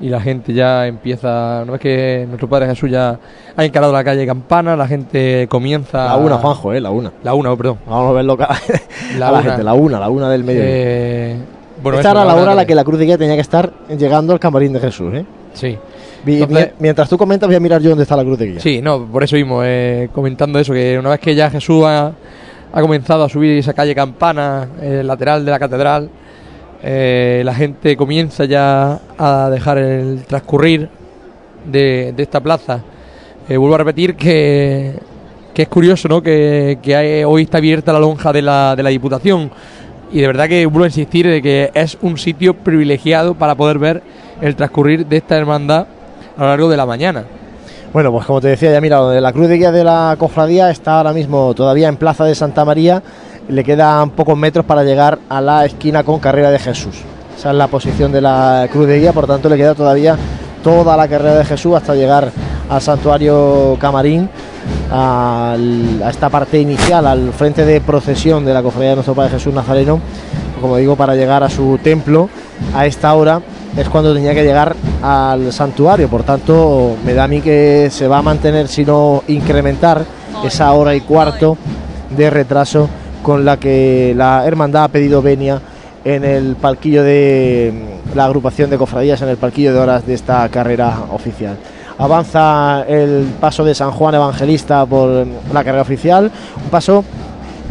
y 0.00 0.08
la 0.08 0.20
gente 0.20 0.52
ya 0.52 0.86
empieza. 0.86 1.64
¿No 1.66 1.72
ves 1.72 1.80
que 1.80 2.24
nuestro 2.28 2.48
Padre 2.48 2.66
Jesús 2.66 2.90
ya 2.90 3.18
ha 3.56 3.64
encarado 3.64 3.92
la 3.92 4.04
calle 4.04 4.26
Campana? 4.26 4.76
La 4.76 4.86
gente 4.86 5.46
comienza. 5.48 6.04
La 6.06 6.16
una, 6.16 6.36
Juanjo, 6.38 6.72
eh, 6.72 6.80
la 6.80 6.90
una. 6.90 7.12
La 7.22 7.34
una, 7.34 7.52
oh, 7.52 7.56
perdón. 7.56 7.78
Vamos 7.86 8.10
a 8.10 8.12
verlo 8.12 8.36
La 9.18 9.28
a 9.28 9.32
la 9.32 9.38
una. 9.40 9.42
gente, 9.42 9.62
la 9.64 9.74
una, 9.74 10.00
la 10.00 10.08
una 10.08 10.30
del 10.30 10.44
mediodía. 10.44 10.70
Eh, 10.70 11.36
bueno, 11.82 11.98
Esta 11.98 12.10
eso, 12.10 12.18
era 12.22 12.26
la 12.34 12.40
hora 12.40 12.52
a 12.52 12.54
la 12.54 12.64
que 12.66 12.74
la 12.74 12.84
cruz 12.84 12.98
de 12.98 13.04
guía 13.06 13.18
tenía 13.18 13.34
que 13.34 13.40
estar 13.40 13.72
llegando 13.96 14.32
al 14.32 14.40
camarín 14.40 14.72
de 14.72 14.80
Jesús, 14.80 15.14
¿eh? 15.14 15.24
Sí. 15.54 15.78
Entonces- 16.26 16.72
mientras 16.78 17.08
tú 17.08 17.16
comentas, 17.16 17.46
voy 17.48 17.56
a 17.56 17.60
mirar 17.60 17.80
yo 17.80 17.90
dónde 17.90 18.02
está 18.02 18.16
la 18.16 18.24
cruz 18.24 18.38
de 18.38 18.46
guía. 18.46 18.60
Sí, 18.60 18.80
no, 18.82 19.06
por 19.06 19.22
eso 19.22 19.36
mismo, 19.36 19.60
eh, 19.64 20.08
comentando 20.12 20.58
eso, 20.58 20.72
que 20.72 20.98
una 20.98 21.10
vez 21.10 21.20
que 21.20 21.34
ya 21.34 21.48
Jesús 21.50 21.84
ha, 21.86 22.12
ha 22.72 22.80
comenzado 22.80 23.24
a 23.24 23.28
subir 23.28 23.56
esa 23.58 23.72
calle 23.72 23.94
Campana, 23.94 24.68
el 24.82 25.06
lateral 25.06 25.44
de 25.44 25.50
la 25.52 25.58
catedral, 25.58 26.10
eh, 26.82 27.42
la 27.44 27.54
gente 27.54 27.96
comienza 27.96 28.44
ya 28.44 29.00
a 29.18 29.50
dejar 29.50 29.78
el 29.78 30.24
transcurrir 30.24 30.88
de, 31.64 32.14
esta 32.16 32.40
plaza. 32.40 32.80
Eh, 33.48 33.56
vuelvo 33.56 33.74
a 33.74 33.78
repetir 33.78 34.14
que, 34.14 34.94
que 35.54 35.62
es 35.62 35.68
curioso, 35.68 36.08
¿no? 36.08 36.22
Que, 36.22 36.78
hay- 36.86 37.24
hoy 37.24 37.42
está 37.42 37.58
abierta 37.58 37.92
la 37.92 37.98
lonja 38.00 38.32
de 38.32 38.42
la, 38.42 38.76
de 38.76 38.82
la 38.82 38.90
Diputación, 38.90 39.50
y 40.12 40.20
de 40.20 40.26
verdad 40.26 40.48
que 40.48 40.64
vuelvo 40.66 40.84
a 40.84 40.88
insistir 40.88 41.26
de 41.26 41.42
que 41.42 41.70
es 41.74 41.98
un 42.00 42.16
sitio 42.16 42.54
privilegiado 42.54 43.34
para 43.34 43.54
poder 43.54 43.78
ver 43.78 44.02
el 44.40 44.56
transcurrir 44.56 45.06
de 45.06 45.18
esta 45.18 45.36
hermandad 45.36 45.86
a 46.36 46.40
lo 46.40 46.46
largo 46.46 46.68
de 46.68 46.76
la 46.76 46.86
mañana. 46.86 47.24
Bueno, 47.92 48.12
pues 48.12 48.26
como 48.26 48.40
te 48.40 48.48
decía, 48.48 48.70
ya 48.70 48.80
mira, 48.80 49.00
la 49.20 49.32
cruz 49.32 49.48
de 49.48 49.56
guía 49.56 49.72
de 49.72 49.82
la 49.82 50.14
cofradía 50.18 50.70
está 50.70 50.98
ahora 50.98 51.12
mismo 51.12 51.54
todavía 51.54 51.88
en 51.88 51.96
Plaza 51.96 52.24
de 52.24 52.34
Santa 52.34 52.64
María. 52.64 53.02
Le 53.48 53.64
quedan 53.64 54.10
pocos 54.10 54.36
metros 54.36 54.64
para 54.66 54.84
llegar 54.84 55.18
a 55.28 55.40
la 55.40 55.64
esquina 55.64 56.04
con 56.04 56.18
Carrera 56.18 56.50
de 56.50 56.58
Jesús. 56.58 56.96
Esa 57.36 57.50
es 57.50 57.56
la 57.56 57.68
posición 57.68 58.12
de 58.12 58.20
la 58.20 58.68
cruz 58.70 58.86
de 58.86 58.98
guía, 58.98 59.12
por 59.12 59.26
tanto 59.26 59.48
le 59.48 59.56
queda 59.56 59.74
todavía 59.74 60.16
toda 60.62 60.96
la 60.96 61.08
carrera 61.08 61.36
de 61.36 61.44
Jesús 61.44 61.74
hasta 61.74 61.94
llegar 61.94 62.30
al 62.68 62.82
santuario 62.82 63.76
Camarín, 63.80 64.28
al- 64.90 66.02
a 66.04 66.10
esta 66.10 66.28
parte 66.28 66.58
inicial, 66.60 67.06
al 67.06 67.32
frente 67.32 67.64
de 67.64 67.80
procesión 67.80 68.44
de 68.44 68.52
la 68.52 68.62
cofradía 68.62 68.90
de 68.90 68.96
nuestro 68.96 69.14
Padre 69.14 69.30
Jesús 69.30 69.54
Nazareno. 69.54 70.00
Como 70.60 70.76
digo, 70.76 70.96
para 70.96 71.14
llegar 71.14 71.42
a 71.44 71.48
su 71.48 71.78
templo 71.82 72.28
a 72.74 72.84
esta 72.84 73.14
hora 73.14 73.40
es 73.76 73.88
cuando 73.88 74.12
tenía 74.12 74.34
que 74.34 74.42
llegar 74.42 74.74
al 75.02 75.52
santuario. 75.52 76.08
Por 76.08 76.24
tanto, 76.24 76.96
me 77.06 77.14
da 77.14 77.24
a 77.24 77.28
mí 77.28 77.40
que 77.40 77.88
se 77.92 78.08
va 78.08 78.18
a 78.18 78.22
mantener, 78.22 78.66
si 78.68 78.84
no 78.84 79.22
incrementar, 79.28 80.04
esa 80.44 80.72
hora 80.72 80.94
y 80.94 81.00
cuarto 81.00 81.56
de 82.16 82.28
retraso 82.30 82.88
con 83.22 83.44
la 83.44 83.58
que 83.58 84.14
la 84.16 84.46
hermandad 84.46 84.84
ha 84.84 84.88
pedido 84.88 85.22
venia 85.22 85.60
en 86.04 86.24
el 86.24 86.56
palquillo 86.56 87.02
de 87.02 87.72
mm, 88.12 88.16
la 88.16 88.24
agrupación 88.24 88.70
de 88.70 88.78
cofradías, 88.78 89.20
en 89.22 89.28
el 89.28 89.36
palquillo 89.36 89.72
de 89.72 89.78
horas 89.78 90.06
de 90.06 90.14
esta 90.14 90.48
carrera 90.48 90.98
oficial. 91.10 91.56
Avanza 91.98 92.84
el 92.88 93.26
paso 93.40 93.64
de 93.64 93.74
San 93.74 93.90
Juan 93.90 94.14
Evangelista 94.14 94.86
por 94.86 95.26
mm, 95.26 95.52
la 95.52 95.64
carrera 95.64 95.82
oficial, 95.82 96.30
un 96.62 96.70
paso 96.70 97.04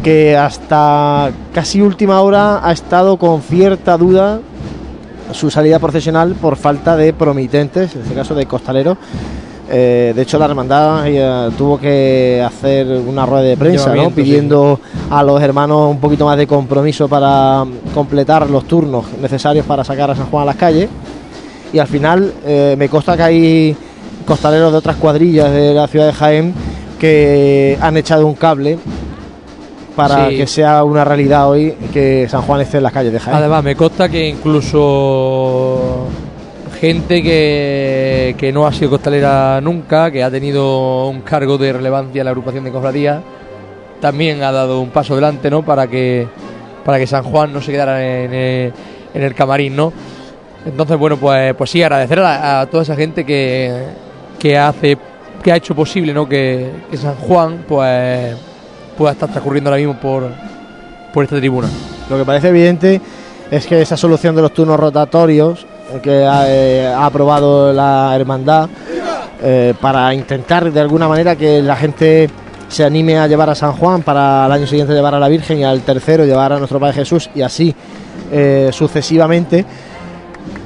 que 0.02 0.36
hasta 0.36 1.30
casi 1.52 1.80
última 1.80 2.20
hora 2.20 2.66
ha 2.66 2.72
estado 2.72 3.16
con 3.16 3.42
cierta 3.42 3.96
duda 3.96 4.40
su 5.32 5.50
salida 5.50 5.78
profesional 5.78 6.34
por 6.40 6.56
falta 6.56 6.96
de 6.96 7.12
promitentes, 7.12 7.94
en 7.94 8.02
este 8.02 8.14
caso 8.14 8.34
de 8.34 8.46
costalero. 8.46 8.96
Eh, 9.70 10.12
de 10.16 10.22
hecho, 10.22 10.38
la 10.38 10.46
hermandad 10.46 11.02
eh, 11.06 11.50
tuvo 11.58 11.78
que 11.78 12.42
hacer 12.44 12.86
una 12.86 13.26
rueda 13.26 13.42
de 13.42 13.56
prensa, 13.56 13.88
¿no? 13.88 13.94
Llamamiento, 13.96 14.16
sí. 14.16 14.22
pidiendo 14.22 14.80
a 15.10 15.22
los 15.22 15.42
hermanos 15.42 15.90
un 15.90 15.98
poquito 16.00 16.24
más 16.24 16.38
de 16.38 16.46
compromiso 16.46 17.06
para 17.08 17.64
mm, 17.64 17.92
completar 17.92 18.48
los 18.48 18.64
turnos 18.64 19.04
necesarios 19.20 19.66
para 19.66 19.84
sacar 19.84 20.10
a 20.10 20.14
San 20.14 20.26
Juan 20.26 20.42
a 20.44 20.46
las 20.46 20.56
calles. 20.56 20.88
Y 21.72 21.78
al 21.78 21.86
final 21.86 22.32
eh, 22.46 22.76
me 22.78 22.88
consta 22.88 23.16
que 23.16 23.22
hay 23.22 23.76
costaleros 24.24 24.72
de 24.72 24.78
otras 24.78 24.96
cuadrillas 24.96 25.52
de 25.52 25.74
la 25.74 25.86
ciudad 25.86 26.06
de 26.06 26.12
Jaén 26.14 26.54
que 26.98 27.76
han 27.80 27.96
echado 27.98 28.26
un 28.26 28.34
cable 28.34 28.78
para 29.94 30.30
Sí. 30.30 30.36
que 30.36 30.46
sea 30.46 30.82
una 30.84 31.04
realidad 31.04 31.48
hoy 31.48 31.74
que 31.92 32.26
San 32.30 32.42
Juan 32.42 32.60
esté 32.62 32.78
en 32.78 32.84
las 32.84 32.92
calles 32.92 33.12
de 33.12 33.20
Jaén. 33.20 33.36
Además, 33.36 33.62
me 33.64 33.76
consta 33.76 34.08
que 34.08 34.28
incluso 34.28 36.06
gente 36.80 37.22
que, 37.22 38.34
que 38.38 38.52
no 38.52 38.66
ha 38.66 38.72
sido 38.72 38.90
costalera 38.90 39.60
nunca, 39.60 40.10
que 40.10 40.22
ha 40.22 40.30
tenido 40.30 41.08
un 41.08 41.22
cargo 41.22 41.58
de 41.58 41.72
relevancia 41.72 42.20
en 42.20 42.24
la 42.24 42.30
agrupación 42.30 42.64
de 42.64 42.70
cofradías, 42.70 43.20
también 44.00 44.42
ha 44.42 44.52
dado 44.52 44.80
un 44.80 44.90
paso 44.90 45.14
adelante, 45.14 45.50
¿no? 45.50 45.64
Para 45.64 45.86
que 45.86 46.26
para 46.84 46.98
que 46.98 47.06
San 47.06 47.22
Juan 47.22 47.52
no 47.52 47.60
se 47.60 47.72
quedara 47.72 48.02
en 48.02 48.32
el, 48.32 48.72
en 49.12 49.22
el 49.22 49.34
camarín, 49.34 49.76
¿no? 49.76 49.92
Entonces, 50.64 50.96
bueno, 50.96 51.18
pues, 51.18 51.54
pues 51.54 51.68
sí, 51.70 51.82
agradecer 51.82 52.18
a, 52.20 52.60
a 52.60 52.66
toda 52.66 52.82
esa 52.82 52.96
gente 52.96 53.24
que, 53.26 53.84
que 54.38 54.56
hace 54.56 54.96
que 55.42 55.52
ha 55.52 55.56
hecho 55.56 55.74
posible, 55.74 56.14
¿no? 56.14 56.28
Que, 56.28 56.70
que 56.90 56.96
San 56.96 57.14
Juan, 57.16 57.64
pues, 57.68 58.36
pueda 58.96 59.12
estar 59.12 59.28
transcurriendo 59.28 59.70
ahora 59.70 59.78
mismo 59.78 60.00
por, 60.00 60.30
por 61.12 61.24
esta 61.24 61.36
tribuna. 61.36 61.68
Lo 62.08 62.16
que 62.18 62.24
parece 62.24 62.48
evidente 62.48 63.00
es 63.50 63.66
que 63.66 63.80
esa 63.80 63.96
solución 63.96 64.34
de 64.34 64.42
los 64.42 64.52
turnos 64.52 64.80
rotatorios 64.80 65.64
eh, 65.64 65.77
que 66.02 66.24
ha, 66.24 66.44
eh, 66.46 66.86
ha 66.86 67.06
aprobado 67.06 67.72
la 67.72 68.14
hermandad 68.14 68.68
eh, 69.42 69.74
para 69.80 70.12
intentar 70.14 70.72
de 70.72 70.80
alguna 70.80 71.06
manera 71.06 71.36
que 71.36 71.62
la 71.62 71.76
gente 71.76 72.28
se 72.68 72.84
anime 72.84 73.18
a 73.18 73.26
llevar 73.26 73.48
a 73.50 73.54
San 73.54 73.72
Juan 73.72 74.02
para 74.02 74.46
el 74.46 74.52
año 74.52 74.66
siguiente 74.66 74.92
llevar 74.92 75.14
a 75.14 75.20
la 75.20 75.28
Virgen 75.28 75.58
y 75.58 75.64
al 75.64 75.82
tercero 75.82 76.24
llevar 76.24 76.52
a 76.52 76.58
nuestro 76.58 76.78
Padre 76.78 76.94
Jesús 76.94 77.30
y 77.34 77.42
así 77.42 77.74
eh, 78.30 78.70
sucesivamente 78.72 79.64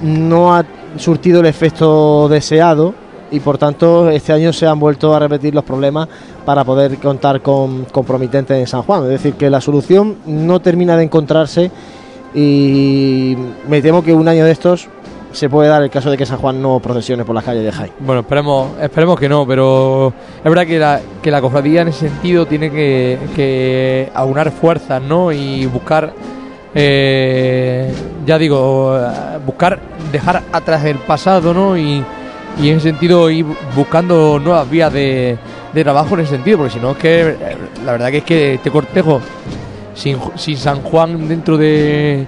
no 0.03 0.55
ha 0.55 0.65
surtido 0.97 1.41
el 1.41 1.47
efecto 1.47 2.29
deseado 2.29 2.95
y 3.31 3.41
por 3.41 3.57
tanto 3.57 4.11
este 4.11 4.33
año 4.33 4.53
se 4.53 4.67
han 4.67 4.81
vuelto 4.81 5.15
a 5.15 5.19
repetir 5.19 5.55
los 5.55 5.65
problemas 5.65 6.09
para 6.45 6.65
poder 6.65 6.99
contar 6.99 7.41
con 7.41 7.85
compromitentes 7.85 8.59
en 8.59 8.67
San 8.67 8.83
Juan. 8.83 9.05
Es 9.05 9.11
decir, 9.11 9.35
que 9.35 9.49
la 9.49 9.61
solución 9.61 10.17
no 10.27 10.61
termina 10.61 10.97
de 10.97 11.05
encontrarse 11.05 11.71
y 12.35 13.37
me 13.69 13.81
temo 13.81 14.03
que 14.03 14.13
un 14.13 14.29
año 14.29 14.45
de 14.45 14.51
estos 14.51 14.89
se 15.33 15.49
puede 15.49 15.69
dar 15.69 15.83
el 15.83 15.91
caso 15.91 16.11
de 16.11 16.17
que 16.17 16.27
San 16.27 16.39
Juan 16.39 16.61
no 16.61 16.81
procesione 16.81 17.25
por 17.25 17.35
las 17.35 17.45
calles 17.45 17.65
de 17.65 17.73
Jaén. 17.73 17.93
Bueno, 18.01 18.21
esperemos, 18.21 18.71
esperemos 18.81 19.19
que 19.19 19.29
no, 19.29 19.47
pero 19.47 20.13
es 20.39 20.45
verdad 20.45 20.67
que 20.67 20.79
la, 20.79 21.01
que 21.23 21.31
la 21.31 21.41
cofradía 21.41 21.83
en 21.83 21.89
ese 21.89 22.09
sentido 22.09 22.47
tiene 22.47 22.71
que, 22.71 24.11
aunar 24.15 24.51
fuerzas, 24.51 25.03
¿no? 25.03 25.33
Y 25.33 25.67
buscar, 25.67 26.13
eh, 26.75 27.93
ya 28.27 28.39
digo, 28.39 28.99
buscar, 29.47 29.79
dejar 30.11 30.43
atrás 30.53 30.85
el 30.85 30.99
pasado, 30.99 31.55
¿no? 31.55 31.77
Y, 31.77 32.05
y 32.61 32.69
en 32.69 32.77
ese 32.77 32.91
sentido 32.91 33.31
ir 33.31 33.47
buscando 33.75 34.39
nuevas 34.39 34.69
vías 34.69 34.93
de, 34.93 35.39
trabajo 35.73 36.15
en 36.15 36.21
ese 36.21 36.33
sentido, 36.33 36.59
porque 36.59 36.75
si 36.75 36.81
no 36.81 36.93
es 36.93 36.99
que 36.99 37.37
la 37.85 37.93
verdad 37.93 38.11
que 38.11 38.19
es 38.19 38.25
que 38.25 38.55
este 38.55 38.71
cortejo 38.71 39.21
sin 39.95 40.57
San 40.57 40.83
Juan 40.83 41.29
dentro 41.29 41.57
de, 41.57 42.27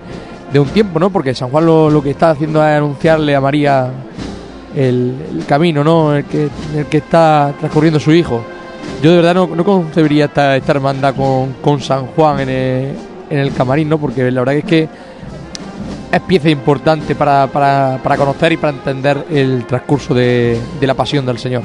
de 0.54 0.60
un 0.60 0.68
tiempo, 0.68 1.00
¿no? 1.00 1.10
Porque 1.10 1.34
San 1.34 1.50
Juan 1.50 1.66
lo, 1.66 2.00
que 2.00 2.10
está 2.10 2.30
haciendo 2.30 2.64
es 2.64 2.76
anunciarle 2.76 3.34
a 3.34 3.40
María 3.40 3.90
el, 4.76 5.42
camino, 5.48 5.82
¿no? 5.82 6.14
El 6.14 6.24
que, 6.26 6.48
está 6.92 7.52
transcurriendo 7.58 7.98
su 7.98 8.12
hijo. 8.12 8.40
Yo 9.02 9.10
de 9.10 9.16
verdad 9.16 9.34
no, 9.34 9.48
no 9.48 9.64
concebiría 9.64 10.26
esta, 10.26 10.56
esta 10.56 10.70
hermandad 10.70 11.16
con, 11.16 11.54
con 11.54 11.80
San 11.80 12.06
Juan 12.06 12.48
en 12.48 12.96
el, 13.30 13.52
camarín, 13.52 13.88
¿no? 13.88 13.98
Porque 13.98 14.30
la 14.30 14.42
verdad 14.42 14.54
es 14.54 14.64
que 14.64 14.88
es 16.12 16.20
pieza 16.20 16.48
importante 16.48 17.16
para 17.16 17.98
conocer 18.16 18.52
y 18.52 18.56
para 18.56 18.74
entender 18.74 19.26
el 19.32 19.66
transcurso 19.66 20.14
de, 20.14 20.56
de 20.78 20.86
la 20.86 20.94
pasión 20.94 21.26
del 21.26 21.38
Señor. 21.38 21.62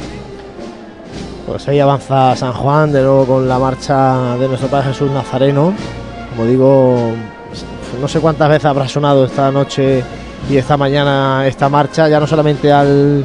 Pues 1.46 1.68
ahí 1.68 1.80
avanza 1.80 2.36
San 2.36 2.54
Juan 2.54 2.92
de 2.92 3.04
nuevo 3.04 3.26
con 3.26 3.48
la 3.48 3.60
marcha 3.60 4.36
de 4.38 4.48
nuestro 4.48 4.68
Padre 4.68 4.88
Jesús 4.88 5.12
Nazareno. 5.12 5.76
Como 6.32 6.50
digo, 6.50 7.14
no 8.00 8.08
sé 8.08 8.20
cuántas 8.20 8.50
veces 8.50 8.66
habrá 8.66 8.88
sonado 8.88 9.26
esta 9.26 9.52
noche 9.52 10.04
y 10.50 10.58
esta 10.58 10.78
mañana 10.78 11.46
esta 11.48 11.70
marcha, 11.70 12.08
ya 12.08 12.20
no 12.20 12.28
solamente 12.28 12.72
al, 12.72 13.24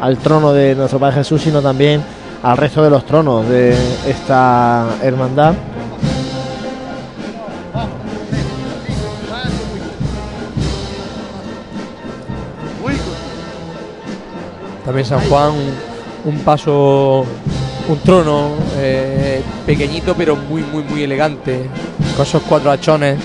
al 0.00 0.16
trono 0.18 0.52
de 0.52 0.74
nuestro 0.74 0.98
Padre 0.98 1.16
Jesús, 1.16 1.42
sino 1.42 1.62
también 1.62 2.02
al 2.42 2.56
resto 2.56 2.82
de 2.82 2.90
los 2.90 3.04
tronos 3.04 3.48
de 3.48 3.76
esta 4.06 4.86
hermandad. 5.02 5.54
También 14.84 15.04
San 15.04 15.20
Juan, 15.28 15.52
un, 16.24 16.38
paso, 16.38 17.26
un 17.88 17.98
trono 18.04 18.50
eh, 18.76 19.42
pequeñito 19.66 20.14
pero 20.16 20.36
muy, 20.36 20.62
muy, 20.62 20.84
muy 20.84 21.02
elegante, 21.02 21.68
con 22.16 22.24
esos 22.24 22.42
cuatro 22.42 22.70
hachones. 22.70 23.18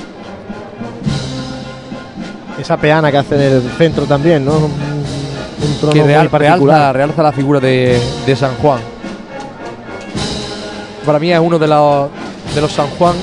Esa 2.62 2.78
peana 2.78 3.12
que 3.12 3.18
hace 3.18 3.36
en 3.36 3.42
el 3.56 3.62
centro 3.72 4.06
también, 4.06 4.46
¿no? 4.46 4.52
Un, 4.58 4.64
un 4.66 5.78
trono 5.80 5.94
que 5.94 6.04
real- 6.04 6.30
realza, 6.32 6.94
realza 6.94 7.24
la 7.24 7.32
figura 7.32 7.60
de, 7.60 8.00
de 8.26 8.36
San 8.36 8.56
Juan. 8.58 8.80
Para 11.06 11.18
mí 11.18 11.32
es 11.34 11.40
uno 11.40 11.58
de 11.58 11.68
los, 11.68 12.10
de 12.54 12.62
los 12.62 12.72
San 12.72 12.88
Juan 12.92 13.16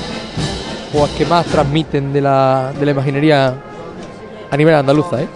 pues, 0.93 1.11
que 1.13 1.25
más 1.25 1.47
transmiten 1.47 2.13
de 2.13 2.21
la, 2.21 2.73
de 2.79 2.85
la 2.85 2.91
imaginería 2.91 3.55
a 4.51 4.57
nivel 4.57 4.75
andaluza. 4.75 5.23
¿eh? 5.23 5.29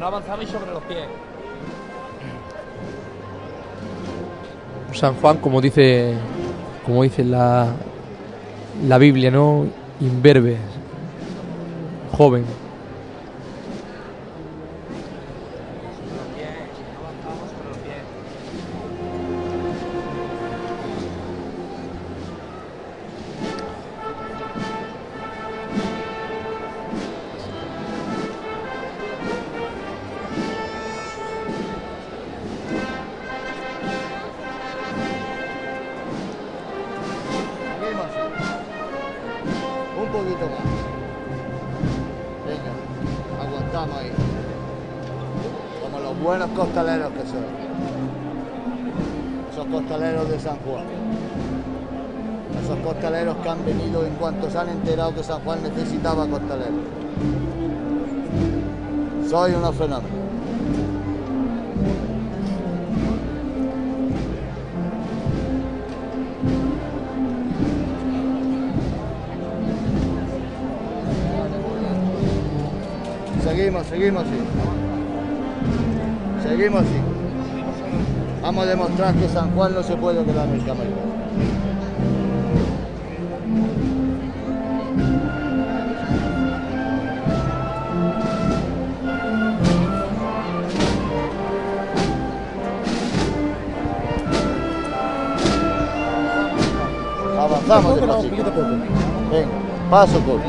No 0.00 0.08
avanzamos 0.08 0.46
sobre 0.50 0.70
los 0.70 0.82
pies. 0.82 0.98
San 4.92 5.14
Juan, 5.14 5.38
como 5.38 5.60
dice, 5.62 6.14
como 6.84 7.02
dice 7.02 7.24
la, 7.24 7.68
la 8.82 8.98
Biblia, 8.98 9.30
¿no? 9.30 9.66
Imberbe, 10.00 10.56
joven. 12.12 12.44
San 55.26 55.40
Juan 55.40 55.58
necesitaba 55.62 56.26
costaleros. 56.26 56.84
Soy 59.30 59.54
unos 59.54 59.74
fenómenos. 59.74 60.10
Seguimos, 73.42 73.86
seguimos, 73.86 74.24
sí. 74.24 74.28
Seguimos, 76.46 76.82
sí. 76.82 77.00
Vamos 78.42 78.64
a 78.64 78.68
demostrar 78.68 79.14
que 79.14 79.26
San 79.28 79.54
Juan 79.54 79.74
no 79.74 79.82
se 79.82 79.96
puede 79.96 80.22
quedar 80.22 80.48
en 80.48 80.54
el 80.56 80.66
camerino. 80.66 81.23
Avanzamos 97.66 98.22
despacito. 98.22 98.62
Venga, 99.30 99.48
paso 99.90 100.20
corto. 100.20 100.48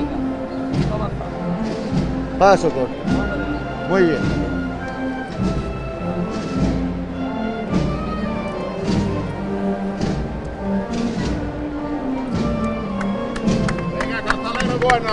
Paso 2.38 2.70
corto. 2.70 2.94
Muy 3.90 4.04
bien. 4.04 4.20
Venga, 14.00 14.22
costalero 14.22 14.80
bueno. 14.80 15.12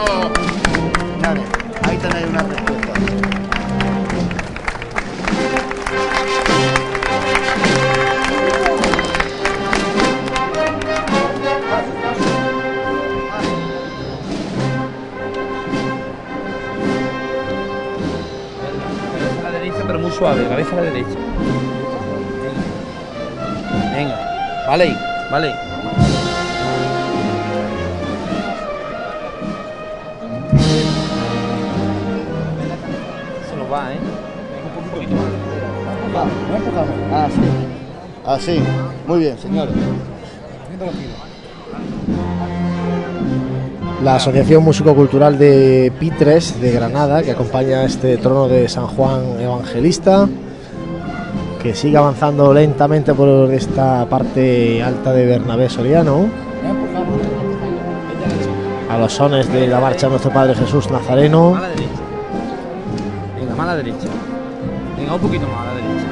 Vale, 1.23 1.41
ahí 1.89 1.97
tenéis 1.99 2.27
una 2.27 2.43
respuesta. 2.43 2.72
Suave, 20.23 20.47
cabeza 20.47 20.71
a 20.71 20.77
la 20.77 20.83
derecha. 20.83 21.19
Venga. 23.93 24.65
Vale, 24.69 24.85
ahí, 24.85 24.97
vale. 25.33 25.49
ahí. 25.49 25.55
Se 33.51 33.57
nos 33.57 33.73
va, 33.73 33.93
¿eh? 33.93 33.99
Un 34.79 34.91
poquito 34.91 35.15
más. 35.17 35.25
Va, 36.15 37.25
Así. 37.25 37.41
Así. 38.25 38.63
Muy 39.09 39.19
bien, 39.19 39.37
señores. 39.39 39.75
La 44.03 44.17
Asociación 44.17 44.65
Músico-Cultural 44.65 45.39
de 45.39 45.93
Pitres 46.01 46.61
de 46.61 46.73
Granada, 46.73 47.23
que 47.23 47.31
acompaña 47.31 47.85
este 47.85 48.17
trono 48.17 48.49
de 48.49 48.69
San 48.69 48.89
Juan 48.89 49.41
Evangelista, 49.41 50.29
que 51.63 51.73
sigue 51.73 51.97
avanzando 51.97 52.53
lentamente 52.53 53.15
por 53.15 53.53
esta 53.53 54.05
parte 54.07 54.83
alta 54.83 55.13
de 55.13 55.27
Bernabé 55.27 55.69
Soriano, 55.69 56.27
a 58.91 58.99
los 58.99 59.13
sones 59.13 59.53
de 59.53 59.69
la 59.69 59.79
marcha 59.79 60.07
de 60.07 60.11
nuestro 60.11 60.33
Padre 60.33 60.57
Jesús 60.57 60.91
Nazareno. 60.91 61.55
A 61.55 61.61
la. 61.61 61.69
Venga, 63.39 63.71
a 63.71 63.77
derecha. 63.77 64.09
Venga, 64.99 65.15
un 65.15 65.21
poquito 65.21 65.47
más 65.47 65.61
a 65.61 65.65
la 65.67 65.75
derecha. 65.75 66.07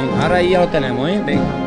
Venga, 0.00 0.22
ahora 0.24 0.34
ahí 0.34 0.50
ya 0.50 0.60
lo 0.62 0.68
tenemos, 0.68 1.08
¿eh? 1.08 1.22
Venga. 1.24 1.65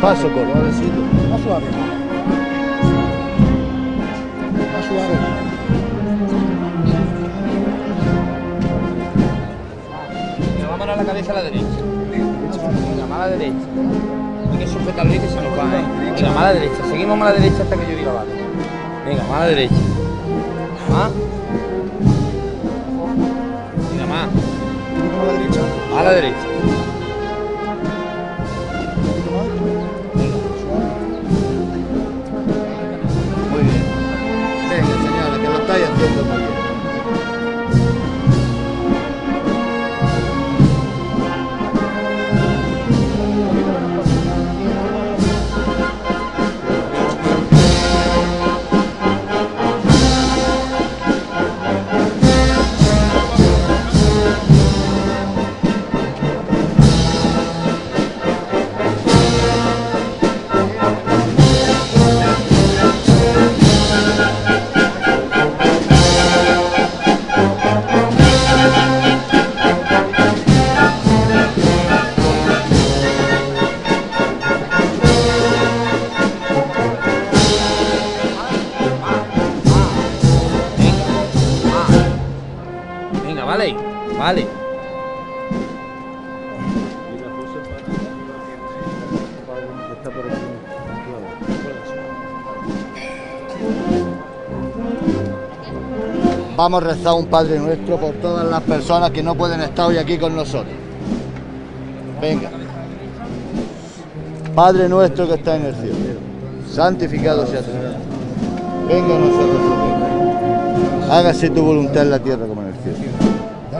Paso 0.00 0.32
corto. 0.32 0.54
Más 0.54 1.40
suave. 1.42 1.66
Más 4.72 4.84
suave. 4.86 5.14
Venga, 10.54 10.68
vamos 10.68 10.88
a 10.88 10.96
la 10.96 11.04
cabeza 11.04 11.32
a 11.32 11.34
la 11.34 11.42
derecha. 11.42 11.66
La 13.18 13.26
derecha. 13.26 13.56
Hay 14.52 14.58
que 14.58 14.66
sujetarlo 14.68 15.12
y 15.12 15.18
que 15.18 15.28
se 15.28 15.34
nos 15.34 15.58
va, 15.58 15.64
¿eh? 15.76 16.14
Venga, 16.14 16.30
más 16.30 16.38
a 16.38 16.42
la 16.42 16.54
derecha. 16.54 16.76
Seguimos 16.88 17.18
más 17.18 17.30
a 17.30 17.32
la 17.34 17.40
derecha 17.40 17.62
hasta 17.64 17.76
que 17.76 17.90
yo 17.90 17.98
diga 17.98 18.12
vale. 18.12 18.30
Venga, 19.04 19.22
más 19.24 19.32
a 19.32 19.40
la 19.40 19.46
derecha. 19.46 19.74
Más. 20.92 21.10
Venga, 23.90 24.06
más. 24.06 24.28
a 25.18 25.24
la 25.26 25.32
derecha. 25.32 25.60
A 25.98 26.02
la 26.04 26.12
derecha. 26.12 26.47
A 96.70 96.80
rezar 96.80 97.14
un 97.14 97.24
Padre 97.26 97.58
Nuestro 97.58 97.96
por 97.96 98.12
todas 98.16 98.46
las 98.46 98.60
personas 98.60 99.10
que 99.10 99.22
no 99.22 99.34
pueden 99.34 99.62
estar 99.62 99.86
hoy 99.86 99.96
aquí 99.96 100.18
con 100.18 100.36
nosotros. 100.36 100.74
Venga. 102.20 102.50
Padre 104.54 104.86
nuestro 104.86 105.26
que 105.26 105.34
está 105.34 105.56
en 105.56 105.64
el 105.64 105.74
cielo, 105.76 105.94
santificado 106.70 107.46
sea 107.46 107.62
tu 107.62 107.70
nombre. 107.72 107.96
Venga 108.86 109.16
a 109.16 109.18
nosotros. 109.18 109.62
Hágase 111.10 111.48
tu 111.48 111.62
voluntad 111.62 112.02
en 112.02 112.10
la 112.10 112.18
tierra 112.18 112.46
como 112.46 112.60
en 112.60 112.68
el 112.68 112.74
cielo. 112.74 112.98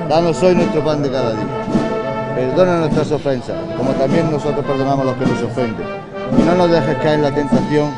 Danos 0.08 0.42
hoy 0.42 0.54
nuestro 0.54 0.82
pan 0.82 1.02
de 1.02 1.10
cada 1.10 1.32
día. 1.32 1.46
Perdona 2.36 2.78
nuestras 2.78 3.12
ofensas, 3.12 3.56
como 3.76 3.90
también 3.92 4.30
nosotros 4.30 4.64
perdonamos 4.64 5.00
a 5.00 5.04
los 5.10 5.16
que 5.16 5.26
nos 5.26 5.42
ofenden. 5.42 5.86
Y 6.38 6.42
no 6.42 6.54
nos 6.54 6.70
dejes 6.70 6.96
caer 6.96 7.16
en 7.16 7.22
la 7.22 7.34
tentación 7.34 7.90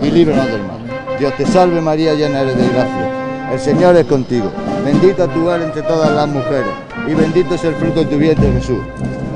y 0.00 0.10
líbranos 0.10 0.46
del 0.46 0.62
mal. 0.62 0.78
Dios 1.18 1.34
te 1.36 1.44
salve 1.44 1.82
María, 1.82 2.14
llena 2.14 2.40
eres 2.40 2.56
de 2.56 2.66
gracia. 2.68 3.07
El 3.52 3.58
Señor 3.58 3.96
es 3.96 4.06
contigo. 4.06 4.50
Bendita 4.84 5.26
tú 5.26 5.50
eres 5.50 5.66
entre 5.66 5.82
todas 5.82 6.10
las 6.10 6.28
mujeres 6.28 6.70
y 7.06 7.14
bendito 7.14 7.54
es 7.54 7.64
el 7.64 7.74
fruto 7.74 8.00
de 8.00 8.06
tu 8.06 8.16
vientre 8.16 8.52
Jesús. 8.52 8.78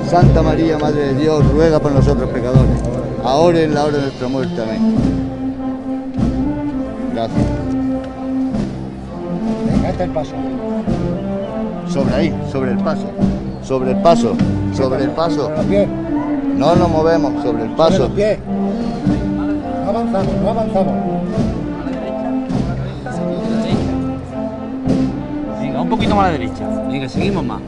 Santa 0.09 0.43
María, 0.43 0.79
Madre 0.79 1.15
de 1.15 1.15
Dios, 1.15 1.45
ruega 1.53 1.79
por 1.79 1.93
nosotros 1.93 2.29
pecadores, 2.31 2.79
ahora 3.25 3.61
y 3.61 3.65
en 3.65 3.75
la 3.75 3.85
hora 3.85 3.97
de 3.97 4.03
nuestra 4.03 4.29
muerte. 4.29 4.63
Amén. 4.63 4.95
Gracias. 7.15 7.41
Venga, 9.67 9.89
este 9.89 10.03
es 10.03 10.09
el 10.09 10.15
paso. 10.15 10.33
Sobre 11.89 12.15
ahí, 12.15 12.35
sobre 12.51 12.73
el 12.73 12.79
paso. 12.79 13.07
Sobre 13.63 13.91
el 13.93 14.03
paso, 14.03 14.35
sobre 14.75 15.05
el 15.05 15.11
paso. 15.11 15.51
No 16.57 16.75
nos 16.77 16.91
movemos 16.91 17.43
sobre 17.43 17.63
el 17.65 17.71
paso. 17.71 18.09
No 18.09 19.89
avanzamos, 19.89 20.35
no 20.43 20.51
avanzamos. 20.51 20.95
Poquito 25.93 26.17
más 26.17 26.25
a 26.25 26.33
la 26.33 26.39
derecha. 26.39 26.67
Venga, 26.91 27.07
seguimos 27.07 27.45
más. 27.45 27.61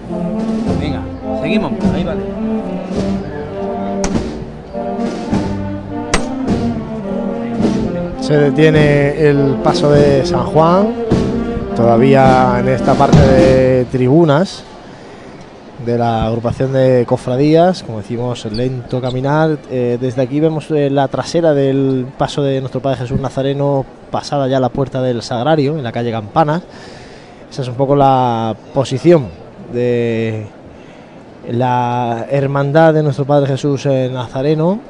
Venga, 0.81 1.03
seguimos 1.43 1.72
más. 1.72 1.85
Ahí 1.93 2.05
vale. 2.05 2.20
Se 8.20 8.35
detiene 8.39 9.29
el 9.29 9.57
paso 9.62 9.91
de 9.91 10.25
San 10.25 10.47
Juan, 10.47 10.95
todavía 11.77 12.57
en 12.61 12.68
esta 12.68 12.95
parte 12.95 13.18
de 13.18 13.85
tribunas 13.93 14.64
de 15.85 15.99
la 15.99 16.25
agrupación 16.25 16.72
de 16.72 17.05
cofradías, 17.07 17.83
como 17.83 17.99
decimos, 17.99 18.47
lento 18.47 19.03
caminar. 19.03 19.59
Eh, 19.70 19.99
desde 20.01 20.22
aquí 20.22 20.41
vemos 20.41 20.70
eh, 20.70 20.89
la 20.89 21.09
trasera 21.09 21.53
del 21.53 22.07
paso 22.16 22.43
de 22.43 22.61
nuestro 22.61 22.81
Padre 22.81 23.01
Jesús 23.01 23.20
Nazareno, 23.20 23.85
pasada 24.11 24.49
ya 24.49 24.59
la 24.61 24.70
puerta 24.70 25.03
del 25.03 25.20
Sagrario, 25.20 25.77
en 25.77 25.85
la 25.85 25.93
calle 25.93 26.11
Campanas. 26.11 26.62
Esa 27.55 27.63
es 27.63 27.69
un 27.69 27.77
poco 27.77 27.95
la 27.95 28.57
posición 28.75 29.29
de 29.73 30.45
la 31.49 32.27
hermandad 32.29 32.93
de 32.93 33.05
nuestro 33.05 33.27
Padre 33.27 33.47
Jesús 33.47 33.87
Nazareno 33.87 34.81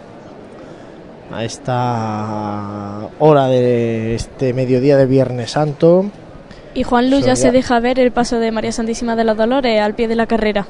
a 1.31 1.45
esta 1.45 3.07
hora 3.19 3.49
de 3.49 4.15
este 4.15 4.55
mediodía 4.55 4.97
de 4.97 5.05
Viernes 5.05 5.51
Santo. 5.51 6.07
Y 6.73 6.85
Juan 6.85 7.11
Luz 7.11 7.27
ya 7.27 7.37
se 7.37 7.51
deja 7.51 7.81
ver 7.81 7.99
el 7.99 8.13
paso 8.13 8.39
de 8.39 8.51
María 8.51 8.73
Santísima 8.73 9.15
de 9.15 9.25
los 9.25 9.37
Dolores 9.37 9.79
al 9.83 9.93
pie 9.93 10.09
de 10.09 10.17
la 10.17 10.25
carrera. 10.25 10.67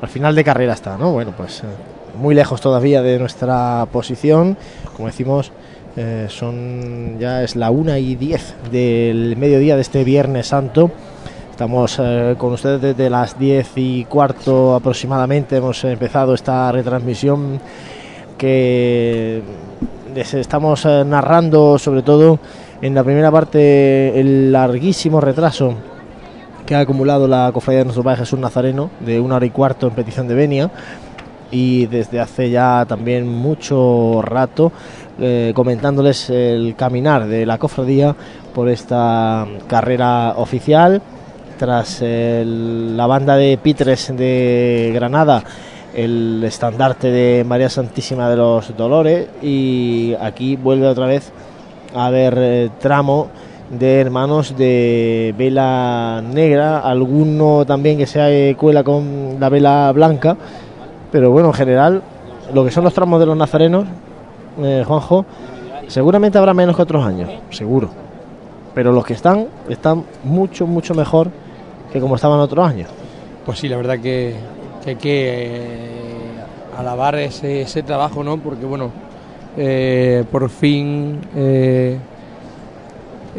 Al 0.00 0.08
final 0.08 0.36
de 0.36 0.44
carrera 0.44 0.74
está, 0.74 0.96
¿no? 0.96 1.10
Bueno, 1.10 1.34
pues 1.36 1.64
eh, 1.64 1.66
muy 2.16 2.36
lejos 2.36 2.60
todavía 2.60 3.02
de 3.02 3.18
nuestra 3.18 3.88
posición. 3.90 4.56
Como 4.94 5.08
decimos, 5.08 5.50
eh, 5.96 6.26
son 6.28 7.18
ya 7.20 7.44
es 7.44 7.54
la 7.54 7.70
una 7.70 8.00
y 8.00 8.16
10 8.16 8.54
del 8.72 9.36
mediodía 9.36 9.76
de 9.76 9.82
este 9.82 10.02
Viernes 10.02 10.48
Santo. 10.48 10.90
Estamos 11.50 12.00
eh, 12.00 12.34
con 12.36 12.52
ustedes 12.52 12.80
desde 12.80 13.08
las 13.08 13.38
10 13.38 13.72
y 13.76 14.04
cuarto 14.06 14.74
aproximadamente. 14.74 15.56
Hemos 15.56 15.84
empezado 15.84 16.34
esta 16.34 16.72
retransmisión 16.72 17.60
que 18.36 19.40
les 20.14 20.34
estamos 20.34 20.84
eh, 20.84 21.04
narrando 21.06 21.78
sobre 21.78 22.02
todo 22.02 22.40
en 22.82 22.94
la 22.94 23.04
primera 23.04 23.30
parte 23.30 24.18
el 24.18 24.50
larguísimo 24.50 25.20
retraso 25.20 25.74
que 26.66 26.74
ha 26.74 26.80
acumulado 26.80 27.28
la 27.28 27.50
cofradía 27.52 27.80
de 27.80 27.84
nuestro 27.84 28.02
Padre 28.02 28.20
Jesús 28.20 28.38
Nazareno 28.38 28.90
de 28.98 29.20
una 29.20 29.36
hora 29.36 29.46
y 29.46 29.50
cuarto 29.50 29.86
en 29.86 29.94
petición 29.94 30.26
de 30.26 30.34
venia 30.34 30.70
y 31.50 31.86
desde 31.86 32.20
hace 32.20 32.50
ya 32.50 32.84
también 32.88 33.28
mucho 33.28 34.20
rato 34.22 34.72
eh, 35.20 35.52
comentándoles 35.54 36.30
el 36.30 36.74
caminar 36.76 37.26
de 37.26 37.46
la 37.46 37.58
cofradía 37.58 38.14
por 38.54 38.68
esta 38.68 39.46
carrera 39.68 40.34
oficial 40.36 41.00
tras 41.58 42.02
el- 42.02 42.96
la 42.96 43.06
banda 43.06 43.36
de 43.36 43.58
Pitres 43.62 44.12
de 44.16 44.90
Granada 44.94 45.42
el 45.94 46.42
estandarte 46.44 47.10
de 47.12 47.44
María 47.44 47.68
Santísima 47.68 48.28
de 48.28 48.36
los 48.36 48.76
Dolores 48.76 49.28
y 49.40 50.14
aquí 50.20 50.56
vuelve 50.56 50.88
otra 50.88 51.06
vez 51.06 51.30
a 51.94 52.06
haber 52.06 52.34
eh, 52.36 52.70
tramo 52.80 53.28
de 53.70 54.00
hermanos 54.00 54.56
de 54.56 55.32
vela 55.38 56.20
negra, 56.28 56.80
alguno 56.80 57.64
también 57.64 57.96
que 57.96 58.06
se 58.06 58.50
eh, 58.50 58.56
cuela 58.56 58.82
con 58.82 59.36
la 59.38 59.48
vela 59.48 59.90
blanca, 59.92 60.36
pero 61.12 61.30
bueno, 61.30 61.48
en 61.48 61.54
general, 61.54 62.02
lo 62.52 62.64
que 62.64 62.70
son 62.72 62.82
los 62.84 62.92
tramos 62.92 63.20
de 63.20 63.26
los 63.26 63.36
nazarenos, 63.36 63.86
eh, 64.58 64.84
Juanjo, 64.86 65.24
seguramente 65.88 66.38
habrá 66.38 66.54
menos 66.54 66.76
que 66.76 66.82
otros 66.82 67.04
años, 67.04 67.30
seguro, 67.50 67.88
pero 68.74 68.92
los 68.92 69.04
que 69.04 69.14
están, 69.14 69.46
están 69.68 70.04
mucho, 70.24 70.66
mucho 70.66 70.94
mejor 70.94 71.30
que 71.92 72.00
como 72.00 72.16
estaban 72.16 72.40
otros 72.40 72.68
años. 72.68 72.90
Pues 73.46 73.58
sí, 73.58 73.68
la 73.68 73.76
verdad 73.76 74.00
que, 74.00 74.34
que 74.82 74.90
hay 74.90 74.96
que 74.96 75.44
eh, 75.46 76.76
alabar 76.76 77.14
ese, 77.16 77.62
ese 77.62 77.82
trabajo, 77.82 78.24
¿no? 78.24 78.38
Porque, 78.38 78.64
bueno, 78.64 78.90
eh, 79.56 80.24
por 80.30 80.48
fin, 80.48 81.20
eh, 81.36 81.98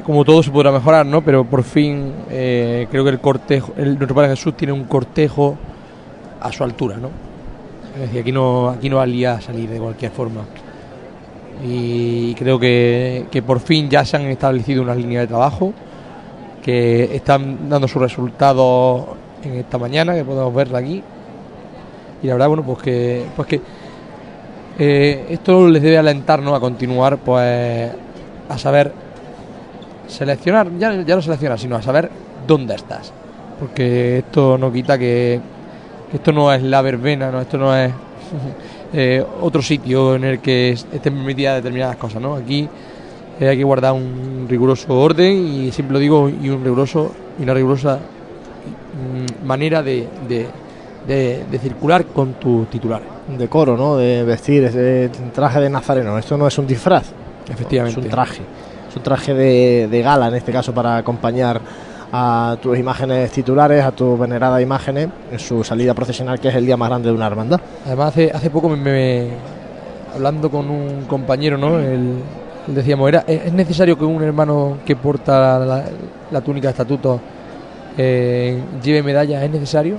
como 0.06 0.24
todo 0.24 0.42
se 0.42 0.52
podrá 0.52 0.72
mejorar, 0.72 1.06
¿no? 1.06 1.22
Pero 1.22 1.44
por 1.44 1.64
fin 1.64 2.14
creo 2.30 3.04
que 3.04 3.10
el 3.10 3.20
cortejo, 3.20 3.74
el, 3.78 3.98
nuestro 3.98 4.16
Padre 4.16 4.30
Jesús 4.30 4.56
tiene 4.56 4.74
un 4.74 4.86
cortejo 4.86 5.58
a 6.40 6.52
su 6.52 6.64
altura, 6.64 6.98
¿no? 6.98 7.10
Es 7.96 8.02
decir, 8.02 8.22
aquí 8.22 8.32
no, 8.32 8.70
aquí 8.70 8.90
no 8.90 8.98
valía 8.98 9.42
salir 9.42 9.70
de 9.70 9.80
cualquier 9.80 10.12
forma. 10.12 10.42
Y 11.64 12.36
creo 12.36 12.60
que, 12.60 13.26
que 13.32 13.42
por 13.42 13.60
fin 13.60 13.90
ya 13.90 14.04
se 14.06 14.18
han 14.18 14.24
establecido 14.24 14.84
unas 14.84 14.98
líneas 14.98 15.24
de 15.24 15.28
trabajo 15.28 15.74
que 16.64 17.16
están 17.16 17.70
dando 17.70 17.88
sus 17.88 18.02
resultados 18.02 19.06
en 19.44 19.56
esta 19.60 19.78
mañana, 19.78 20.16
que 20.16 20.24
podemos 20.24 20.54
verla 20.54 20.80
aquí. 20.80 21.04
Y 22.24 22.28
la 22.28 22.34
verdad, 22.34 22.48
bueno, 22.48 22.64
pues 22.64 22.80
que, 22.80 23.26
pues 23.36 23.48
que 23.48 23.62
eh, 24.80 25.28
esto 25.30 25.68
les 25.68 25.82
debe 25.82 25.98
alentarnos 25.98 26.56
a 26.56 26.60
continuar, 26.60 27.18
pues, 27.20 27.92
a 28.50 28.58
saber 28.58 28.92
seleccionar, 30.08 30.70
ya, 30.78 31.02
ya 31.04 31.16
no 31.16 31.22
seleccionar, 31.22 31.60
sino 31.60 31.76
a 31.76 31.82
saber 31.82 32.10
dónde 32.48 32.76
estás. 32.76 33.14
Porque 33.60 34.20
esto 34.20 34.58
no 34.58 34.72
quita 34.72 34.98
que, 34.98 35.40
que 36.10 36.18
esto 36.18 36.32
no 36.32 36.52
es 36.52 36.64
la 36.64 36.82
verbena, 36.82 37.32
no, 37.32 37.42
esto 37.42 37.58
no 37.58 37.76
es 37.76 37.92
eh, 38.98 39.24
otro 39.42 39.62
sitio 39.62 40.16
en 40.16 40.24
el 40.24 40.40
que 40.40 40.72
es- 40.72 40.88
estén 40.94 41.14
permitidas 41.16 41.56
determinadas 41.58 41.98
cosas, 41.98 42.22
¿no? 42.22 42.36
Aquí 42.36 42.68
eh, 43.40 43.48
hay 43.50 43.58
que 43.58 43.64
guardar 43.66 43.92
un 43.94 44.46
riguroso 44.48 44.94
orden 44.98 45.34
y 45.48 45.72
siempre 45.72 45.94
lo 45.94 46.00
digo 46.00 46.30
y 46.30 46.50
un 46.50 46.64
riguroso 46.64 47.12
y 47.38 47.44
una 47.44 47.54
rigurosa 47.54 48.00
mm, 48.00 49.46
manera 49.46 49.84
de, 49.84 50.08
de- 50.28 50.48
de- 51.08 51.44
de 51.52 51.60
circular 51.60 52.06
con 52.06 52.34
tus 52.36 52.68
titulares. 52.70 53.08
decoro, 53.38 53.76
¿no? 53.76 53.98
De 53.98 54.24
vestir, 54.24 54.64
es 54.64 54.74
de 54.74 55.10
traje 55.34 55.60
de 55.60 55.70
nazareno. 55.70 56.18
Esto 56.18 56.38
no 56.38 56.48
es 56.48 56.58
un 56.58 56.68
disfraz, 56.68 57.06
Efectivamente. 57.52 58.00
es 58.00 58.06
un 58.06 58.12
traje. 58.12 58.42
Es 58.90 58.96
un 58.96 59.04
traje 59.04 59.34
de, 59.34 59.88
de 59.90 60.02
gala, 60.02 60.28
en 60.30 60.36
este 60.36 60.52
caso, 60.52 60.74
para 60.74 60.98
acompañar 60.98 61.60
a 62.18 62.58
tus 62.62 62.78
imágenes 62.78 63.30
titulares, 63.32 63.84
a 63.84 63.92
tus 63.92 64.18
veneradas 64.18 64.62
imágenes, 64.62 65.10
en 65.32 65.40
su 65.40 65.64
salida 65.64 65.94
procesional, 65.94 66.40
que 66.40 66.48
es 66.48 66.56
el 66.56 66.66
día 66.66 66.78
más 66.78 66.90
grande 66.90 67.10
de 67.10 67.16
una 67.16 67.28
hermandad. 67.28 67.60
Además, 67.86 68.10
hace, 68.10 68.32
hace 68.32 68.50
poco 68.50 68.70
me, 68.70 69.28
hablando 70.14 70.50
con 70.50 70.70
un 70.70 71.04
compañero, 71.08 71.58
¿no? 71.58 71.78
El, 71.78 72.20
decíamos, 72.68 73.10
era, 73.10 73.26
¿es 73.28 73.52
necesario 73.52 73.98
que 73.98 74.06
un 74.06 74.24
hermano 74.24 74.78
que 74.86 74.96
porta 74.96 75.84
la, 76.32 76.42
túnica 76.42 76.70
de 76.70 76.72
estatuto 76.72 77.20
eh, 77.98 78.62
lleve 78.82 79.04
medalla? 79.04 79.44
¿Es 79.44 79.52
necesario? 79.52 79.98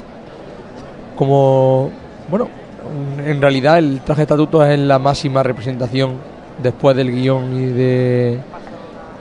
Como, 1.16 1.90
bueno, 2.30 2.48
en 3.24 3.40
realidad 3.42 3.78
el 3.78 4.00
traje 4.00 4.20
de 4.20 4.24
estatuto 4.24 4.64
es 4.64 4.78
la 4.78 4.98
máxima 4.98 5.42
representación 5.42 6.14
después 6.62 6.96
del 6.96 7.12
guion 7.12 7.60
y 7.60 7.66
de 7.66 8.40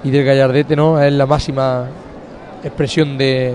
y 0.04 0.12
del 0.12 0.24
gallardete, 0.24 0.76
¿no? 0.76 1.02
Es 1.02 1.12
la 1.12 1.26
máxima 1.26 1.88
expresión 2.66 3.18
de, 3.18 3.54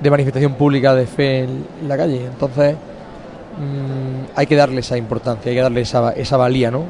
de 0.00 0.10
manifestación 0.10 0.54
pública 0.54 0.94
de 0.94 1.06
fe 1.06 1.40
en 1.40 1.66
la 1.86 1.96
calle. 1.96 2.24
Entonces, 2.24 2.74
mm, 2.74 4.32
hay 4.34 4.46
que 4.46 4.56
darle 4.56 4.80
esa 4.80 4.96
importancia, 4.96 5.50
hay 5.50 5.56
que 5.56 5.62
darle 5.62 5.82
esa, 5.82 6.12
esa 6.12 6.36
valía, 6.36 6.70
¿no? 6.70 6.84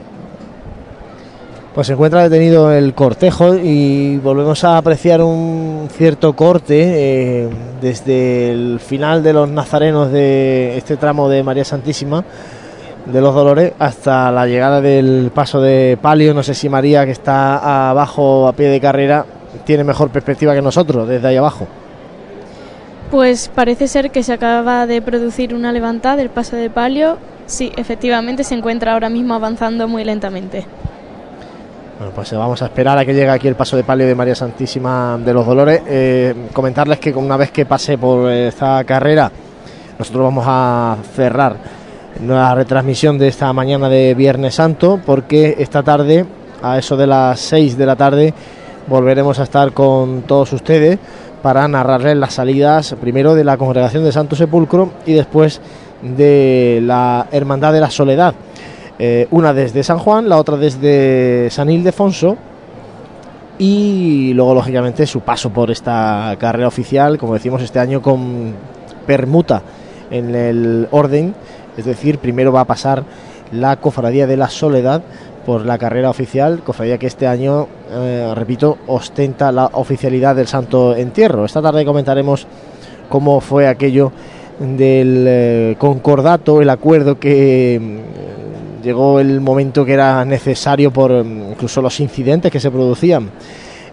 Pues 1.74 1.86
se 1.86 1.92
encuentra 1.92 2.22
detenido 2.22 2.72
el 2.72 2.94
cortejo 2.94 3.54
y 3.54 4.16
volvemos 4.16 4.64
a 4.64 4.78
apreciar 4.78 5.22
un 5.22 5.88
cierto 5.92 6.34
corte 6.34 7.44
eh, 7.44 7.48
desde 7.80 8.50
el 8.50 8.80
final 8.80 9.22
de 9.22 9.32
los 9.32 9.48
nazarenos 9.48 10.10
de 10.10 10.76
este 10.76 10.96
tramo 10.96 11.28
de 11.28 11.42
María 11.44 11.64
Santísima 11.64 12.24
de 13.06 13.20
los 13.20 13.34
Dolores 13.34 13.72
hasta 13.78 14.30
la 14.32 14.46
llegada 14.46 14.80
del 14.80 15.30
paso 15.32 15.60
de 15.60 15.98
palio. 16.00 16.34
No 16.34 16.42
sé 16.42 16.54
si 16.54 16.68
María, 16.68 17.04
que 17.04 17.12
está 17.12 17.90
abajo 17.90 18.48
a 18.48 18.54
pie 18.54 18.68
de 18.68 18.80
carrera, 18.80 19.24
tiene 19.64 19.84
mejor 19.84 20.10
perspectiva 20.10 20.54
que 20.54 20.62
nosotros 20.62 21.08
desde 21.08 21.28
ahí 21.28 21.36
abajo. 21.36 21.66
Pues 23.10 23.50
parece 23.54 23.88
ser 23.88 24.10
que 24.10 24.22
se 24.22 24.32
acaba 24.32 24.86
de 24.86 25.00
producir 25.00 25.54
una 25.54 25.72
levantada 25.72 26.16
del 26.16 26.28
paso 26.28 26.56
de 26.56 26.68
palio. 26.68 27.16
Sí, 27.46 27.72
efectivamente 27.76 28.44
se 28.44 28.54
encuentra 28.54 28.92
ahora 28.92 29.08
mismo 29.08 29.34
avanzando 29.34 29.88
muy 29.88 30.04
lentamente. 30.04 30.66
Bueno, 31.98 32.12
pues 32.14 32.30
vamos 32.32 32.62
a 32.62 32.66
esperar 32.66 32.98
a 32.98 33.04
que 33.04 33.12
llegue 33.12 33.30
aquí 33.30 33.48
el 33.48 33.56
paso 33.56 33.76
de 33.76 33.82
palio 33.82 34.06
de 34.06 34.14
María 34.14 34.34
Santísima 34.34 35.18
de 35.18 35.32
los 35.34 35.44
Dolores. 35.46 35.82
Eh, 35.86 36.34
comentarles 36.52 37.00
que 37.00 37.12
una 37.12 37.36
vez 37.36 37.50
que 37.50 37.66
pase 37.66 37.98
por 37.98 38.30
esta 38.30 38.84
carrera, 38.84 39.32
nosotros 39.98 40.22
vamos 40.22 40.44
a 40.46 40.96
cerrar 41.16 41.56
la 42.24 42.54
retransmisión 42.54 43.18
de 43.18 43.28
esta 43.28 43.52
mañana 43.52 43.88
de 43.88 44.14
Viernes 44.14 44.54
Santo, 44.54 45.00
porque 45.04 45.56
esta 45.58 45.82
tarde, 45.82 46.24
a 46.62 46.78
eso 46.78 46.96
de 46.96 47.06
las 47.06 47.40
6 47.40 47.76
de 47.76 47.86
la 47.86 47.96
tarde, 47.96 48.34
volveremos 48.88 49.38
a 49.38 49.42
estar 49.42 49.72
con 49.72 50.22
todos 50.22 50.52
ustedes 50.52 50.98
para 51.42 51.68
narrarles 51.68 52.16
las 52.16 52.34
salidas 52.34 52.96
primero 53.00 53.34
de 53.34 53.44
la 53.44 53.56
congregación 53.56 54.04
de 54.04 54.12
Santo 54.12 54.34
Sepulcro 54.34 54.90
y 55.06 55.12
después 55.12 55.60
de 56.02 56.80
la 56.82 57.26
Hermandad 57.30 57.72
de 57.72 57.80
la 57.80 57.90
Soledad. 57.90 58.34
Eh, 58.98 59.28
una 59.30 59.52
desde 59.54 59.82
San 59.82 59.98
Juan, 59.98 60.28
la 60.28 60.38
otra 60.38 60.56
desde 60.56 61.48
San 61.50 61.70
Ildefonso. 61.70 62.36
Y 63.58 64.32
luego, 64.34 64.54
lógicamente, 64.54 65.06
su 65.06 65.20
paso 65.20 65.50
por 65.50 65.70
esta 65.70 66.36
carrera 66.38 66.68
oficial, 66.68 67.18
como 67.18 67.34
decimos 67.34 67.62
este 67.62 67.80
año, 67.80 68.00
con 68.00 68.54
permuta 69.06 69.62
en 70.10 70.34
el 70.34 70.88
orden. 70.90 71.34
Es 71.76 71.84
decir, 71.84 72.18
primero 72.18 72.52
va 72.52 72.60
a 72.60 72.66
pasar 72.66 73.04
la 73.52 73.76
Cofradía 73.76 74.26
de 74.26 74.36
la 74.36 74.48
Soledad 74.48 75.02
por 75.48 75.64
la 75.64 75.78
carrera 75.78 76.10
oficial, 76.10 76.60
cofradía 76.62 76.98
que 76.98 77.06
este 77.06 77.26
año, 77.26 77.68
eh, 77.90 78.32
repito, 78.34 78.76
ostenta 78.86 79.50
la 79.50 79.70
oficialidad 79.72 80.36
del 80.36 80.46
Santo 80.46 80.94
Entierro. 80.94 81.46
Esta 81.46 81.62
tarde 81.62 81.86
comentaremos 81.86 82.46
cómo 83.08 83.40
fue 83.40 83.66
aquello 83.66 84.12
del 84.60 85.24
eh, 85.26 85.76
concordato, 85.78 86.60
el 86.60 86.68
acuerdo 86.68 87.18
que 87.18 87.80
mm, 87.80 88.84
llegó 88.84 89.20
el 89.20 89.40
momento 89.40 89.86
que 89.86 89.94
era 89.94 90.22
necesario 90.26 90.92
por 90.92 91.24
mm, 91.24 91.52
incluso 91.52 91.80
los 91.80 91.98
incidentes 91.98 92.52
que 92.52 92.60
se 92.60 92.70
producían 92.70 93.30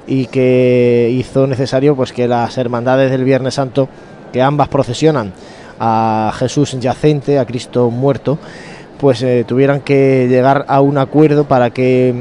y 0.08 0.26
que 0.26 1.10
hizo 1.10 1.48
necesario 1.48 1.96
pues 1.96 2.12
que 2.12 2.28
las 2.28 2.58
hermandades 2.58 3.12
del 3.12 3.24
Viernes 3.24 3.54
Santo 3.54 3.88
que 4.34 4.42
ambas 4.42 4.68
procesionan 4.68 5.32
a 5.80 6.34
Jesús 6.38 6.78
yacente, 6.82 7.40
a 7.40 7.46
Cristo 7.46 7.90
muerto, 7.90 8.40
pues 9.06 9.22
eh, 9.22 9.44
tuvieran 9.48 9.82
que 9.82 10.26
llegar 10.28 10.66
a 10.68 10.82
un 10.82 10.98
acuerdo 10.98 11.44
para 11.44 11.70
que 11.70 12.12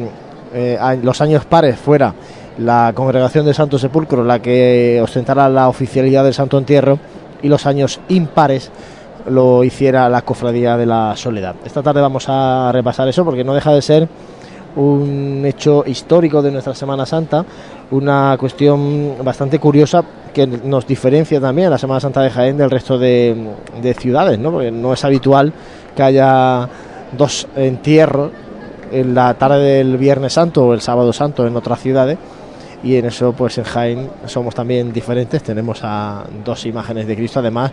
eh, 0.53 0.77
a- 0.79 0.95
los 0.97 1.23
años 1.23 1.47
pares 1.47 1.79
fuera 1.79 2.13
la 2.59 2.93
congregación 2.95 3.47
del 3.47 3.55
Santo 3.55 3.79
Sepulcro 3.79 4.23
la 4.23 4.41
que 4.43 5.01
ostentara 5.03 5.49
la 5.49 5.71
oficialidad 5.71 6.25
del 6.25 6.35
Santo 6.35 6.59
Entierro 6.59 6.99
y 7.41 7.49
los 7.49 7.65
años 7.65 8.01
impares 8.11 8.71
lo 9.31 9.65
hiciera 9.65 10.11
la 10.11 10.21
cofradía 10.21 10.77
de 10.77 10.85
la 10.85 11.15
Soledad. 11.17 11.55
Esta 11.65 11.83
tarde 11.83 12.03
vamos 12.03 12.27
a 12.29 12.71
repasar 12.71 13.09
eso 13.09 13.25
porque 13.25 13.45
no 13.45 13.55
deja 13.55 13.73
de 13.73 13.81
ser 13.81 14.07
un 14.77 15.43
hecho 15.47 15.85
histórico 15.87 16.43
de 16.43 16.51
nuestra 16.51 16.75
Semana 16.75 17.07
Santa, 17.07 17.47
una 17.93 18.37
cuestión 18.39 19.15
bastante 19.25 19.59
curiosa 19.59 20.05
que 20.35 20.47
nos 20.47 20.87
diferencia 20.87 21.41
también 21.41 21.71
la 21.71 21.79
Semana 21.79 22.01
Santa 22.01 22.21
de 22.21 22.29
Jaén 22.29 22.59
del 22.59 22.71
resto 22.71 22.99
de, 22.99 23.35
de 23.81 23.95
ciudades, 23.95 24.39
¿no? 24.39 24.51
Porque 24.51 24.71
no 24.71 24.93
es 24.93 25.03
habitual 25.03 25.51
que 25.95 26.03
haya 26.03 26.69
dos 27.17 27.47
entierros 27.57 28.31
en 28.93 29.15
la 29.15 29.35
tarde 29.35 29.79
del 29.79 29.97
Viernes 29.97 30.35
Santo 30.35 30.67
o 30.67 30.75
el 30.75 30.81
Sábado 30.81 31.13
Santo 31.13 31.47
en 31.47 31.57
otras 31.57 31.81
ciudades. 31.81 32.19
Y 32.83 32.97
en 32.97 33.07
eso 33.07 33.33
pues 33.33 33.57
en 33.57 33.65
Jaén 33.65 34.11
somos 34.27 34.55
también 34.55 34.93
diferentes, 34.93 35.43
tenemos 35.43 35.81
a 35.83 36.25
dos 36.45 36.67
imágenes 36.67 37.07
de 37.07 37.17
Cristo, 37.17 37.41
además 37.41 37.73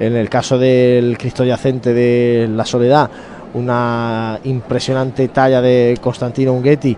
en 0.00 0.16
el 0.16 0.28
caso 0.28 0.58
del 0.58 1.16
Cristo 1.16 1.44
yacente 1.44 1.94
de 1.94 2.48
la 2.50 2.64
Soledad, 2.64 3.08
una 3.54 4.40
impresionante 4.42 5.28
talla 5.28 5.62
de 5.62 5.96
Constantino 6.00 6.52
Unghetti 6.52 6.96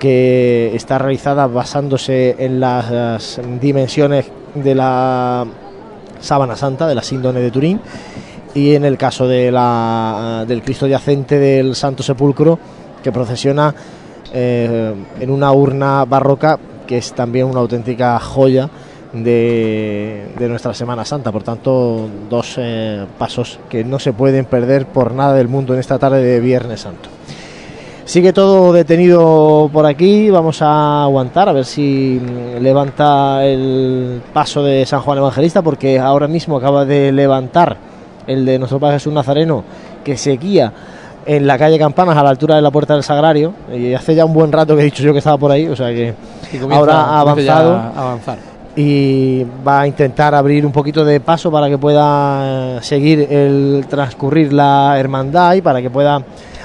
que 0.00 0.74
está 0.74 0.98
realizada 0.98 1.46
basándose 1.46 2.36
en 2.38 2.60
las 2.60 3.40
dimensiones 3.60 4.26
de 4.54 4.74
la 4.74 5.46
Sábana 6.20 6.56
Santa, 6.56 6.86
de 6.86 6.94
la 6.94 7.02
síndone 7.02 7.40
de 7.40 7.50
Turín, 7.50 7.80
y 8.56 8.74
en 8.74 8.86
el 8.86 8.96
caso 8.96 9.28
de 9.28 9.52
la, 9.52 10.44
del 10.48 10.62
Cristo 10.62 10.86
yacente 10.86 11.38
del 11.38 11.76
Santo 11.76 12.02
Sepulcro, 12.02 12.58
que 13.02 13.12
procesiona 13.12 13.74
eh, 14.32 14.94
en 15.20 15.30
una 15.30 15.52
urna 15.52 16.06
barroca, 16.06 16.58
que 16.86 16.96
es 16.96 17.12
también 17.12 17.46
una 17.46 17.60
auténtica 17.60 18.18
joya 18.18 18.70
de, 19.12 20.26
nuestra 20.40 20.72
Semana 20.72 21.04
Santa. 21.04 21.30
Por 21.30 21.42
tanto, 21.42 22.08
dos 22.30 22.54
eh, 22.56 23.04
pasos 23.18 23.58
que 23.68 23.84
no 23.84 23.98
se 23.98 24.14
pueden 24.14 24.46
perder 24.46 24.86
por 24.86 25.12
nada 25.12 25.34
del 25.34 25.48
mundo 25.48 25.74
en 25.74 25.80
esta 25.80 25.98
tarde 25.98 26.22
de 26.22 26.40
Viernes 26.40 26.80
Santo. 26.80 27.10
Sigue 28.06 28.32
todo 28.32 28.72
detenido 28.72 29.68
por 29.70 29.84
aquí, 29.84 30.30
vamos 30.30 30.62
a 30.62 31.02
aguantar 31.02 31.50
a 31.50 31.52
ver 31.52 31.66
si 31.66 32.18
mm, 32.22 32.62
levanta 32.62 33.44
el 33.44 34.22
paso 34.32 34.62
de 34.62 34.86
San 34.86 35.00
Juan 35.00 35.18
Evangelista 35.18 35.60
porque 35.60 35.98
ahora 35.98 36.28
mismo 36.28 36.56
acaba 36.56 36.86
de 36.86 37.12
levantar 37.12 37.85
el 38.26 38.44
de 38.44 38.58
nuestro 38.58 38.78
Padre 38.78 38.96
Jesús 38.96 39.12
Nazareno 39.12 39.64
que 40.04 40.16
seguía 40.16 40.72
en 41.26 41.46
la 41.46 41.58
calle 41.58 41.78
Campanas 41.78 42.16
a 42.16 42.22
la 42.22 42.30
altura 42.30 42.56
de 42.56 42.62
la 42.62 42.70
Puerta 42.70 42.94
del 42.94 43.02
Sagrario 43.02 43.52
y 43.74 43.92
hace 43.92 44.14
ya 44.14 44.24
un 44.24 44.32
buen 44.32 44.52
rato 44.52 44.76
que 44.76 44.82
he 44.82 44.84
dicho 44.84 45.02
yo 45.02 45.12
que 45.12 45.18
estaba 45.18 45.36
por 45.36 45.50
ahí, 45.50 45.66
o 45.66 45.74
sea 45.74 45.88
que 45.88 46.14
ahora 46.70 47.00
ha 47.00 47.20
avanzado 47.20 47.74
avanzar. 47.74 48.38
y 48.76 49.44
va 49.66 49.80
a 49.80 49.86
intentar 49.88 50.34
abrir 50.34 50.64
un 50.64 50.72
poquito 50.72 51.04
de 51.04 51.18
paso 51.20 51.50
para 51.50 51.68
que 51.68 51.78
pueda 51.78 52.76
eh, 52.76 52.78
seguir 52.82 53.20
el 53.30 53.86
transcurrir 53.88 54.52
la 54.52 54.98
hermandad 54.98 55.54
y 55.54 55.62
para 55.62 55.82
que 55.82 55.90
pueda 55.90 56.22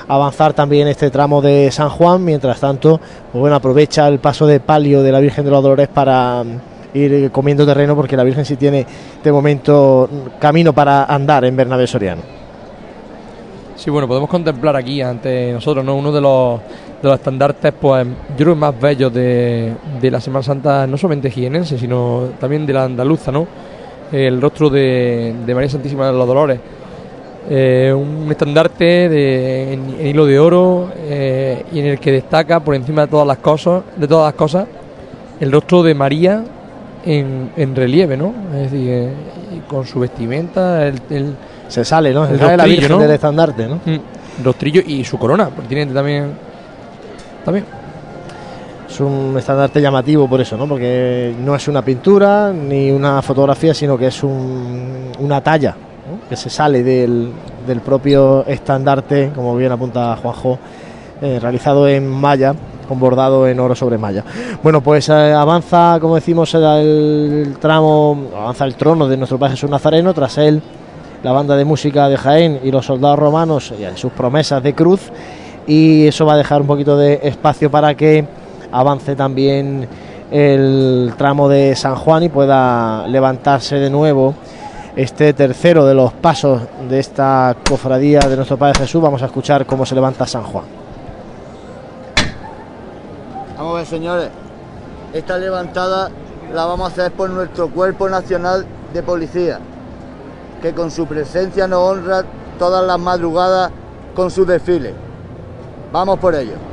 avanzar 0.08 0.54
también 0.54 0.88
este 0.88 1.10
tramo 1.10 1.42
de 1.42 1.72
San 1.72 1.90
Juan. 1.90 2.24
Mientras 2.24 2.60
tanto, 2.60 3.00
pues 3.32 3.40
bueno, 3.40 3.56
aprovecha 3.56 4.08
el 4.08 4.20
paso 4.20 4.46
de 4.46 4.60
palio 4.60 5.02
de 5.02 5.12
la 5.12 5.20
Virgen 5.20 5.46
de 5.46 5.52
los 5.52 5.64
Dolores 5.64 5.88
para 5.88 6.44
mm, 6.44 6.71
ir 6.94 7.32
comiendo 7.32 7.66
terreno 7.66 7.96
porque 7.96 8.18
la 8.18 8.24
Virgen 8.24 8.46
sí 8.46 8.56
tiene 8.56 8.86
de 9.24 9.32
momento 9.32 10.10
camino 10.40 10.74
para 10.74 11.06
andar 11.06 11.46
en 11.46 11.56
Bernabé 11.56 11.88
Soriano. 11.88 12.22
Sí, 13.76 13.90
bueno, 13.90 14.08
podemos 14.08 14.30
contemplar 14.30 14.76
aquí 14.76 15.02
ante 15.02 15.52
nosotros, 15.54 15.84
¿no? 15.84 15.96
Uno 15.96 16.12
de 16.12 16.22
los, 16.22 16.60
de 17.02 17.10
los 17.10 17.16
estandartes, 17.16 17.74
pues, 17.74 18.06
yo 18.38 18.46
creo 18.46 18.56
más 18.56 18.80
bellos 18.80 19.12
de, 19.12 19.74
la 20.04 20.22
Semana 20.22 20.44
Santa, 20.44 20.86
no 20.86 20.98
solamente 20.98 21.32
jienense, 21.32 21.80
sino 21.80 22.30
también 22.40 22.66
de 22.68 22.74
la 22.74 22.84
andaluza, 22.84 23.32
¿no? 23.32 23.48
El 24.12 24.40
rostro 24.40 24.70
de, 24.70 25.34
de 25.46 25.56
María 25.56 25.70
Santísima 25.70 26.06
de 26.06 26.14
los 26.14 26.28
Dolores. 26.28 26.60
Eh, 27.50 27.92
un 27.92 28.28
estandarte 28.30 29.10
de, 29.10 29.74
en, 29.74 29.96
en 30.00 30.08
hilo 30.08 30.28
de 30.28 30.38
oro 30.38 30.92
eh, 30.96 31.66
y 31.74 31.80
en 31.80 31.88
el 31.88 32.00
que 32.00 32.12
destaca 32.12 32.60
por 32.60 32.76
encima 32.76 33.02
de 33.02 33.08
todas 33.08 33.26
las 33.26 33.40
cosas, 33.40 33.82
de 33.98 34.08
todas 34.08 34.28
las 34.28 34.36
cosas, 34.36 34.68
el 35.40 35.52
rostro 35.52 35.82
de 35.82 35.96
María 35.96 36.44
en, 37.06 37.52
en 37.56 37.76
relieve, 37.76 38.16
¿no? 38.18 38.34
Es 38.56 38.72
decir, 38.72 38.90
eh, 38.90 39.10
con 39.68 39.86
su 39.86 40.00
vestimenta, 40.00 40.88
el, 40.88 40.96
el- 41.10 41.36
Se 41.68 41.84
sale, 41.86 42.14
¿no? 42.14 42.26
Se 42.28 42.34
el 42.34 42.40
sale 42.40 42.58
la 42.58 42.66
Virgen 42.66 42.92
¿no? 42.92 42.98
del 43.00 43.12
estandarte, 43.12 43.68
¿no? 43.68 43.76
Mm, 43.86 44.44
rostrillo 44.44 44.82
y 44.86 45.04
su 45.04 45.18
corona, 45.18 45.50
porque 45.50 45.70
tiene 45.76 45.94
también. 45.94 46.32
También. 47.46 47.66
Es 48.90 49.00
un 49.00 49.36
estandarte 49.38 49.82
llamativo 49.82 50.28
por 50.28 50.42
eso, 50.42 50.58
¿no? 50.58 50.68
Porque 50.68 51.34
no 51.44 51.56
es 51.56 51.68
una 51.68 51.82
pintura 51.82 52.52
ni 52.52 52.92
una 52.92 53.22
fotografía, 53.22 53.74
sino 53.74 53.98
que 53.98 54.08
es 54.08 54.22
un- 54.24 55.12
una 55.20 55.42
talla 55.42 55.72
¿no? 55.72 56.28
que 56.30 56.36
se 56.36 56.50
sale 56.50 56.84
del, 56.84 57.32
del 57.66 57.80
propio 57.80 58.46
estandarte, 58.46 59.32
como 59.34 59.56
bien 59.56 59.72
apunta 59.72 60.16
Juanjo, 60.22 60.60
eh, 61.22 61.40
realizado 61.42 61.88
en 61.88 62.06
malla, 62.08 62.54
con 62.92 63.00
bordado 63.00 63.48
en 63.48 63.58
oro 63.58 63.74
sobre 63.74 63.98
malla. 63.98 64.22
Bueno, 64.62 64.82
pues 64.82 65.08
eh, 65.08 65.32
avanza, 65.32 65.98
como 66.02 66.16
decimos, 66.16 66.54
el, 66.56 66.64
el 66.64 67.58
tramo, 67.58 68.26
avanza 68.36 68.66
el 68.66 68.76
trono 68.76 69.08
de 69.08 69.16
nuestro 69.16 69.40
Padre 69.40 69.54
Jesús 69.54 69.70
Nazareno, 69.70 70.14
tras 70.14 70.38
él 70.40 70.62
la 71.24 71.32
banda 71.32 71.56
de 71.56 71.64
música 71.64 72.10
de 72.10 72.18
Jaén 72.18 72.60
y 72.62 72.70
los 72.70 72.86
soldados 72.86 73.18
romanos 73.18 73.72
y 73.80 73.98
sus 73.98 74.12
promesas 74.12 74.62
de 74.62 74.74
cruz 74.74 75.10
y 75.68 76.08
eso 76.08 76.26
va 76.26 76.34
a 76.34 76.38
dejar 76.38 76.60
un 76.60 76.68
poquito 76.68 76.98
de 76.98 77.22
espacio 77.24 77.72
para 77.72 77.96
que 77.96 78.26
avance 78.74 79.16
también 79.16 79.88
el 80.30 81.14
tramo 81.18 81.48
de 81.48 81.78
San 81.78 81.96
Juan 81.96 82.24
y 82.24 82.30
pueda 82.30 83.08
levantarse 83.08 83.78
de 83.78 83.90
nuevo 83.90 84.34
este 84.98 85.32
tercero 85.32 85.86
de 85.86 85.94
los 85.94 86.12
pasos 86.12 86.62
de 86.90 87.00
esta 87.00 87.56
cofradía 87.70 88.20
de 88.20 88.36
nuestro 88.36 88.58
Padre 88.58 88.80
Jesús. 88.80 89.02
Vamos 89.02 89.22
a 89.22 89.28
escuchar 89.28 89.66
cómo 89.66 89.86
se 89.86 89.96
levanta 89.96 90.28
San 90.28 90.44
Juan. 90.44 90.81
Vamos 93.62 93.76
a 93.76 93.78
ver, 93.78 93.86
señores. 93.86 94.30
Esta 95.14 95.38
levantada 95.38 96.10
la 96.52 96.66
vamos 96.66 96.90
a 96.90 96.92
hacer 96.94 97.12
por 97.12 97.30
nuestro 97.30 97.70
Cuerpo 97.70 98.10
Nacional 98.10 98.66
de 98.92 99.04
Policía, 99.04 99.60
que 100.64 100.74
con 100.74 100.90
su 100.90 101.06
presencia 101.06 101.68
nos 101.68 101.78
honra 101.78 102.24
todas 102.58 102.84
las 102.84 102.98
madrugadas 102.98 103.70
con 104.16 104.32
su 104.32 104.48
desfile. 104.48 104.96
Vamos 105.92 106.18
por 106.18 106.34
ello. 106.34 106.71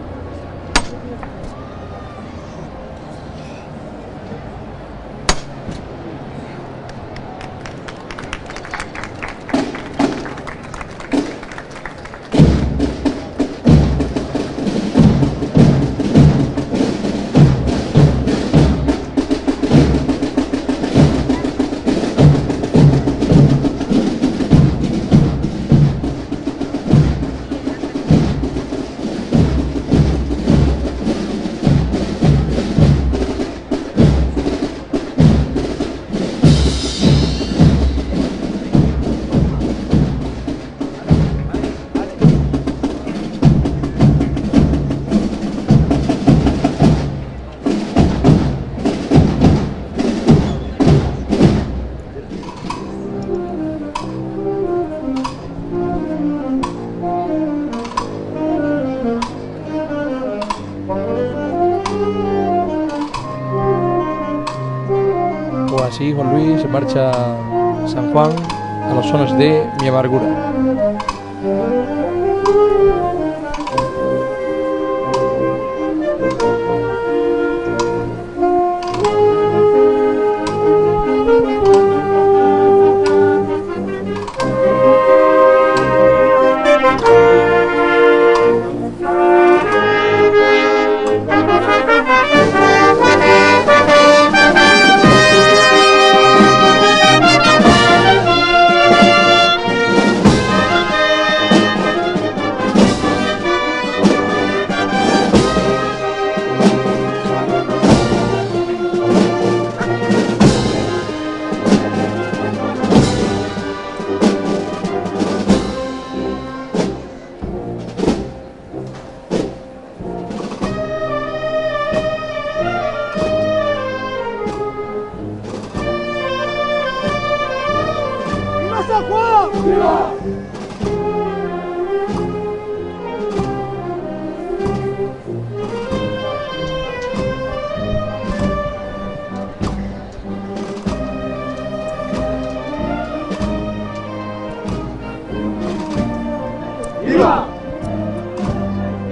¡Viva! 147.09 147.47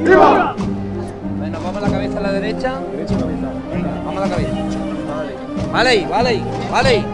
¡Viva! 0.04 0.54
Bueno, 1.38 1.58
vamos 1.64 1.82
a 1.82 1.86
la 1.86 1.90
cabeza 1.90 2.18
a 2.18 2.20
la 2.20 2.32
derecha. 2.32 2.78
Derecha 2.92 3.16
cabeza. 3.16 3.48
Venga, 3.72 3.90
vamos 4.04 4.22
a 4.22 4.26
la 4.26 4.28
cabeza. 4.28 4.52
Vale. 4.52 5.34
Vale 5.72 5.88
ahí, 5.88 6.06
vale 6.06 6.28
ahí, 6.28 6.44
vale 6.70 6.88
ahí. 6.90 7.06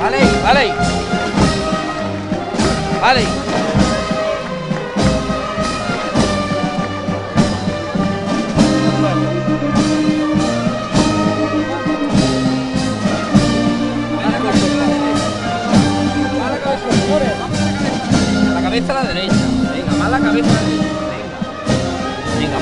Vale 0.00 0.18
vale. 0.44 0.74
Vale 3.00 3.43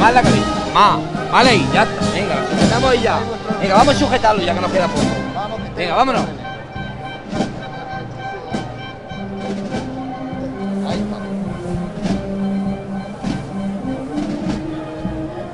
más 0.03 0.15
la 0.15 0.23
cabeza. 0.23 0.47
Más. 0.75 0.99
Vale 1.31 1.51
ahí, 1.51 1.69
ya 1.73 1.83
está. 1.85 2.13
Venga, 2.13 2.35
lo 2.35 2.49
sujetamos 2.49 2.91
ahí 2.91 3.03
ya. 3.03 3.19
Venga, 3.61 3.75
vamos 3.75 3.95
a 3.95 3.99
sujetarlo 3.99 4.43
ya 4.43 4.55
que 4.55 4.61
nos 4.61 4.73
queda 4.73 4.89
poco. 4.89 5.07
Venga, 5.77 5.95
vámonos. 5.95 6.23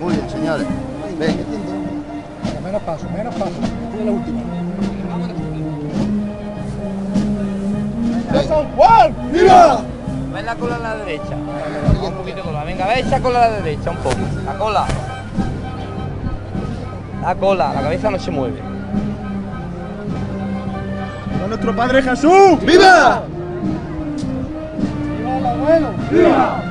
Muy 0.01 0.15
bien, 0.15 0.31
señores. 0.31 0.67
Venga. 1.19 1.43
Menos 2.65 2.83
paso, 2.83 3.07
menos 3.11 3.35
paso. 3.35 3.53
Esta 3.53 3.99
es 3.99 4.05
la 4.05 4.13
última. 4.13 4.41
¡Viva! 9.33 9.81
Ven 10.33 10.47
la 10.47 10.55
cola 10.55 10.77
a 10.77 10.79
la 10.79 10.97
derecha. 10.97 11.37
De 12.89 13.20
cola. 13.20 13.45
A 13.45 13.49
la 13.51 13.57
derecha, 13.61 13.91
un 13.91 13.97
poco. 13.99 14.16
La 14.47 14.55
cola. 14.55 14.86
La 17.20 17.34
cola, 17.34 17.74
la 17.74 17.82
cabeza 17.82 18.11
no 18.11 18.18
se 18.18 18.30
mueve. 18.30 18.62
¡Viva 21.39 21.49
nuestro 21.49 21.76
Padre 21.76 22.03
Jesús! 22.03 22.59
¡Viva! 22.62 23.22
¡Viva 25.18 25.39
el 25.39 25.47
abuelo! 25.47 25.89
¡Viva! 26.11 26.68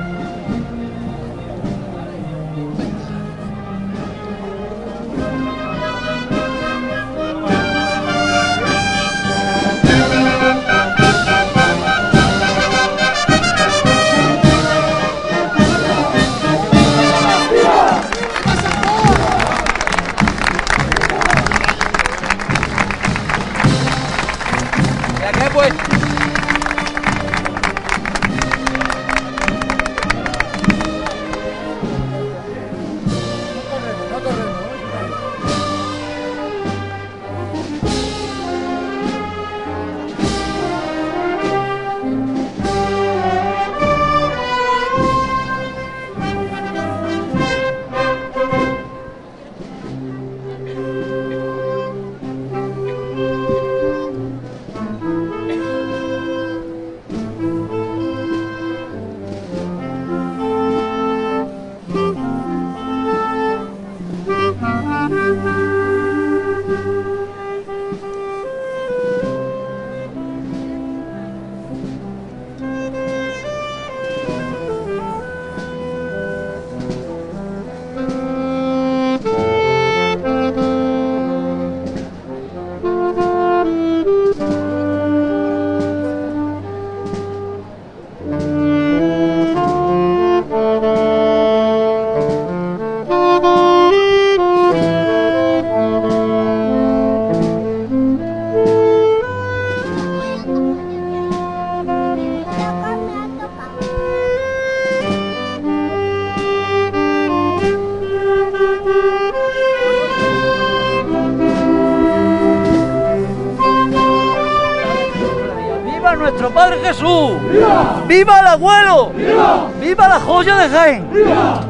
¡Viva! 118.08 118.18
¡Viva 118.18 118.40
el 118.40 118.46
abuelo! 118.46 119.10
¡Viva! 119.14 119.68
¡Viva 119.78 120.08
la 120.08 120.20
joya 120.20 120.56
de 120.56 120.68
Jaén! 120.70 121.12
¡Viva! 121.12 121.67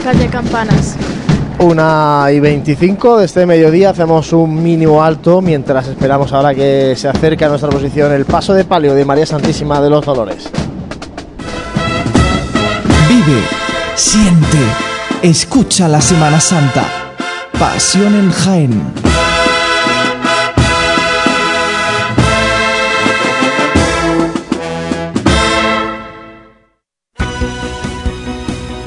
Calle 0.00 0.26
Campanas. 0.28 0.96
Una 1.58 2.28
y 2.32 2.40
25 2.40 3.18
de 3.18 3.26
este 3.26 3.44
mediodía 3.44 3.90
hacemos 3.90 4.32
un 4.32 4.62
mínimo 4.62 5.02
alto 5.02 5.42
mientras 5.42 5.86
esperamos 5.88 6.32
ahora 6.32 6.54
que 6.54 6.94
se 6.96 7.08
acerque 7.08 7.44
a 7.44 7.48
nuestra 7.48 7.68
posición 7.68 8.12
el 8.12 8.24
paso 8.24 8.54
de 8.54 8.64
palio 8.64 8.94
de 8.94 9.04
María 9.04 9.26
Santísima 9.26 9.80
de 9.80 9.90
los 9.90 10.04
Dolores. 10.04 10.50
Vive, 13.08 13.42
siente, 13.94 14.58
escucha 15.22 15.86
la 15.86 16.00
Semana 16.00 16.40
Santa. 16.40 16.84
Pasión 17.58 18.14
en 18.14 18.30
Jaén. 18.30 19.10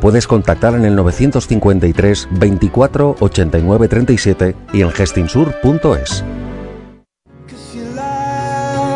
Puedes 0.00 0.28
contactar 0.28 0.74
en 0.74 0.84
el 0.84 0.94
953 0.94 2.28
24 2.30 3.16
89 3.18 3.88
37 3.88 4.56
y 4.72 4.82
en 4.82 4.90
gestinsur.es. 4.90 6.24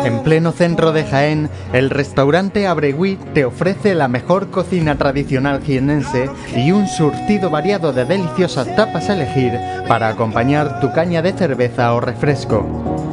En 0.05 0.21
pleno 0.23 0.51
centro 0.51 0.91
de 0.91 1.05
Jaén, 1.05 1.49
el 1.71 1.89
restaurante 1.89 2.67
Abregui 2.67 3.17
te 3.33 3.45
ofrece 3.45 3.95
la 3.95 4.09
mejor 4.09 4.49
cocina 4.49 4.97
tradicional 4.97 5.61
jienense 5.61 6.29
y 6.55 6.71
un 6.71 6.87
surtido 6.87 7.49
variado 7.49 7.93
de 7.93 8.03
deliciosas 8.03 8.73
tapas 8.75 9.09
a 9.09 9.13
elegir 9.13 9.53
para 9.87 10.09
acompañar 10.09 10.81
tu 10.81 10.91
caña 10.91 11.21
de 11.21 11.31
cerveza 11.31 11.93
o 11.93 12.01
refresco. 12.01 13.12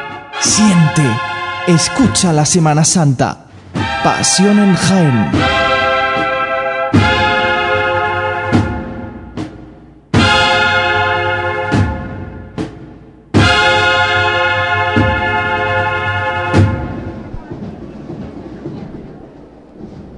Siente, 0.41 1.03
escucha 1.67 2.33
la 2.33 2.45
Semana 2.45 2.83
Santa. 2.83 3.45
Pasión 4.03 4.57
en 4.57 4.73
Jaén. 4.73 5.31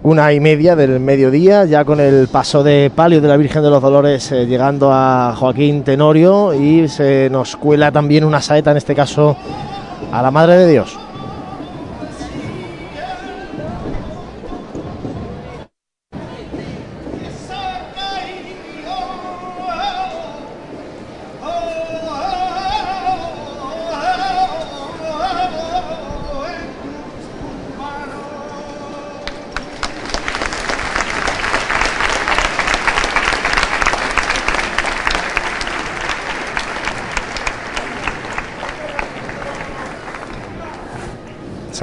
Una 0.03 0.32
y 0.32 0.39
media 0.39 0.78
del 0.78 1.01
mediodía, 1.01 1.65
ya 1.65 1.84
con 1.84 1.99
el 1.99 2.30
paso 2.30 2.63
de 2.63 2.89
palio 2.95 3.19
de 3.19 3.28
la 3.28 3.36
Virgen 3.36 3.61
de 3.61 3.69
los 3.69 3.82
Dolores 3.82 4.32
eh, 4.32 4.45
llegando 4.45 4.89
a 4.93 5.36
Joaquín 5.36 5.84
Tenorio 5.84 6.53
y 6.53 6.88
se 6.88 7.30
nos 7.30 7.57
cuela 7.57 7.91
también 7.91 8.24
una 8.24 8.41
saeta, 8.41 8.71
en 8.71 8.78
este 8.78 8.95
caso 8.95 9.36
a 10.14 10.22
la 10.22 10.30
Madre 10.30 10.57
de 10.57 10.72
Dios. 10.72 10.99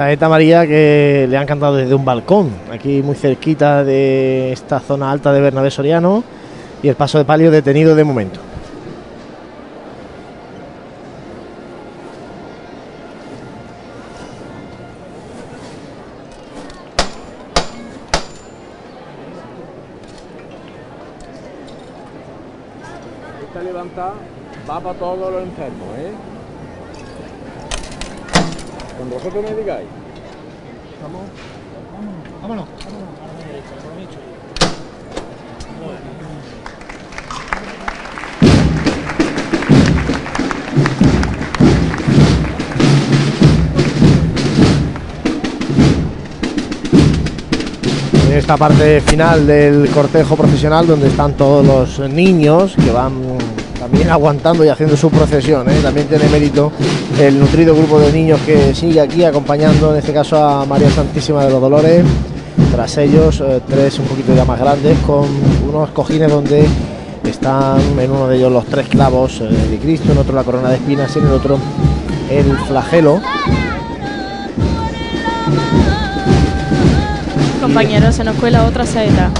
Saeta 0.01 0.27
María 0.27 0.65
que 0.65 1.27
le 1.29 1.37
han 1.37 1.45
cantado 1.45 1.75
desde 1.75 1.93
un 1.93 2.03
balcón, 2.03 2.49
aquí 2.71 3.03
muy 3.03 3.13
cerquita 3.13 3.83
de 3.83 4.51
esta 4.51 4.79
zona 4.79 5.11
alta 5.11 5.31
de 5.31 5.39
Bernabé 5.39 5.69
Soriano 5.69 6.23
y 6.81 6.87
el 6.87 6.95
paso 6.95 7.19
de 7.19 7.25
palio 7.25 7.51
detenido 7.51 7.93
de 7.93 8.03
momento. 8.03 8.39
Esta 23.47 23.61
levantada 23.61 24.13
va 24.67 24.79
para 24.79 24.97
todos 24.97 25.31
los 25.31 25.43
enfermos, 25.43 25.87
¿eh? 25.99 26.11
Cuando 28.97 29.00
vosotros 29.11 29.43
me 29.43 29.55
digáis. 29.55 29.87
Vamos. 31.03 31.21
Vámonos. 32.41 32.67
Vámonos. 32.67 32.67
En 48.29 48.37
esta 48.37 48.55
parte 48.55 49.01
final 49.01 49.45
del 49.45 49.89
cortejo 49.89 50.37
profesional 50.37 50.87
donde 50.87 51.07
están 51.07 51.33
todos 51.33 51.65
los 51.99 52.09
niños 52.09 52.75
que 52.77 52.91
van 52.91 53.13
también 53.81 54.11
aguantando 54.11 54.63
y 54.63 54.67
haciendo 54.67 54.95
su 54.95 55.09
procesión. 55.09 55.67
¿eh? 55.67 55.79
También 55.81 56.05
tiene 56.05 56.29
mérito 56.29 56.71
el 57.19 57.39
nutrido 57.39 57.75
grupo 57.75 57.99
de 57.99 58.13
niños 58.13 58.39
que 58.45 58.75
sigue 58.75 59.01
aquí 59.01 59.23
acompañando 59.23 59.91
en 59.91 59.97
este 59.97 60.13
caso 60.13 60.37
a 60.37 60.67
María 60.67 60.91
Santísima 60.91 61.43
de 61.43 61.49
los 61.49 61.59
Dolores. 61.59 62.05
Tras 62.71 62.97
ellos, 62.99 63.41
eh, 63.41 63.59
tres 63.67 63.97
un 63.97 64.05
poquito 64.05 64.35
ya 64.35 64.45
más 64.45 64.59
grandes 64.59 64.95
con 64.99 65.25
unos 65.67 65.89
cojines 65.89 66.29
donde 66.29 66.67
están 67.27 67.81
en 67.99 68.11
uno 68.11 68.27
de 68.27 68.37
ellos 68.37 68.51
los 68.51 68.65
tres 68.65 68.87
clavos 68.87 69.41
eh, 69.41 69.45
de 69.45 69.77
Cristo, 69.79 70.11
en 70.11 70.19
otro 70.19 70.35
la 70.35 70.43
corona 70.43 70.69
de 70.69 70.75
espinas 70.75 71.15
y 71.15 71.19
en 71.19 71.25
el 71.25 71.31
otro 71.31 71.57
el 72.29 72.55
flagelo. 72.67 73.19
Compañeros, 77.59 78.13
se 78.13 78.23
nos 78.23 78.35
cuela 78.35 78.63
otra 78.67 78.85
saeta. 78.85 79.31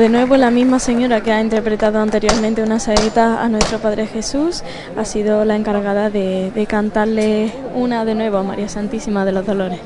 De 0.00 0.08
nuevo 0.08 0.38
la 0.38 0.50
misma 0.50 0.78
señora 0.78 1.20
que 1.20 1.30
ha 1.30 1.42
interpretado 1.42 1.98
anteriormente 2.00 2.62
una 2.62 2.80
saeta 2.80 3.42
a 3.42 3.50
nuestro 3.50 3.80
Padre 3.80 4.06
Jesús 4.06 4.64
ha 4.96 5.04
sido 5.04 5.44
la 5.44 5.56
encargada 5.56 6.08
de, 6.08 6.50
de 6.54 6.66
cantarle 6.66 7.52
una 7.74 8.06
de 8.06 8.14
nuevo 8.14 8.38
a 8.38 8.42
María 8.42 8.66
Santísima 8.70 9.26
de 9.26 9.32
los 9.32 9.44
Dolores. 9.44 9.78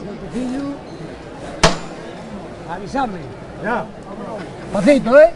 Ya. 3.65 3.87
Pasito, 4.73 5.19
¿eh? 5.19 5.33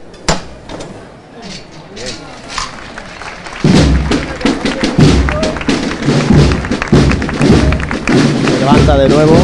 Levanta 8.61 8.97
de 8.97 9.09
nuevo. 9.09 9.35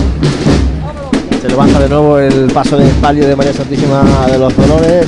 Levanta 1.55 1.78
de 1.78 1.89
nuevo 1.89 2.18
el 2.18 2.51
paso 2.52 2.76
de 2.76 2.85
palio 3.01 3.28
de 3.28 3.36
María 3.36 3.52
Santísima 3.52 4.26
de 4.26 4.39
los 4.39 4.56
Dolores. 4.56 5.06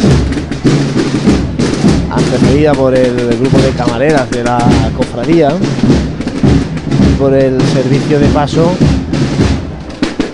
Antecedida 2.09 2.73
por 2.73 2.95
el 2.95 3.37
grupo 3.37 3.59
de 3.59 3.71
camareras 3.71 4.31
de 4.31 4.45
la 4.45 4.61
cofradía. 4.97 5.49
Y 5.51 7.19
por 7.19 7.35
el 7.35 7.61
servicio 7.73 8.21
de 8.21 8.29
paso. 8.29 8.71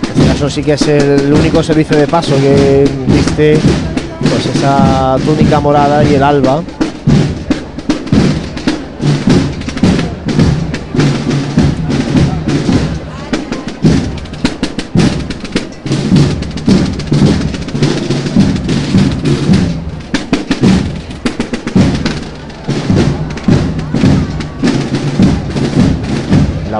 En 0.04 0.20
este 0.20 0.32
caso 0.34 0.50
sí 0.50 0.62
que 0.62 0.74
es 0.74 0.86
el 0.86 1.32
único 1.32 1.62
servicio 1.62 1.96
de 1.96 2.06
paso 2.06 2.36
que 2.36 2.86
viste 3.06 3.58
pues 4.20 4.54
esa 4.54 5.16
túnica 5.24 5.60
morada 5.60 6.04
y 6.04 6.12
el 6.12 6.22
alba. 6.22 6.62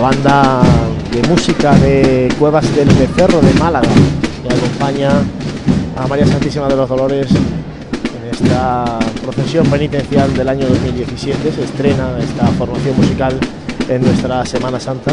Banda 0.02 0.62
de 1.12 1.28
música 1.28 1.72
de 1.76 2.28
Cuevas 2.36 2.74
del 2.74 2.88
Becerro 2.88 3.40
de 3.40 3.54
Málaga, 3.54 3.88
que 4.42 4.52
acompaña 4.52 5.10
a 5.96 6.08
María 6.08 6.26
Santísima 6.26 6.66
de 6.66 6.74
los 6.74 6.88
Dolores 6.88 7.28
en 7.30 8.34
esta 8.34 8.98
procesión 9.22 9.64
penitencial 9.68 10.34
del 10.34 10.48
año 10.48 10.66
2017. 10.66 11.52
Se 11.52 11.62
estrena 11.62 12.18
esta 12.18 12.48
formación 12.58 12.96
musical 12.96 13.38
en 13.88 14.02
nuestra 14.02 14.44
Semana 14.44 14.80
Santa. 14.80 15.12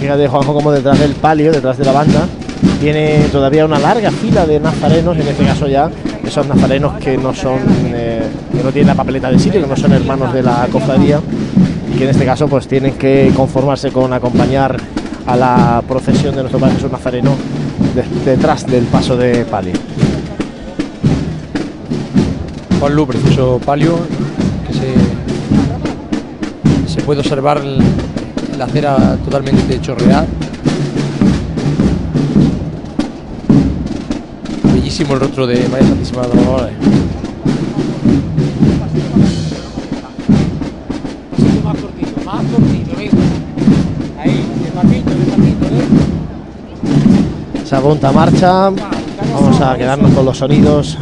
Fíjate, 0.00 0.28
Juanjo, 0.28 0.54
como 0.54 0.70
detrás 0.70 0.96
del 1.00 1.14
palio, 1.14 1.50
detrás 1.50 1.76
de 1.76 1.84
la 1.84 1.92
banda, 1.92 2.28
tiene 2.80 3.26
todavía 3.32 3.64
una 3.64 3.80
larga 3.80 4.12
fila 4.12 4.46
de 4.46 4.60
nazarenos, 4.60 5.16
en 5.16 5.26
este 5.26 5.44
caso 5.44 5.66
ya 5.66 5.90
esos 6.28 6.46
nazarenos 6.46 6.94
que 7.00 7.16
no 7.18 7.34
son, 7.34 7.58
eh, 7.86 8.22
que 8.56 8.62
no 8.62 8.70
tienen 8.70 8.88
la 8.88 8.94
papeleta 8.94 9.30
de 9.30 9.38
sitio, 9.38 9.60
que 9.60 9.66
no 9.66 9.76
son 9.76 9.92
hermanos 9.92 10.32
de 10.32 10.42
la 10.42 10.66
cofradía, 10.70 11.20
y 11.92 11.96
que 11.98 12.04
en 12.04 12.10
este 12.10 12.24
caso 12.24 12.46
pues 12.48 12.68
tienen 12.68 12.94
que 12.94 13.32
conformarse 13.36 13.90
con 13.90 14.12
acompañar 14.12 14.76
a 15.26 15.36
la 15.36 15.82
procesión 15.86 16.34
de 16.34 16.42
nuestro 16.42 16.58
Padre 16.60 16.76
Jesús 16.76 16.90
Nazareno 16.92 17.32
de- 17.94 18.30
detrás 18.30 18.66
del 18.66 18.84
paso 18.84 19.16
de 19.16 19.44
palio. 19.44 19.72
Juan 22.80 22.94
Lu, 22.94 23.06
precioso 23.06 23.60
palio, 23.64 23.98
que 24.66 24.72
se, 24.72 24.94
se 26.94 27.00
puede 27.02 27.20
observar 27.20 27.60
la 28.56 28.66
cera 28.68 29.16
totalmente 29.24 29.80
chorreada. 29.80 30.26
El 35.00 35.20
rostro 35.20 35.46
de 35.46 35.68
María 35.68 35.86
Santísima 35.86 36.22
Dolores. 36.22 36.72
Más 41.62 41.76
cortito, 41.76 42.24
más 42.24 42.44
cortito, 42.44 42.96
venga. 42.96 43.12
Ahí, 44.20 44.44
marcha. 48.12 48.70
Vamos 49.32 49.60
a 49.60 49.76
quedarnos 49.76 50.12
con 50.12 50.24
los 50.24 50.36
sonidos 50.36 50.98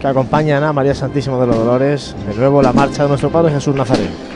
que 0.00 0.06
acompañan 0.06 0.64
a 0.64 0.72
María 0.72 0.94
Santísima 0.94 1.38
de 1.38 1.46
los 1.46 1.56
Dolores. 1.56 2.16
De 2.26 2.34
nuevo 2.34 2.62
la 2.62 2.72
marcha 2.72 3.02
de 3.02 3.10
nuestro 3.10 3.28
Padre 3.28 3.52
Jesús 3.52 3.76
Nazareno. 3.76 4.33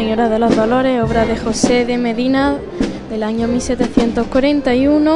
Señora 0.00 0.30
de 0.30 0.38
los 0.38 0.56
Dolores, 0.56 1.02
obra 1.02 1.26
de 1.26 1.36
José 1.36 1.84
de 1.84 1.98
Medina 1.98 2.56
del 3.10 3.22
año 3.22 3.46
1741. 3.48 5.14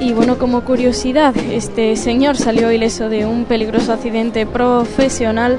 Y 0.00 0.12
bueno, 0.12 0.38
como 0.38 0.62
curiosidad, 0.62 1.36
este 1.36 1.94
señor 1.94 2.36
salió 2.36 2.72
ileso 2.72 3.08
de 3.08 3.26
un 3.26 3.44
peligroso 3.44 3.92
accidente 3.92 4.44
profesional 4.44 5.56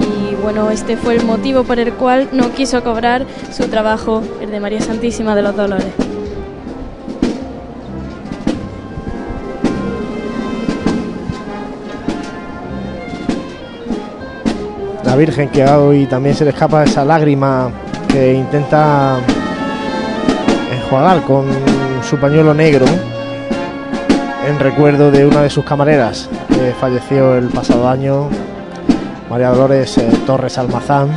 y 0.00 0.34
bueno, 0.42 0.70
este 0.70 0.96
fue 0.96 1.16
el 1.16 1.26
motivo 1.26 1.62
por 1.64 1.78
el 1.78 1.92
cual 1.92 2.30
no 2.32 2.52
quiso 2.52 2.82
cobrar 2.82 3.26
su 3.52 3.68
trabajo, 3.68 4.22
el 4.40 4.50
de 4.50 4.60
María 4.60 4.80
Santísima 4.80 5.36
de 5.36 5.42
los 5.42 5.54
Dolores. 5.54 6.07
Virgen 15.18 15.48
que 15.48 15.64
hoy 15.64 16.06
también 16.06 16.36
se 16.36 16.44
le 16.44 16.50
escapa 16.50 16.84
esa 16.84 17.04
lágrima 17.04 17.70
que 18.06 18.34
intenta 18.34 19.16
enjuagar 20.72 21.22
con 21.22 21.46
su 22.08 22.16
pañuelo 22.18 22.54
negro 22.54 22.86
en 24.48 24.58
recuerdo 24.60 25.10
de 25.10 25.26
una 25.26 25.42
de 25.42 25.50
sus 25.50 25.64
camareras 25.64 26.28
que 26.48 26.72
falleció 26.80 27.34
el 27.36 27.48
pasado 27.48 27.88
año, 27.88 28.28
María 29.28 29.50
Dolores 29.50 29.98
eh, 29.98 30.08
Torres 30.24 30.56
Almazán. 30.56 31.08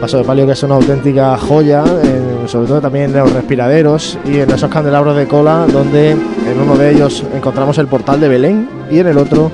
Paso 0.00 0.18
de 0.18 0.24
palio 0.24 0.46
que 0.46 0.52
es 0.52 0.62
una 0.62 0.74
auténtica 0.76 1.36
joya, 1.38 1.82
en- 2.02 2.25
sobre 2.48 2.68
todo 2.68 2.80
también 2.80 3.10
en 3.10 3.18
los 3.18 3.32
respiraderos 3.32 4.18
y 4.24 4.38
en 4.38 4.50
esos 4.50 4.70
candelabros 4.70 5.16
de 5.16 5.26
cola, 5.26 5.66
donde 5.70 6.12
en 6.12 6.60
uno 6.62 6.76
de 6.76 6.92
ellos 6.92 7.24
encontramos 7.34 7.78
el 7.78 7.86
portal 7.86 8.20
de 8.20 8.28
Belén 8.28 8.68
y 8.90 8.98
en 8.98 9.08
el 9.08 9.18
otro 9.18 9.50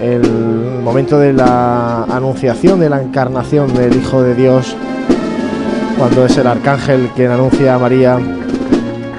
el 0.00 0.22
momento 0.82 1.18
de 1.18 1.32
la 1.32 2.04
anunciación 2.04 2.80
de 2.80 2.88
la 2.88 3.02
encarnación 3.02 3.74
del 3.74 3.96
Hijo 3.96 4.22
de 4.22 4.34
Dios, 4.34 4.76
cuando 5.98 6.24
es 6.24 6.36
el 6.36 6.46
arcángel 6.46 7.10
quien 7.14 7.30
anuncia 7.30 7.74
a 7.74 7.78
María 7.78 8.18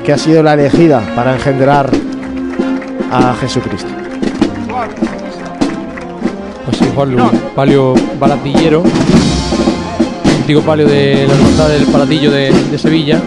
que 0.04 0.14
ha 0.14 0.18
sido 0.18 0.42
la 0.42 0.54
elegida 0.54 1.02
para 1.16 1.36
engendrar 1.36 1.90
a 3.12 3.34
Jesucristo. 3.36 3.90
Pues 6.66 6.78
sí, 6.78 6.86
Juan 6.96 7.12
Luis, 7.12 7.32
palio 7.56 7.94
baratillero, 8.20 8.84
antiguo 10.50 10.64
palio 10.64 10.88
de 10.88 11.28
la 11.28 11.34
hermandad 11.36 11.70
del 11.70 11.86
Palatillo 11.86 12.32
de, 12.32 12.80
Sevilla. 12.80 13.22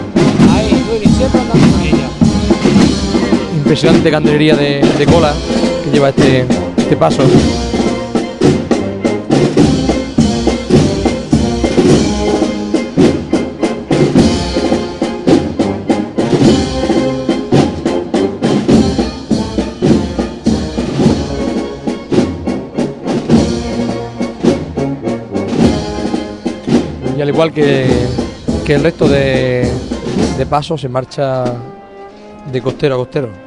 Ahí. 0.51 0.83
Impresionante 3.55 4.11
candelería 4.11 4.57
de, 4.57 4.81
de 4.97 5.05
cola 5.05 5.33
que 5.85 5.89
lleva 5.89 6.09
este, 6.09 6.45
este 6.75 6.97
paso. 6.97 7.23
Igual 27.45 27.53
que, 28.65 28.73
el 28.73 28.83
resto 28.83 29.07
de, 29.07 29.69
de 30.37 30.45
pasos, 30.45 30.79
se 30.79 30.87
marcha 30.87 31.43
de 32.51 32.61
costero 32.61 32.95
a 32.95 32.97
costero. 32.97 33.42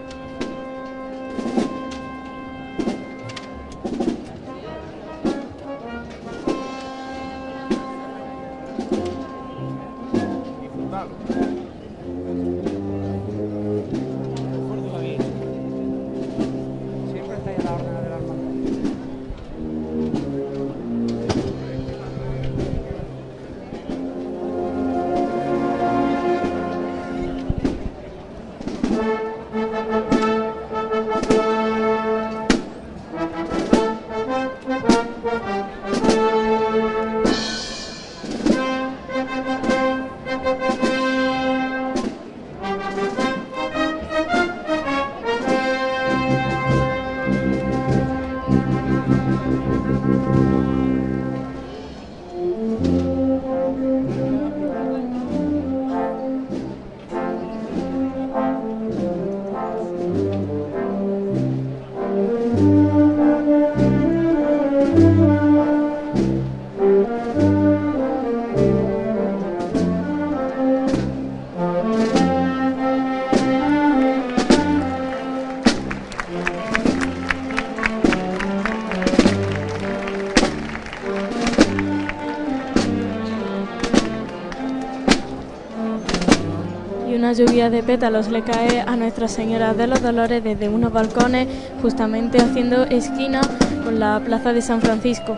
Pétalos 87.86 88.28
le 88.28 88.42
cae 88.42 88.80
a 88.80 88.96
Nuestra 88.96 89.28
Señora 89.28 89.72
de 89.72 89.86
los 89.86 90.02
Dolores 90.02 90.42
desde 90.42 90.68
unos 90.68 90.92
balcones, 90.92 91.46
justamente 91.80 92.38
haciendo 92.38 92.82
esquina 92.84 93.40
con 93.84 94.00
la 94.00 94.20
plaza 94.24 94.52
de 94.52 94.60
San 94.60 94.80
Francisco. 94.80 95.36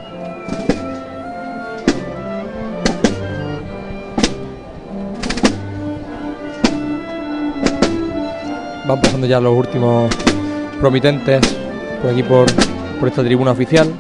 Van 8.86 9.00
pasando 9.02 9.26
ya 9.26 9.40
los 9.40 9.54
últimos 9.54 10.10
promitentes 10.80 11.42
por 12.00 12.10
aquí 12.10 12.22
por, 12.22 12.46
por 12.98 13.08
esta 13.08 13.22
tribuna 13.22 13.50
oficial. 13.50 13.92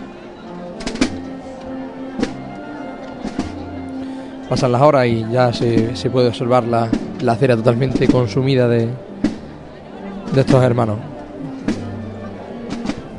Pasan 4.48 4.72
las 4.72 4.80
horas 4.80 5.06
y 5.06 5.26
ya 5.30 5.52
se, 5.52 5.94
se 5.94 6.08
puede 6.08 6.28
observar 6.28 6.64
la, 6.64 6.88
la 7.22 7.32
acera 7.32 7.56
totalmente 7.56 8.06
consumida 8.08 8.68
de, 8.68 8.88
estos 10.36 10.62
hermanos. 10.62 10.98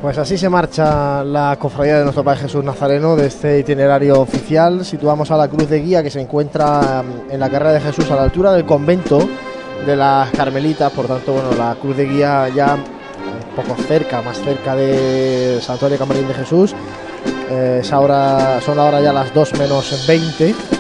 Pues 0.02 0.18
así 0.18 0.38
se 0.38 0.48
marcha 0.48 1.24
la 1.26 1.58
cofradía 1.60 1.98
de 1.98 2.04
nuestro 2.04 2.24
Padre 2.24 2.42
Jesús 2.42 2.64
Nazareno 2.64 3.18
de 3.18 3.28
este 3.28 3.60
itinerario 3.60 4.22
oficial. 4.22 4.86
Situamos 4.86 5.30
a 5.32 5.38
la 5.38 5.50
cruz 5.50 5.70
de 5.70 5.82
guía 5.82 6.02
que 6.02 6.10
se 6.10 6.22
encuentra 6.22 7.04
mm, 7.04 7.32
en 7.32 7.40
la 7.40 7.50
carrera 7.50 7.74
de 7.74 7.82
Jesús 7.82 8.10
a 8.10 8.16
la 8.16 8.24
altura 8.24 8.54
del 8.54 8.66
convento 8.66 9.20
de 9.86 9.96
las 9.96 10.30
Carmelitas, 10.32 10.92
por 10.94 11.08
tanto, 11.08 11.34
bueno, 11.34 11.50
la 11.58 11.76
cruz 11.76 11.98
de 11.98 12.06
guía 12.06 12.48
ya 12.50 12.78
poco 13.56 13.76
cerca, 13.84 14.22
más 14.22 14.40
cerca 14.40 14.76
de 14.76 15.60
Santuario 15.62 15.98
Camarín 15.98 16.28
de 16.28 16.34
Jesús. 16.34 16.74
Eh, 17.50 17.80
es 17.82 17.92
ahora, 17.92 18.62
son 18.62 18.80
ahora 18.80 19.02
ya 19.02 19.12
las 19.12 19.34
2 19.34 19.60
menos 19.60 20.06
20. 20.08 20.79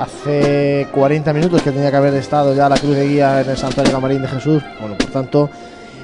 Hace 0.00 0.86
40 0.92 1.32
minutos 1.32 1.60
que 1.60 1.72
tenía 1.72 1.90
que 1.90 1.96
haber 1.96 2.14
estado 2.14 2.54
ya 2.54 2.68
la 2.68 2.76
cruz 2.76 2.94
de 2.94 3.08
guía 3.08 3.40
en 3.40 3.50
el 3.50 3.56
Santuario 3.56 3.92
Camarín 3.92 4.22
de 4.22 4.28
Jesús. 4.28 4.62
Bueno, 4.78 4.96
por 4.96 5.10
tanto, 5.10 5.50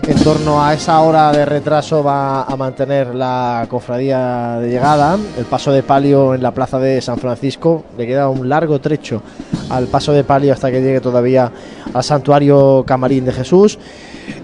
en 0.03 0.17
torno 0.17 0.65
a 0.65 0.75
esa 0.75 1.01
hora 1.01 1.31
de 1.31 1.45
retraso 1.45 2.03
va 2.03 2.43
a 2.43 2.57
mantener 2.57 3.15
la 3.15 3.67
cofradía 3.71 4.59
de 4.61 4.69
llegada. 4.69 5.17
El 5.39 5.45
paso 5.45 5.71
de 5.71 5.85
palio 5.85 6.35
en 6.35 6.43
la 6.43 6.51
plaza 6.51 6.81
de 6.81 7.01
San 7.01 7.19
Francisco. 7.19 7.85
Le 7.97 8.05
queda 8.05 8.29
un 8.29 8.49
largo 8.49 8.81
trecho 8.81 9.23
al 9.71 9.87
paso 9.87 10.13
de 10.13 10.25
palio 10.25 10.53
hasta 10.53 10.73
que 10.73 10.83
llegue 10.83 11.01
todavía 11.01 11.53
al 11.93 12.03
santuario 12.03 12.83
Camarín 12.85 13.25
de 13.25 13.33
Jesús. 13.33 13.79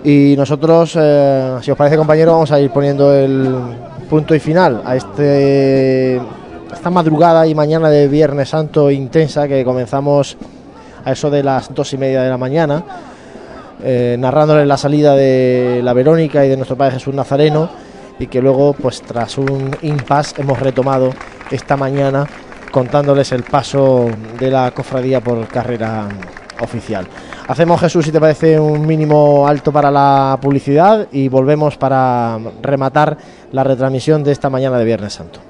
Y 0.05 0.35
nosotros, 0.37 0.97
eh, 0.97 1.57
si 1.61 1.73
os 1.73 1.77
parece 1.77 1.97
compañero, 1.97 2.33
vamos 2.33 2.53
a 2.53 2.61
ir 2.61 2.71
poniendo 2.71 3.13
el 3.13 3.53
punto 4.09 4.33
y 4.33 4.39
final 4.39 4.81
a 4.85 4.95
este 4.95 6.21
esta 6.81 6.89
madrugada 6.89 7.47
y 7.47 7.55
mañana 7.55 7.91
de 7.91 8.09
Viernes 8.09 8.49
Santo 8.49 8.91
intensa 8.91 9.47
que 9.47 9.63
comenzamos 9.67 10.39
a 11.05 11.13
eso 11.13 11.29
de 11.29 11.43
las 11.43 11.75
dos 11.75 11.93
y 11.93 11.99
media 11.99 12.23
de 12.23 12.31
la 12.31 12.39
mañana, 12.39 12.83
eh, 13.83 14.17
narrándoles 14.19 14.67
la 14.67 14.79
salida 14.79 15.15
de 15.15 15.83
la 15.85 15.93
Verónica 15.93 16.43
y 16.43 16.49
de 16.49 16.57
nuestro 16.57 16.79
Padre 16.79 16.93
Jesús 16.93 17.13
Nazareno 17.15 17.69
y 18.19 18.29
que 18.29 18.41
luego, 18.41 18.73
pues 18.73 19.03
tras 19.03 19.37
un 19.37 19.77
impasse, 19.83 20.41
hemos 20.41 20.59
retomado 20.59 21.13
esta 21.51 21.77
mañana 21.77 22.27
contándoles 22.73 23.31
el 23.33 23.43
paso 23.43 24.09
de 24.39 24.51
la 24.51 24.71
cofradía 24.71 25.21
por 25.21 25.47
carrera 25.49 26.09
oficial. 26.63 27.07
Hacemos 27.47 27.79
Jesús, 27.79 28.07
si 28.07 28.11
te 28.11 28.21
parece, 28.21 28.59
un 28.59 28.87
mínimo 28.87 29.47
alto 29.47 29.71
para 29.71 29.91
la 29.91 30.39
publicidad 30.41 31.09
y 31.13 31.29
volvemos 31.29 31.77
para 31.77 32.39
rematar 32.63 33.19
la 33.53 33.65
retransmisión 33.65 34.25
de 34.25 34.33
esta 34.33 34.49
mañana 34.49 34.79
de 34.79 34.87
Viernes 34.87 35.13
Santo. 35.13 35.50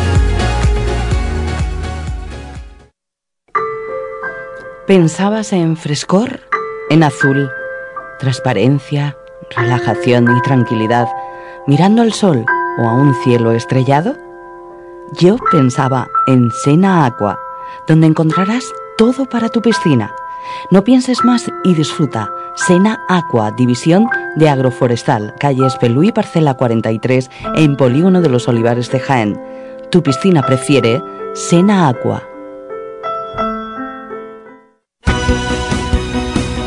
¿Pensabas 4.91 5.53
en 5.53 5.77
frescor? 5.77 6.41
En 6.89 7.01
azul, 7.03 7.49
transparencia, 8.19 9.15
relajación 9.55 10.25
y 10.35 10.41
tranquilidad, 10.41 11.07
mirando 11.65 12.01
al 12.01 12.11
sol 12.11 12.43
o 12.77 12.89
a 12.89 12.93
un 12.95 13.15
cielo 13.23 13.53
estrellado? 13.53 14.17
Yo 15.13 15.37
pensaba 15.49 16.09
en 16.27 16.51
Sena 16.65 17.05
Aqua, 17.05 17.39
donde 17.87 18.07
encontrarás 18.07 18.65
todo 18.97 19.23
para 19.29 19.47
tu 19.47 19.61
piscina. 19.61 20.11
No 20.71 20.83
pienses 20.83 21.23
más 21.23 21.49
y 21.63 21.73
disfruta. 21.73 22.29
Sena 22.55 22.99
Aqua, 23.07 23.51
división 23.51 24.09
de 24.35 24.49
agroforestal, 24.49 25.35
calle 25.39 25.67
Espelú 25.67 26.11
parcela 26.13 26.55
43, 26.55 27.31
en 27.55 27.77
Polígono 27.77 28.19
de 28.19 28.27
los 28.27 28.45
Olivares 28.49 28.91
de 28.91 28.99
Jaén. 28.99 29.41
Tu 29.89 30.03
piscina 30.03 30.41
prefiere 30.41 31.01
Sena 31.33 31.87
Aqua. 31.87 32.23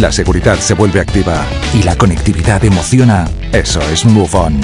la 0.00 0.12
seguridad 0.12 0.58
se 0.58 0.74
vuelve 0.74 1.00
activa 1.00 1.44
y 1.74 1.82
la 1.82 1.96
conectividad 1.96 2.64
emociona, 2.64 3.26
eso 3.52 3.80
es 3.92 4.04
Move 4.04 4.30
On. 4.32 4.60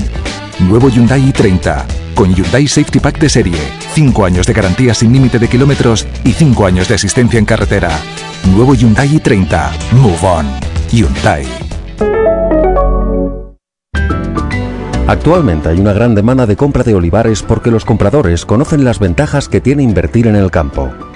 Nuevo 0.61 0.89
Hyundai 0.89 1.33
i30 1.33 1.85
con 2.15 2.33
Hyundai 2.33 2.69
Safety 2.69 3.01
Pack 3.01 3.19
de 3.19 3.29
serie, 3.29 3.59
5 3.95 4.25
años 4.25 4.47
de 4.47 4.53
garantía 4.53 4.95
sin 4.95 5.13
límite 5.13 5.39
de 5.39 5.49
kilómetros 5.49 6.07
y 6.25 6.33
5 6.33 6.67
años 6.67 6.89
de 6.89 6.95
asistencia 6.95 7.39
en 7.39 7.45
carretera. 7.45 7.91
Nuevo 8.55 8.75
Hyundai 8.75 9.09
i30. 9.09 9.71
Move 9.93 10.19
On. 10.23 10.47
Hyundai. 10.93 11.47
Actualmente 15.07 15.69
hay 15.69 15.81
una 15.81 15.93
gran 15.93 16.15
demanda 16.15 16.47
de 16.47 16.57
compra 16.57 16.83
de 16.83 16.95
olivares 16.95 17.43
porque 17.43 17.71
los 17.71 17.85
compradores 17.85 18.47
conocen 18.47 18.85
las 18.85 18.99
ventajas 18.99 19.49
que 19.49 19.61
tiene 19.61 19.83
invertir 19.83 20.29
en 20.29 20.37
el 20.37 20.51
campo. 20.51 20.91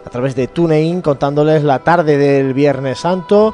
a 0.05 0.09
través 0.09 0.35
de 0.35 0.47
TuneIn 0.47 1.01
contándoles 1.01 1.65
la 1.65 1.79
tarde 1.79 2.17
del 2.17 2.53
Viernes 2.53 2.99
Santo. 2.99 3.53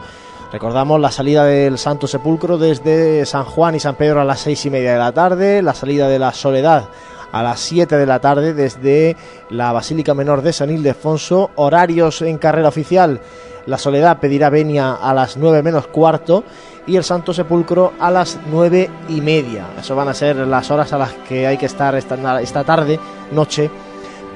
Recordamos 0.52 1.02
la 1.02 1.10
salida 1.10 1.45
del 1.45 1.80
Santo 1.80 2.06
Sepulcro 2.06 2.60
desde 2.60 3.26
San 3.26 3.45
Juan 3.45 3.74
y 3.74 3.80
San 3.80 3.95
Pedro 3.95 4.22
a 4.22 4.24
las 4.24 4.41
seis 4.41 4.64
y 4.68 4.70
media 4.70 4.94
de 4.94 4.99
la 4.99 5.12
tarde, 5.12 5.64
la 5.64 5.74
salida 5.74 6.07
de 6.07 6.20
la 6.20 6.32
Soledad 6.32 6.90
a 7.36 7.44
las 7.44 7.60
7 7.60 7.98
de 7.98 8.06
la 8.06 8.22
tarde 8.22 8.53
desde 8.53 9.18
la 9.49 9.74
Basílica 9.74 10.14
Menor 10.14 10.41
de 10.41 10.53
San 10.53 10.70
Ildefonso. 10.70 11.52
Horarios 11.56 12.22
en 12.22 12.38
carrera 12.38 12.70
oficial. 12.70 13.20
La 13.66 13.78
Soledad 13.78 14.20
pedirá 14.20 14.49
venia 14.49 14.94
a 14.94 15.14
las 15.14 15.36
9 15.36 15.62
menos 15.62 15.88
cuarto 15.88 16.45
y 16.88 16.95
el 16.95 17.03
Santo 17.03 17.34
Sepulcro 17.34 17.91
a 17.99 18.10
las 18.10 18.40
9 18.49 18.90
y 19.10 19.20
media. 19.20 19.66
Eso 19.78 19.98
van 19.98 20.07
a 20.07 20.14
ser 20.14 20.38
las 20.38 20.72
horas 20.72 20.94
a 20.94 20.98
las 20.98 21.12
que 21.28 21.45
hay 21.45 21.57
que 21.57 21.66
estar 21.66 21.94
esta, 21.95 22.41
esta 22.41 22.64
tarde, 22.64 23.02
noche, 23.34 23.70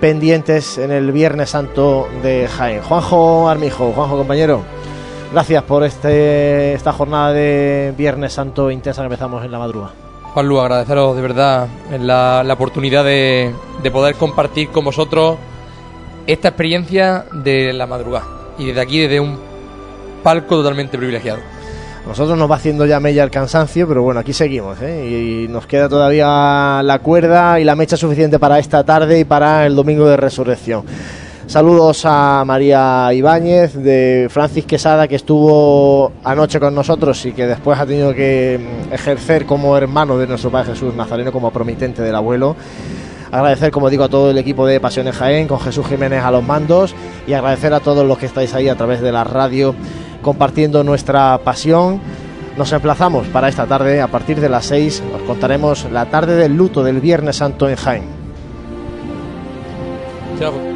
pendientes 0.02 0.78
en 0.78 0.92
el 0.92 1.14
Viernes 1.14 1.52
Santo 1.52 2.10
de 2.22 2.50
Jaén. 2.50 2.82
Juanjo 2.82 3.48
Armijo, 3.48 3.94
Juanjo 3.94 4.18
compañero. 4.18 4.62
Gracias 5.32 5.64
por 5.64 5.86
este, 5.86 6.74
esta 6.74 6.92
jornada 6.92 7.32
de 7.32 7.94
Viernes 7.98 8.34
Santo 8.34 8.70
intensa 8.70 9.04
que 9.04 9.06
empezamos 9.06 9.46
en 9.46 9.52
la 9.52 9.60
madrugada. 9.60 10.09
Juan 10.34 10.48
Lu, 10.48 10.60
agradeceros 10.60 11.16
de 11.16 11.22
verdad 11.22 11.68
la, 12.00 12.44
la 12.44 12.54
oportunidad 12.54 13.04
de, 13.04 13.54
de, 13.82 13.92
poder 13.92 14.16
compartir 14.16 14.70
con 14.70 14.86
vosotros 14.86 15.38
esta 16.28 16.50
experiencia 16.50 17.26
de 17.32 17.74
la 17.74 17.88
madrugada. 17.88 18.28
Y 18.58 18.68
desde 18.68 18.82
aquí, 18.82 19.00
desde 19.00 19.20
un 19.20 19.40
palco 20.24 20.58
totalmente 20.58 20.98
privilegiado. 20.98 21.40
Nosotros 22.06 22.38
nos 22.38 22.50
va 22.50 22.56
haciendo 22.56 22.86
ya 22.86 23.00
mella 23.00 23.24
el 23.24 23.30
cansancio, 23.30 23.88
pero 23.88 24.02
bueno, 24.02 24.20
aquí 24.20 24.34
seguimos, 24.34 24.82
¿eh? 24.82 25.46
Y 25.46 25.48
nos 25.48 25.68
queda 25.68 25.90
todavía 25.90 26.82
la 26.84 27.00
cuerda 27.04 27.60
y 27.60 27.64
la 27.64 27.76
mecha 27.76 27.98
suficiente 27.98 28.40
para 28.40 28.58
esta 28.58 28.84
tarde 28.84 29.20
y 29.20 29.26
para 29.26 29.66
el 29.66 29.76
domingo 29.76 30.08
de 30.08 30.18
resurrección. 30.18 30.86
Saludos 31.50 32.04
a 32.06 32.44
María 32.46 33.12
Ibáñez, 33.12 33.74
de 33.74 34.28
Francis 34.30 34.66
Quesada, 34.66 35.08
que 35.08 35.16
estuvo 35.16 36.12
anoche 36.24 36.60
con 36.60 36.76
nosotros 36.76 37.26
y 37.26 37.32
que 37.32 37.48
después 37.48 37.80
ha 37.80 37.88
tenido 37.88 38.14
que 38.14 38.60
ejercer 38.92 39.48
como 39.48 39.76
hermano 39.76 40.20
de 40.20 40.28
nuestro 40.28 40.52
Padre 40.52 40.74
Jesús 40.74 40.94
Nazareno, 40.94 41.32
como 41.32 41.50
promitente 41.50 42.04
del 42.04 42.14
abuelo. 42.14 42.56
Agradecer, 43.32 43.72
como 43.72 43.90
digo, 43.90 44.04
a 44.04 44.10
todo 44.10 44.30
el 44.30 44.38
equipo 44.38 44.68
de 44.68 44.80
Pasiones 44.80 45.16
Jaén, 45.16 45.48
con 45.48 45.60
Jesús 45.60 45.88
Jiménez 45.88 46.24
a 46.24 46.30
los 46.30 46.44
mandos, 46.44 46.94
y 47.26 47.34
agradecer 47.34 47.74
a 47.74 47.80
todos 47.80 48.06
los 48.06 48.20
que 48.20 48.28
estáis 48.28 48.54
ahí 48.54 48.70
a 48.70 48.76
través 48.76 49.02
de 49.02 49.12
la 49.12 49.24
radio 49.24 49.74
compartiendo 50.22 50.84
nuestra 50.84 51.40
pasión. 51.40 52.00
Nos 52.58 52.72
emplazamos 52.74 53.26
para 53.30 53.50
esta 53.50 53.66
tarde, 53.66 54.02
a 54.02 54.08
partir 54.08 54.40
de 54.40 54.50
las 54.50 54.68
6, 54.68 55.02
os 55.16 55.22
contaremos 55.24 55.88
la 55.92 56.06
tarde 56.06 56.36
del 56.36 56.56
luto 56.56 56.84
del 56.84 57.02
Viernes 57.02 57.38
Santo 57.38 57.68
en 57.68 57.76
Jaén. 57.76 58.04
Chao. 60.40 60.69